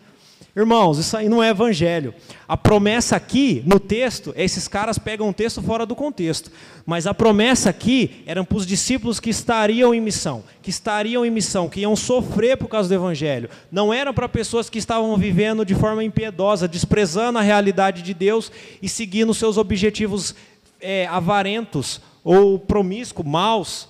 Irmãos, 0.54 0.98
isso 0.98 1.16
aí 1.16 1.26
não 1.26 1.42
é 1.42 1.48
evangelho. 1.48 2.12
A 2.46 2.58
promessa 2.58 3.16
aqui 3.16 3.62
no 3.64 3.80
texto, 3.80 4.34
esses 4.36 4.68
caras 4.68 4.98
pegam 4.98 5.30
o 5.30 5.32
texto 5.32 5.62
fora 5.62 5.86
do 5.86 5.96
contexto. 5.96 6.50
Mas 6.84 7.06
a 7.06 7.14
promessa 7.14 7.70
aqui 7.70 8.22
eram 8.26 8.44
para 8.44 8.58
os 8.58 8.66
discípulos 8.66 9.18
que 9.18 9.30
estariam 9.30 9.94
em 9.94 10.00
missão, 10.00 10.44
que 10.61 10.68
estariam 10.68 11.24
em 11.24 11.30
missão, 11.30 11.66
que 11.66 11.80
iam 11.80 11.96
sofrer 11.96 12.58
por 12.58 12.68
causa 12.68 12.90
do 12.90 12.94
evangelho. 12.94 13.48
Não 13.72 13.90
eram 13.90 14.12
para 14.12 14.28
pessoas 14.28 14.68
que 14.68 14.78
estavam 14.78 15.16
vivendo 15.16 15.64
de 15.64 15.74
forma 15.74 16.04
impiedosa, 16.04 16.68
desprezando 16.68 17.38
a 17.38 17.42
realidade 17.42 18.02
de 18.02 18.12
Deus 18.12 18.52
e 18.82 18.88
seguindo 18.88 19.32
seus 19.32 19.56
objetivos 19.56 20.34
é, 20.78 21.06
avarentos 21.06 22.02
ou 22.25 22.59
promíscuo, 22.59 23.25
maus. 23.25 23.89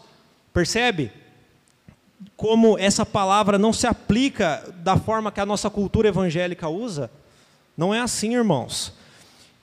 Percebe? 0.52 1.12
Como 2.36 2.78
essa 2.78 3.04
palavra 3.04 3.58
não 3.58 3.72
se 3.72 3.86
aplica 3.86 4.72
da 4.82 4.96
forma 4.96 5.32
que 5.32 5.40
a 5.40 5.46
nossa 5.46 5.70
cultura 5.70 6.08
evangélica 6.08 6.68
usa? 6.68 7.10
Não 7.76 7.94
é 7.94 8.00
assim, 8.00 8.34
irmãos. 8.34 8.92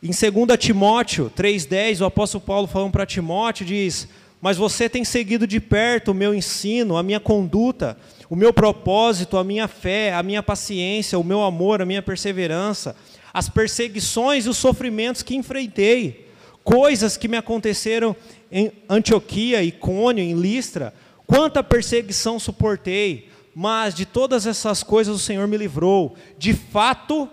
Em 0.02 0.12
2 0.12 0.58
Timóteo 0.60 1.32
3,10, 1.36 2.02
o 2.02 2.06
apóstolo 2.06 2.44
Paulo 2.44 2.68
falando 2.68 2.92
para 2.92 3.06
Timóteo, 3.06 3.66
diz: 3.66 4.08
Mas 4.40 4.56
você 4.56 4.88
tem 4.88 5.04
seguido 5.04 5.48
de 5.48 5.60
perto 5.60 6.12
o 6.12 6.14
meu 6.14 6.36
ensino, 6.36 6.98
a 6.98 7.04
minha 7.04 7.20
conduta, 7.20 7.98
o 8.30 8.36
meu 8.36 8.54
propósito, 8.54 9.38
a 9.38 9.44
minha 9.44 9.68
fé, 9.68 10.14
a 10.14 10.22
minha 10.22 10.44
paciência, 10.44 11.18
o 11.18 11.24
meu 11.24 11.42
amor, 11.42 11.82
a 11.82 11.86
minha 11.86 12.02
perseverança, 12.02 12.96
as 13.34 13.50
perseguições 13.50 14.46
e 14.46 14.50
os 14.50 14.58
sofrimentos 14.58 15.24
que 15.24 15.36
enfrentei, 15.36 16.28
coisas 16.64 17.18
que 17.18 17.28
me 17.28 17.38
aconteceram 17.38 18.16
em 18.52 18.72
Antioquia, 18.90 19.64
Icônio, 19.64 20.24
em 20.24 20.34
Listra, 20.34 20.94
quanta 21.26 21.64
perseguição 21.64 22.40
suportei, 22.40 23.30
mas 23.54 23.94
de 23.94 24.06
todas 24.06 24.46
essas 24.46 24.84
coisas 24.84 25.16
o 25.16 25.20
Senhor 25.20 25.48
me 25.48 25.58
livrou. 25.58 26.16
De 26.38 26.54
fato, 26.54 27.30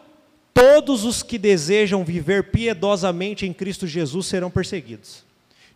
todos 0.52 1.04
os 1.04 1.22
que 1.22 1.38
desejam 1.38 2.04
viver 2.04 2.50
piedosamente 2.50 3.46
em 3.46 3.52
Cristo 3.52 3.86
Jesus 3.86 4.26
serão 4.26 4.50
perseguidos. 4.50 5.24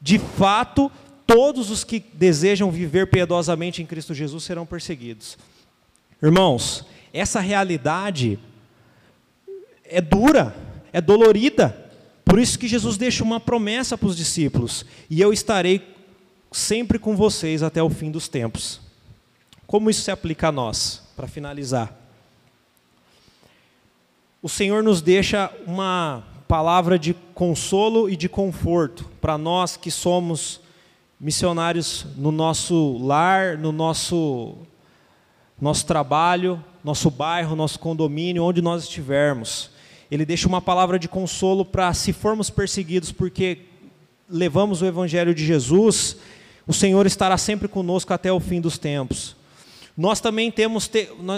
De 0.00 0.18
fato, 0.18 0.90
todos 1.26 1.70
os 1.70 1.84
que 1.84 2.02
desejam 2.14 2.70
viver 2.70 3.08
piedosamente 3.08 3.82
em 3.82 3.86
Cristo 3.86 4.14
Jesus 4.14 4.44
serão 4.44 4.64
perseguidos. 4.64 5.36
Irmãos, 6.22 6.84
essa 7.12 7.40
realidade 7.40 8.38
é 9.84 10.00
dura, 10.00 10.54
é 10.92 11.00
dolorida. 11.00 11.87
Por 12.28 12.38
isso 12.38 12.58
que 12.58 12.68
Jesus 12.68 12.98
deixa 12.98 13.24
uma 13.24 13.40
promessa 13.40 13.96
para 13.96 14.06
os 14.06 14.16
discípulos: 14.16 14.84
e 15.08 15.18
eu 15.18 15.32
estarei 15.32 15.82
sempre 16.52 16.98
com 16.98 17.16
vocês 17.16 17.62
até 17.62 17.82
o 17.82 17.88
fim 17.88 18.10
dos 18.10 18.28
tempos. 18.28 18.80
Como 19.66 19.88
isso 19.88 20.02
se 20.02 20.10
aplica 20.10 20.48
a 20.48 20.52
nós? 20.52 21.02
Para 21.16 21.26
finalizar, 21.26 21.92
o 24.42 24.48
Senhor 24.48 24.82
nos 24.82 25.00
deixa 25.00 25.50
uma 25.66 26.22
palavra 26.46 26.98
de 26.98 27.14
consolo 27.34 28.08
e 28.08 28.16
de 28.16 28.28
conforto 28.28 29.04
para 29.20 29.36
nós 29.36 29.76
que 29.76 29.90
somos 29.90 30.60
missionários 31.18 32.06
no 32.16 32.30
nosso 32.30 32.98
lar, 32.98 33.58
no 33.58 33.72
nosso 33.72 34.54
nosso 35.60 35.86
trabalho, 35.86 36.62
nosso 36.84 37.10
bairro, 37.10 37.56
nosso 37.56 37.80
condomínio, 37.80 38.44
onde 38.44 38.62
nós 38.62 38.84
estivermos 38.84 39.70
ele 40.10 40.24
deixa 40.24 40.48
uma 40.48 40.60
palavra 40.60 40.98
de 40.98 41.08
consolo 41.08 41.64
para 41.64 41.92
se 41.92 42.12
formos 42.12 42.48
perseguidos 42.48 43.12
porque 43.12 43.58
levamos 44.28 44.80
o 44.80 44.86
evangelho 44.86 45.34
de 45.34 45.44
Jesus, 45.44 46.16
o 46.66 46.72
Senhor 46.72 47.06
estará 47.06 47.36
sempre 47.36 47.68
conosco 47.68 48.12
até 48.12 48.32
o 48.32 48.40
fim 48.40 48.60
dos 48.60 48.78
tempos. 48.78 49.36
Nós 49.96 50.20
também 50.20 50.50
temos 50.50 50.88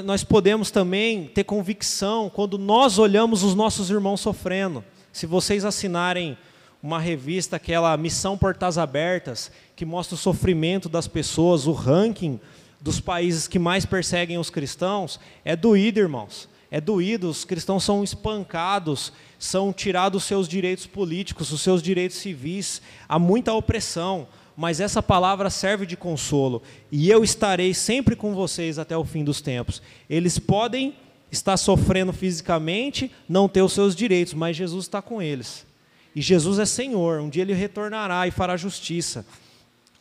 nós 0.05 0.23
podemos 0.23 0.71
também 0.71 1.27
ter 1.27 1.45
convicção 1.45 2.29
quando 2.29 2.59
nós 2.59 2.99
olhamos 2.99 3.43
os 3.43 3.55
nossos 3.55 3.91
irmãos 3.91 4.21
sofrendo. 4.21 4.85
Se 5.13 5.27
vocês 5.27 5.65
assinarem 5.65 6.37
uma 6.83 6.99
revista, 6.99 7.57
aquela 7.57 7.97
Missão 7.97 8.37
Portas 8.37 8.79
Abertas, 8.79 9.51
que 9.75 9.85
mostra 9.85 10.15
o 10.15 10.19
sofrimento 10.19 10.89
das 10.89 11.09
pessoas, 11.09 11.67
o 11.67 11.73
ranking 11.73 12.39
dos 12.81 13.01
países 13.01 13.49
que 13.49 13.59
mais 13.59 13.85
perseguem 13.85 14.39
os 14.39 14.51
cristãos, 14.51 15.19
é 15.45 15.57
doído, 15.57 15.99
irmãos 15.99 16.50
é 16.71 16.81
doído, 16.81 17.29
os 17.29 17.45
cristãos 17.45 17.83
são 17.83 18.05
espancados, 18.05 19.13
são 19.39 19.73
tirados 19.73 20.23
os 20.23 20.29
seus 20.29 20.47
direitos 20.47 20.87
políticos, 20.87 21.51
os 21.51 21.61
seus 21.61 21.83
direitos 21.83 22.19
civis, 22.19 22.81
há 23.09 23.19
muita 23.19 23.53
opressão, 23.53 24.29
mas 24.57 24.79
essa 24.79 25.03
palavra 25.03 25.51
serve 25.51 25.85
de 25.85 25.97
consolo, 25.97 26.63
e 26.93 27.11
eu 27.11 27.25
estarei 27.25 27.75
sempre 27.75 28.15
com 28.15 28.35
vocês 28.35 28.79
até 28.79 28.97
o 28.97 29.05
fim 29.05 29.25
dos 29.25 29.41
tempos. 29.41 29.83
Eles 30.09 30.39
podem 30.39 30.95
estar 31.33 31.57
sofrendo 31.57 32.13
fisicamente, 32.13 33.11
não 33.29 33.49
ter 33.49 33.63
os 33.63 33.73
seus 33.73 33.97
direitos, 33.97 34.35
mas 34.35 34.57
Jesus 34.57 34.85
está 34.85 35.01
com 35.01 35.21
eles. 35.23 35.67
E 36.15 36.21
Jesus 36.21 36.59
é 36.59 36.67
Senhor, 36.67 37.21
um 37.21 37.29
dia 37.29 37.43
ele 37.43 37.55
retornará 37.55 38.27
e 38.27 38.31
fará 38.31 38.57
justiça. 38.57 39.25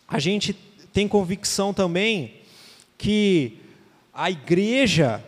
A 0.07 0.19
gente 0.19 0.53
tem 0.91 1.07
convicção 1.07 1.73
também 1.73 2.33
que 2.97 3.57
a 4.13 4.29
igreja 4.29 5.23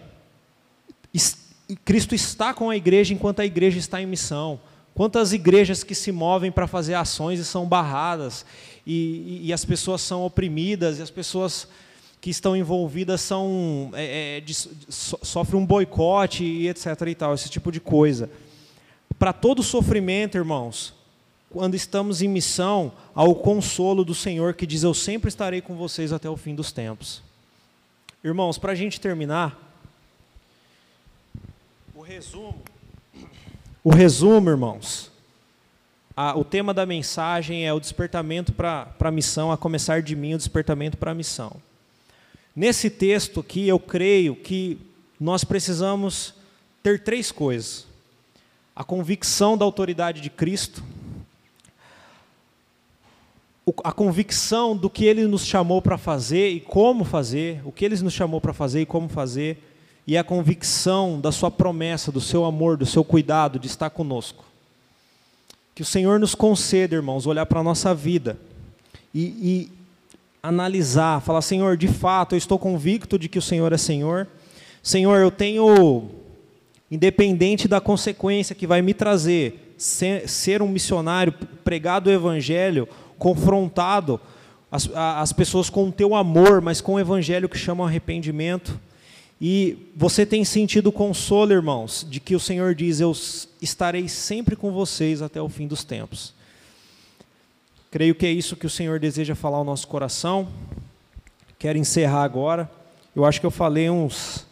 Cristo 1.85 2.15
está 2.15 2.53
com 2.53 2.69
a 2.69 2.75
igreja 2.75 3.13
enquanto 3.13 3.39
a 3.39 3.45
igreja 3.45 3.79
está 3.79 4.01
em 4.01 4.05
missão. 4.05 4.59
Quantas 4.93 5.31
igrejas 5.31 5.83
que 5.83 5.95
se 5.95 6.11
movem 6.11 6.51
para 6.51 6.67
fazer 6.67 6.95
ações 6.95 7.39
e 7.39 7.45
são 7.45 7.65
barradas, 7.65 8.45
e, 8.85 8.93
e, 8.93 9.47
e, 9.47 9.53
as 9.53 9.63
pessoas 9.63 10.01
são 10.01 10.25
oprimidas, 10.25 10.99
e 10.99 11.01
as 11.01 11.09
pessoas 11.09 11.67
que 12.19 12.29
estão 12.29 12.55
envolvidas 12.55 13.21
são 13.21 13.89
é, 13.93 14.37
é, 14.37 14.41
de, 14.41 14.53
so, 14.53 15.17
sofrem 15.23 15.59
um 15.59 15.65
boicote 15.65 16.43
e 16.43 16.67
etc. 16.67 16.87
e 17.07 17.15
tal, 17.15 17.33
esse 17.33 17.49
tipo 17.49 17.71
de 17.71 17.79
coisa. 17.79 18.29
Para 19.17 19.33
todo 19.33 19.63
sofrimento, 19.63 20.37
irmãos, 20.37 20.93
quando 21.49 21.75
estamos 21.75 22.21
em 22.21 22.27
missão, 22.27 22.91
ao 23.15 23.33
consolo 23.35 24.03
do 24.03 24.13
Senhor 24.13 24.53
que 24.53 24.67
diz: 24.67 24.83
Eu 24.83 24.93
sempre 24.93 25.29
estarei 25.29 25.61
com 25.61 25.75
vocês 25.75 26.11
até 26.11 26.29
o 26.29 26.37
fim 26.37 26.53
dos 26.53 26.71
tempos. 26.71 27.21
Irmãos, 28.23 28.57
para 28.57 28.73
a 28.73 28.75
gente 28.75 29.01
terminar, 29.01 29.70
o 32.01 32.03
resumo. 32.03 32.55
O 33.83 33.91
resumo, 33.91 34.49
irmãos. 34.49 35.11
A, 36.17 36.35
o 36.35 36.43
tema 36.43 36.73
da 36.73 36.83
mensagem 36.83 37.67
é 37.67 37.71
o 37.71 37.79
despertamento 37.79 38.51
para 38.51 38.91
a 38.99 39.11
missão, 39.11 39.51
a 39.51 39.57
começar 39.57 40.01
de 40.01 40.15
mim, 40.15 40.33
o 40.33 40.37
despertamento 40.37 40.97
para 40.97 41.11
a 41.11 41.13
missão. 41.13 41.57
Nesse 42.55 42.89
texto 42.89 43.39
aqui, 43.39 43.67
eu 43.67 43.77
creio 43.77 44.35
que 44.35 44.79
nós 45.19 45.43
precisamos 45.43 46.33
ter 46.81 47.03
três 47.03 47.31
coisas: 47.31 47.85
a 48.75 48.83
convicção 48.83 49.55
da 49.55 49.63
autoridade 49.63 50.21
de 50.21 50.29
Cristo, 50.31 50.83
a 53.83 53.91
convicção 53.91 54.75
do 54.75 54.89
que 54.89 55.05
Ele 55.05 55.27
nos 55.27 55.45
chamou 55.45 55.83
para 55.83 55.99
fazer 55.99 56.49
e 56.49 56.59
como 56.59 57.03
fazer, 57.03 57.61
o 57.63 57.71
que 57.71 57.85
Ele 57.85 57.95
nos 58.01 58.13
chamou 58.13 58.41
para 58.41 58.53
fazer 58.53 58.81
e 58.81 58.87
como 58.87 59.07
fazer, 59.07 59.70
e 60.05 60.17
a 60.17 60.23
convicção 60.23 61.19
da 61.19 61.31
Sua 61.31 61.51
promessa, 61.51 62.11
do 62.11 62.21
Seu 62.21 62.45
amor, 62.45 62.77
do 62.77 62.85
Seu 62.85 63.03
cuidado 63.03 63.59
de 63.59 63.67
estar 63.67 63.89
conosco. 63.89 64.43
Que 65.73 65.81
o 65.81 65.85
Senhor 65.85 66.19
nos 66.19 66.35
conceda, 66.35 66.95
irmãos, 66.95 67.25
olhar 67.25 67.45
para 67.45 67.59
a 67.59 67.63
nossa 67.63 67.93
vida 67.93 68.37
e, 69.13 69.21
e 69.21 69.71
analisar, 70.43 71.21
falar: 71.21 71.41
Senhor, 71.41 71.77
de 71.77 71.87
fato, 71.87 72.33
eu 72.33 72.37
estou 72.37 72.59
convicto 72.59 73.17
de 73.17 73.29
que 73.29 73.39
o 73.39 73.41
Senhor 73.41 73.71
é 73.71 73.77
Senhor. 73.77 74.27
Senhor, 74.83 75.17
eu 75.17 75.29
tenho, 75.29 76.09
independente 76.89 77.67
da 77.67 77.79
consequência 77.79 78.55
que 78.55 78.65
vai 78.65 78.81
me 78.81 78.93
trazer, 78.93 79.75
ser 79.77 80.61
um 80.61 80.67
missionário, 80.67 81.33
pregado 81.63 82.09
o 82.09 82.13
Evangelho, 82.13 82.87
confrontado 83.17 84.19
as, 84.71 84.89
as 84.93 85.31
pessoas 85.31 85.69
com 85.69 85.87
o 85.87 85.91
teu 85.91 86.15
amor, 86.15 86.61
mas 86.61 86.81
com 86.81 86.95
o 86.95 86.99
Evangelho 86.99 87.47
que 87.47 87.57
chama 87.57 87.85
arrependimento. 87.85 88.79
E 89.43 89.75
você 89.95 90.23
tem 90.23 90.45
sentido 90.45 90.91
consolo, 90.91 91.51
irmãos, 91.51 92.05
de 92.07 92.19
que 92.19 92.35
o 92.35 92.39
Senhor 92.39 92.75
diz: 92.75 92.99
Eu 92.99 93.11
estarei 93.59 94.07
sempre 94.07 94.55
com 94.55 94.71
vocês 94.71 95.19
até 95.19 95.41
o 95.41 95.49
fim 95.49 95.65
dos 95.65 95.83
tempos. 95.83 96.31
Creio 97.89 98.13
que 98.13 98.27
é 98.27 98.31
isso 98.31 98.55
que 98.55 98.67
o 98.67 98.69
Senhor 98.69 98.99
deseja 98.99 99.33
falar 99.33 99.57
ao 99.57 99.63
nosso 99.63 99.87
coração. 99.87 100.47
Quero 101.57 101.79
encerrar 101.79 102.21
agora. 102.21 102.69
Eu 103.15 103.25
acho 103.25 103.39
que 103.39 103.45
eu 103.45 103.51
falei 103.51 103.89
uns, 103.89 104.45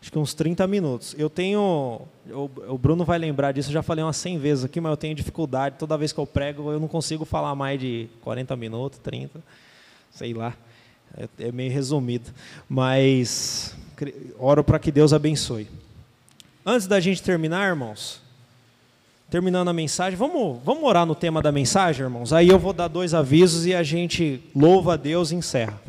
acho 0.00 0.12
que 0.12 0.18
uns 0.18 0.34
30 0.34 0.68
minutos. 0.68 1.16
Eu 1.18 1.28
tenho, 1.28 2.02
o, 2.30 2.78
Bruno 2.78 3.04
vai 3.04 3.18
lembrar 3.18 3.50
disso, 3.50 3.70
eu 3.70 3.74
já 3.74 3.82
falei 3.82 4.04
umas 4.04 4.16
100 4.18 4.38
vezes 4.38 4.64
aqui, 4.64 4.80
mas 4.80 4.90
eu 4.90 4.96
tenho 4.96 5.16
dificuldade. 5.16 5.76
Toda 5.80 5.98
vez 5.98 6.12
que 6.12 6.20
eu 6.20 6.26
prego, 6.26 6.70
eu 6.70 6.78
não 6.78 6.88
consigo 6.88 7.24
falar 7.24 7.56
mais 7.56 7.78
de 7.78 8.08
40 8.22 8.54
minutos, 8.54 9.00
30, 9.00 9.42
sei 10.12 10.32
lá. 10.32 10.56
É, 11.16 11.28
é 11.48 11.52
meio 11.52 11.72
resumido. 11.72 12.30
Mas 12.68 13.74
oro 14.38 14.64
para 14.64 14.78
que 14.78 14.90
Deus 14.90 15.12
abençoe. 15.12 15.68
Antes 16.64 16.86
da 16.86 17.00
gente 17.00 17.22
terminar, 17.22 17.68
irmãos, 17.68 18.20
terminando 19.30 19.68
a 19.68 19.72
mensagem, 19.72 20.16
vamos, 20.16 20.62
vamos 20.64 20.84
orar 20.84 21.06
no 21.06 21.14
tema 21.14 21.42
da 21.42 21.50
mensagem, 21.50 22.04
irmãos? 22.04 22.32
Aí 22.32 22.48
eu 22.48 22.58
vou 22.58 22.72
dar 22.72 22.88
dois 22.88 23.14
avisos 23.14 23.66
e 23.66 23.74
a 23.74 23.82
gente 23.82 24.42
louva 24.54 24.94
a 24.94 24.96
Deus 24.96 25.30
e 25.30 25.34
encerra. 25.34 25.80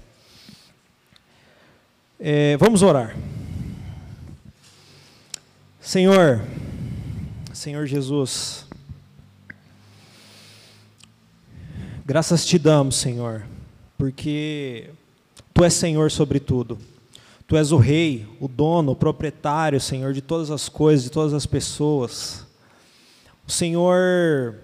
É, 2.19 2.57
vamos 2.57 2.81
orar. 2.81 3.15
Senhor, 5.81 6.41
Senhor 7.53 7.85
Jesus, 7.85 8.65
graças 12.05 12.45
te 12.45 12.57
damos, 12.57 12.95
Senhor, 12.95 13.45
porque 13.97 14.89
Tu 15.53 15.63
és 15.63 15.73
Senhor 15.73 16.09
sobre 16.11 16.39
tudo. 16.39 16.77
Tu 17.45 17.57
és 17.57 17.71
o 17.71 17.77
rei, 17.77 18.27
o 18.39 18.47
dono, 18.47 18.93
o 18.93 18.95
proprietário, 18.95 19.79
Senhor, 19.79 20.13
de 20.13 20.21
todas 20.21 20.49
as 20.49 20.69
coisas, 20.69 21.03
de 21.03 21.11
todas 21.11 21.33
as 21.33 21.45
pessoas. 21.45 22.47
O 23.47 23.51
Senhor 23.51 24.55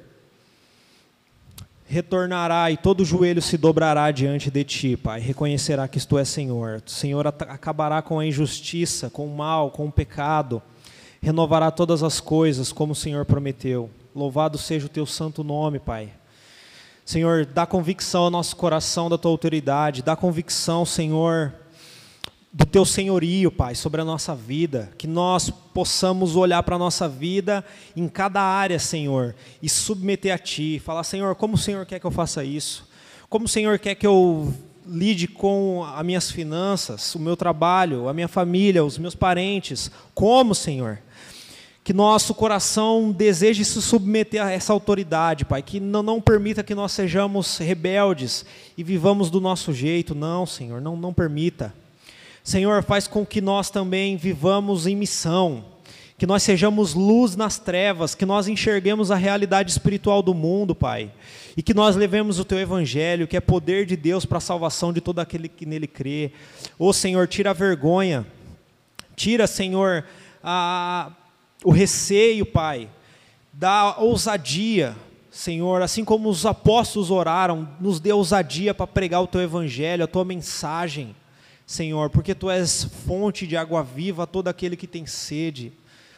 retornará 1.86 2.70
e 2.72 2.78
todo 2.78 3.04
joelho 3.04 3.42
se 3.42 3.58
dobrará 3.58 4.12
diante 4.12 4.52
de 4.52 4.64
ti, 4.64 4.96
Pai, 4.96 5.20
reconhecerá 5.20 5.88
que 5.88 6.00
tu 6.06 6.18
és 6.18 6.30
Senhor. 6.30 6.82
O 6.86 6.90
Senhor 6.90 7.28
acabará 7.28 8.02
com 8.02 8.20
a 8.20 8.26
injustiça, 8.26 9.10
com 9.10 9.26
o 9.26 9.36
mal, 9.36 9.72
com 9.72 9.88
o 9.88 9.92
pecado, 9.92 10.62
renovará 11.22 11.72
todas 11.72 12.02
as 12.04 12.20
coisas 12.20 12.72
como 12.72 12.94
o 12.94 12.96
Senhor 12.96 13.26
prometeu. 13.26 13.90
Louvado 14.16 14.58
seja 14.58 14.86
o 14.86 14.90
teu 14.90 15.06
santo 15.06 15.44
nome, 15.44 15.80
Pai. 15.80 16.19
Senhor, 17.10 17.44
dá 17.44 17.66
convicção 17.66 18.26
ao 18.26 18.30
nosso 18.30 18.56
coração 18.56 19.10
da 19.10 19.18
tua 19.18 19.32
autoridade, 19.32 20.04
dá 20.04 20.16
convicção, 20.16 20.86
Senhor, 20.86 21.52
do 22.54 22.68
teu 22.68 22.86
senhorio, 22.86 23.52
Pai, 23.52 23.74
sobre 23.74 24.00
a 24.00 24.06
nossa 24.06 24.36
vida, 24.36 24.92
que 24.96 25.08
nós 25.08 25.50
possamos 25.50 26.36
olhar 26.36 26.62
para 26.62 26.76
a 26.76 26.78
nossa 26.78 27.10
vida 27.10 27.66
em 27.96 28.08
cada 28.08 28.44
área, 28.44 28.78
Senhor, 28.78 29.36
e 29.60 29.68
submeter 29.68 30.32
a 30.32 30.38
Ti, 30.38 30.80
falar, 30.86 31.04
Senhor, 31.04 31.34
como 31.34 31.56
o 31.56 31.58
Senhor 31.58 31.84
quer 31.84 32.00
que 32.00 32.06
eu 32.06 32.12
faça 32.12 32.44
isso? 32.44 32.88
Como 33.28 33.46
o 33.46 33.50
Senhor 33.50 33.80
quer 33.80 33.96
que 33.96 34.06
eu 34.06 34.54
lide 34.86 35.28
com 35.28 35.84
as 35.84 36.06
minhas 36.06 36.30
finanças, 36.30 37.16
o 37.16 37.20
meu 37.20 37.36
trabalho, 37.36 38.08
a 38.08 38.14
minha 38.14 38.28
família, 38.28 38.86
os 38.86 39.00
meus 39.00 39.16
parentes? 39.16 39.90
Como, 40.14 40.54
Senhor? 40.54 41.00
Que 41.90 41.94
nosso 41.94 42.36
coração 42.36 43.12
deseje 43.12 43.66
se 43.66 43.82
submeter 43.82 44.46
a 44.46 44.52
essa 44.52 44.72
autoridade, 44.72 45.44
Pai, 45.44 45.64
que 45.64 45.80
não, 45.80 46.04
não 46.04 46.22
permita 46.22 46.64
que 46.64 46.76
nós 46.76 46.92
sejamos 46.92 47.58
rebeldes 47.58 48.46
e 48.78 48.84
vivamos 48.84 49.32
do 49.32 49.42
nosso 49.42 49.74
jeito, 49.74 50.14
não, 50.14 50.46
Senhor, 50.46 50.80
não, 50.80 50.96
não 50.96 51.12
permita. 51.12 51.74
Senhor, 52.44 52.84
faz 52.84 53.08
com 53.08 53.26
que 53.26 53.42
nós 53.42 53.72
também 53.72 54.18
vivamos 54.18 54.86
em 54.86 54.96
missão, 54.96 55.66
que 56.16 56.28
nós 56.28 56.44
sejamos 56.44 56.94
luz 56.94 57.36
nas 57.36 57.58
trevas, 57.58 58.14
que 58.14 58.24
nós 58.24 58.48
enxerguemos 58.48 59.10
a 59.10 59.16
realidade 59.16 59.72
espiritual 59.72 60.22
do 60.22 60.36
mundo, 60.36 60.76
Pai, 60.76 61.12
e 61.58 61.64
que 61.64 61.74
nós 61.74 61.96
levemos 61.96 62.38
o 62.38 62.46
Teu 62.46 62.60
Evangelho, 62.60 63.28
que 63.28 63.36
é 63.36 63.42
poder 63.42 63.88
de 63.88 63.96
Deus 63.96 64.28
para 64.28 64.38
a 64.38 64.42
salvação 64.42 64.94
de 64.94 65.02
todo 65.02 65.18
aquele 65.18 65.50
que 65.50 65.66
nele 65.66 65.88
crê. 65.88 66.34
Ô 66.78 66.94
Senhor, 66.94 67.28
tira 67.28 67.50
a 67.50 67.54
vergonha, 67.54 68.28
tira, 69.16 69.48
Senhor, 69.48 70.06
a, 70.44 71.14
o 71.64 71.72
receio, 71.72 72.46
Pai, 72.46 72.90
da 73.52 73.98
ousadia, 73.98 74.96
Senhor, 75.30 75.82
assim 75.82 76.04
como 76.04 76.30
os 76.30 76.46
apóstolos 76.46 77.12
oraram, 77.12 77.68
nos 77.80 78.00
dê 78.00 78.12
ousadia 78.12 78.74
para 78.74 78.88
pregar 78.88 79.22
o 79.22 79.28
Teu 79.28 79.42
Evangelho, 79.42 80.04
a 80.04 80.08
Tua 80.08 80.26
mensagem. 80.26 81.16
Senhor, 81.70 82.10
porque 82.10 82.34
tu 82.34 82.50
és 82.50 82.84
fonte 83.06 83.46
de 83.46 83.56
água 83.56 83.84
viva 83.84 84.24
a 84.24 84.26
todo 84.26 84.48
aquele 84.48 84.76
que 84.76 84.88
tem 84.88 85.06
sede. 85.06 85.72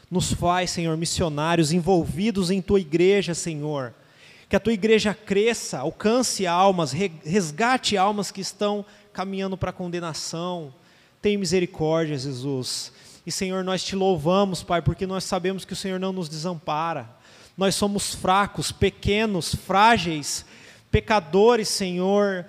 Nos 0.10 0.32
faz, 0.32 0.72
Senhor, 0.72 0.96
missionários 0.96 1.74
envolvidos 1.74 2.50
em 2.50 2.62
tua 2.62 2.80
igreja, 2.80 3.34
Senhor. 3.34 3.94
Que 4.48 4.56
a 4.56 4.62
tua 4.62 4.72
igreja 4.72 5.14
cresça, 5.14 5.80
alcance 5.80 6.48
almas, 6.48 6.94
resgate 6.94 7.98
almas 7.98 8.32
que 8.32 8.40
estão 8.40 8.86
caminhando 9.12 9.58
para 9.58 9.72
a 9.72 9.74
condenação. 9.74 10.74
Tem 11.22 11.36
misericórdia, 11.36 12.18
Jesus. 12.18 12.94
E, 13.26 13.32
Senhor, 13.32 13.64
nós 13.64 13.84
te 13.84 13.96
louvamos, 13.96 14.64
Pai, 14.64 14.82
porque 14.82 15.06
nós 15.06 15.24
sabemos 15.24 15.64
que 15.64 15.74
o 15.74 15.76
Senhor 15.76 16.00
não 16.00 16.12
nos 16.12 16.28
desampara. 16.28 17.10
Nós 17.56 17.76
somos 17.76 18.16
fracos, 18.16 18.72
pequenos, 18.72 19.54
frágeis, 19.54 20.46
pecadores, 20.90 21.70
Senhor, 21.70 22.46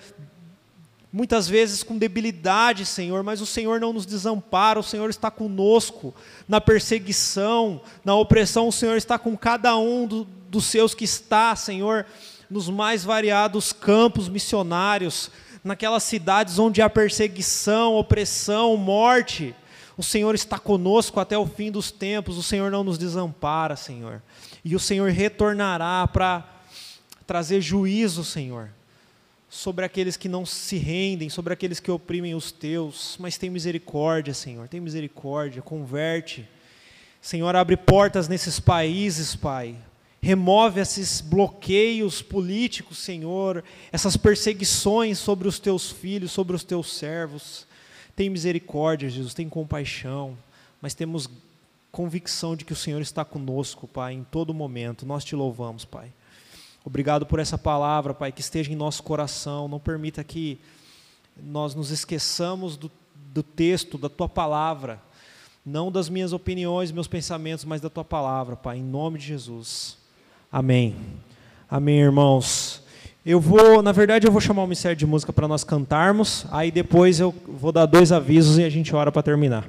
muitas 1.12 1.46
vezes 1.46 1.82
com 1.82 1.98
debilidade, 1.98 2.86
Senhor, 2.86 3.22
mas 3.22 3.40
o 3.42 3.46
Senhor 3.46 3.78
não 3.78 3.92
nos 3.92 4.06
desampara, 4.06 4.80
o 4.80 4.82
Senhor 4.82 5.10
está 5.10 5.30
conosco 5.30 6.14
na 6.48 6.60
perseguição, 6.60 7.82
na 8.02 8.14
opressão, 8.14 8.68
o 8.68 8.72
Senhor 8.72 8.96
está 8.96 9.18
com 9.18 9.36
cada 9.36 9.76
um 9.76 10.06
do, 10.06 10.24
dos 10.48 10.64
seus 10.64 10.94
que 10.94 11.04
está, 11.04 11.54
Senhor, 11.54 12.06
nos 12.48 12.70
mais 12.70 13.04
variados 13.04 13.72
campos 13.72 14.28
missionários, 14.28 15.30
naquelas 15.62 16.02
cidades 16.02 16.58
onde 16.58 16.80
há 16.80 16.88
perseguição, 16.88 17.94
opressão, 17.94 18.76
morte. 18.76 19.54
O 19.96 20.02
Senhor 20.02 20.34
está 20.34 20.58
conosco 20.58 21.20
até 21.20 21.36
o 21.36 21.46
fim 21.46 21.70
dos 21.70 21.90
tempos, 21.90 22.38
o 22.38 22.42
Senhor 22.42 22.70
não 22.70 22.82
nos 22.82 22.96
desampara, 22.96 23.76
Senhor. 23.76 24.22
E 24.64 24.74
o 24.74 24.80
Senhor 24.80 25.10
retornará 25.10 26.06
para 26.06 26.48
trazer 27.26 27.60
juízo, 27.60 28.24
Senhor, 28.24 28.70
sobre 29.48 29.84
aqueles 29.84 30.16
que 30.16 30.28
não 30.28 30.46
se 30.46 30.76
rendem, 30.76 31.28
sobre 31.28 31.52
aqueles 31.52 31.78
que 31.78 31.90
oprimem 31.90 32.34
os 32.34 32.50
teus. 32.50 33.16
Mas 33.20 33.36
tem 33.36 33.50
misericórdia, 33.50 34.32
Senhor, 34.32 34.66
tem 34.68 34.80
misericórdia, 34.80 35.60
converte. 35.60 36.48
Senhor, 37.20 37.54
abre 37.54 37.76
portas 37.76 38.28
nesses 38.28 38.58
países, 38.58 39.36
Pai. 39.36 39.76
Remove 40.20 40.80
esses 40.80 41.20
bloqueios 41.20 42.22
políticos, 42.22 42.98
Senhor, 42.98 43.64
essas 43.90 44.16
perseguições 44.16 45.18
sobre 45.18 45.48
os 45.48 45.58
teus 45.58 45.90
filhos, 45.90 46.30
sobre 46.30 46.54
os 46.54 46.62
teus 46.62 46.92
servos. 46.92 47.66
Tem 48.14 48.28
misericórdia, 48.28 49.08
Jesus, 49.08 49.34
tem 49.34 49.48
compaixão, 49.48 50.36
mas 50.80 50.94
temos 50.94 51.28
convicção 51.90 52.56
de 52.56 52.64
que 52.64 52.72
o 52.72 52.76
Senhor 52.76 53.00
está 53.00 53.24
conosco, 53.24 53.86
Pai, 53.86 54.14
em 54.14 54.24
todo 54.24 54.54
momento. 54.54 55.06
Nós 55.06 55.24
te 55.24 55.36
louvamos, 55.36 55.84
Pai. 55.84 56.12
Obrigado 56.84 57.24
por 57.24 57.38
essa 57.38 57.56
palavra, 57.56 58.12
Pai, 58.12 58.32
que 58.32 58.40
esteja 58.40 58.72
em 58.72 58.76
nosso 58.76 59.02
coração. 59.02 59.68
Não 59.68 59.78
permita 59.78 60.24
que 60.24 60.58
nós 61.40 61.74
nos 61.74 61.90
esqueçamos 61.90 62.76
do, 62.76 62.90
do 63.32 63.42
texto, 63.42 63.96
da 63.96 64.08
tua 64.08 64.28
palavra. 64.28 65.00
Não 65.64 65.92
das 65.92 66.08
minhas 66.08 66.32
opiniões, 66.32 66.90
meus 66.90 67.06
pensamentos, 67.06 67.64
mas 67.64 67.80
da 67.80 67.88
tua 67.88 68.04
palavra, 68.04 68.56
Pai, 68.56 68.78
em 68.78 68.82
nome 68.82 69.18
de 69.18 69.26
Jesus. 69.26 69.96
Amém. 70.50 70.96
Amém, 71.70 72.00
irmãos. 72.00 72.81
Eu 73.24 73.38
vou, 73.38 73.80
na 73.82 73.92
verdade, 73.92 74.26
eu 74.26 74.32
vou 74.32 74.40
chamar 74.40 74.62
o 74.62 74.66
Ministério 74.66 74.96
de 74.96 75.06
Música 75.06 75.32
para 75.32 75.46
nós 75.46 75.62
cantarmos, 75.62 76.44
aí 76.50 76.72
depois 76.72 77.20
eu 77.20 77.32
vou 77.46 77.70
dar 77.70 77.86
dois 77.86 78.10
avisos 78.10 78.58
e 78.58 78.64
a 78.64 78.68
gente 78.68 78.92
ora 78.96 79.12
para 79.12 79.22
terminar. 79.22 79.64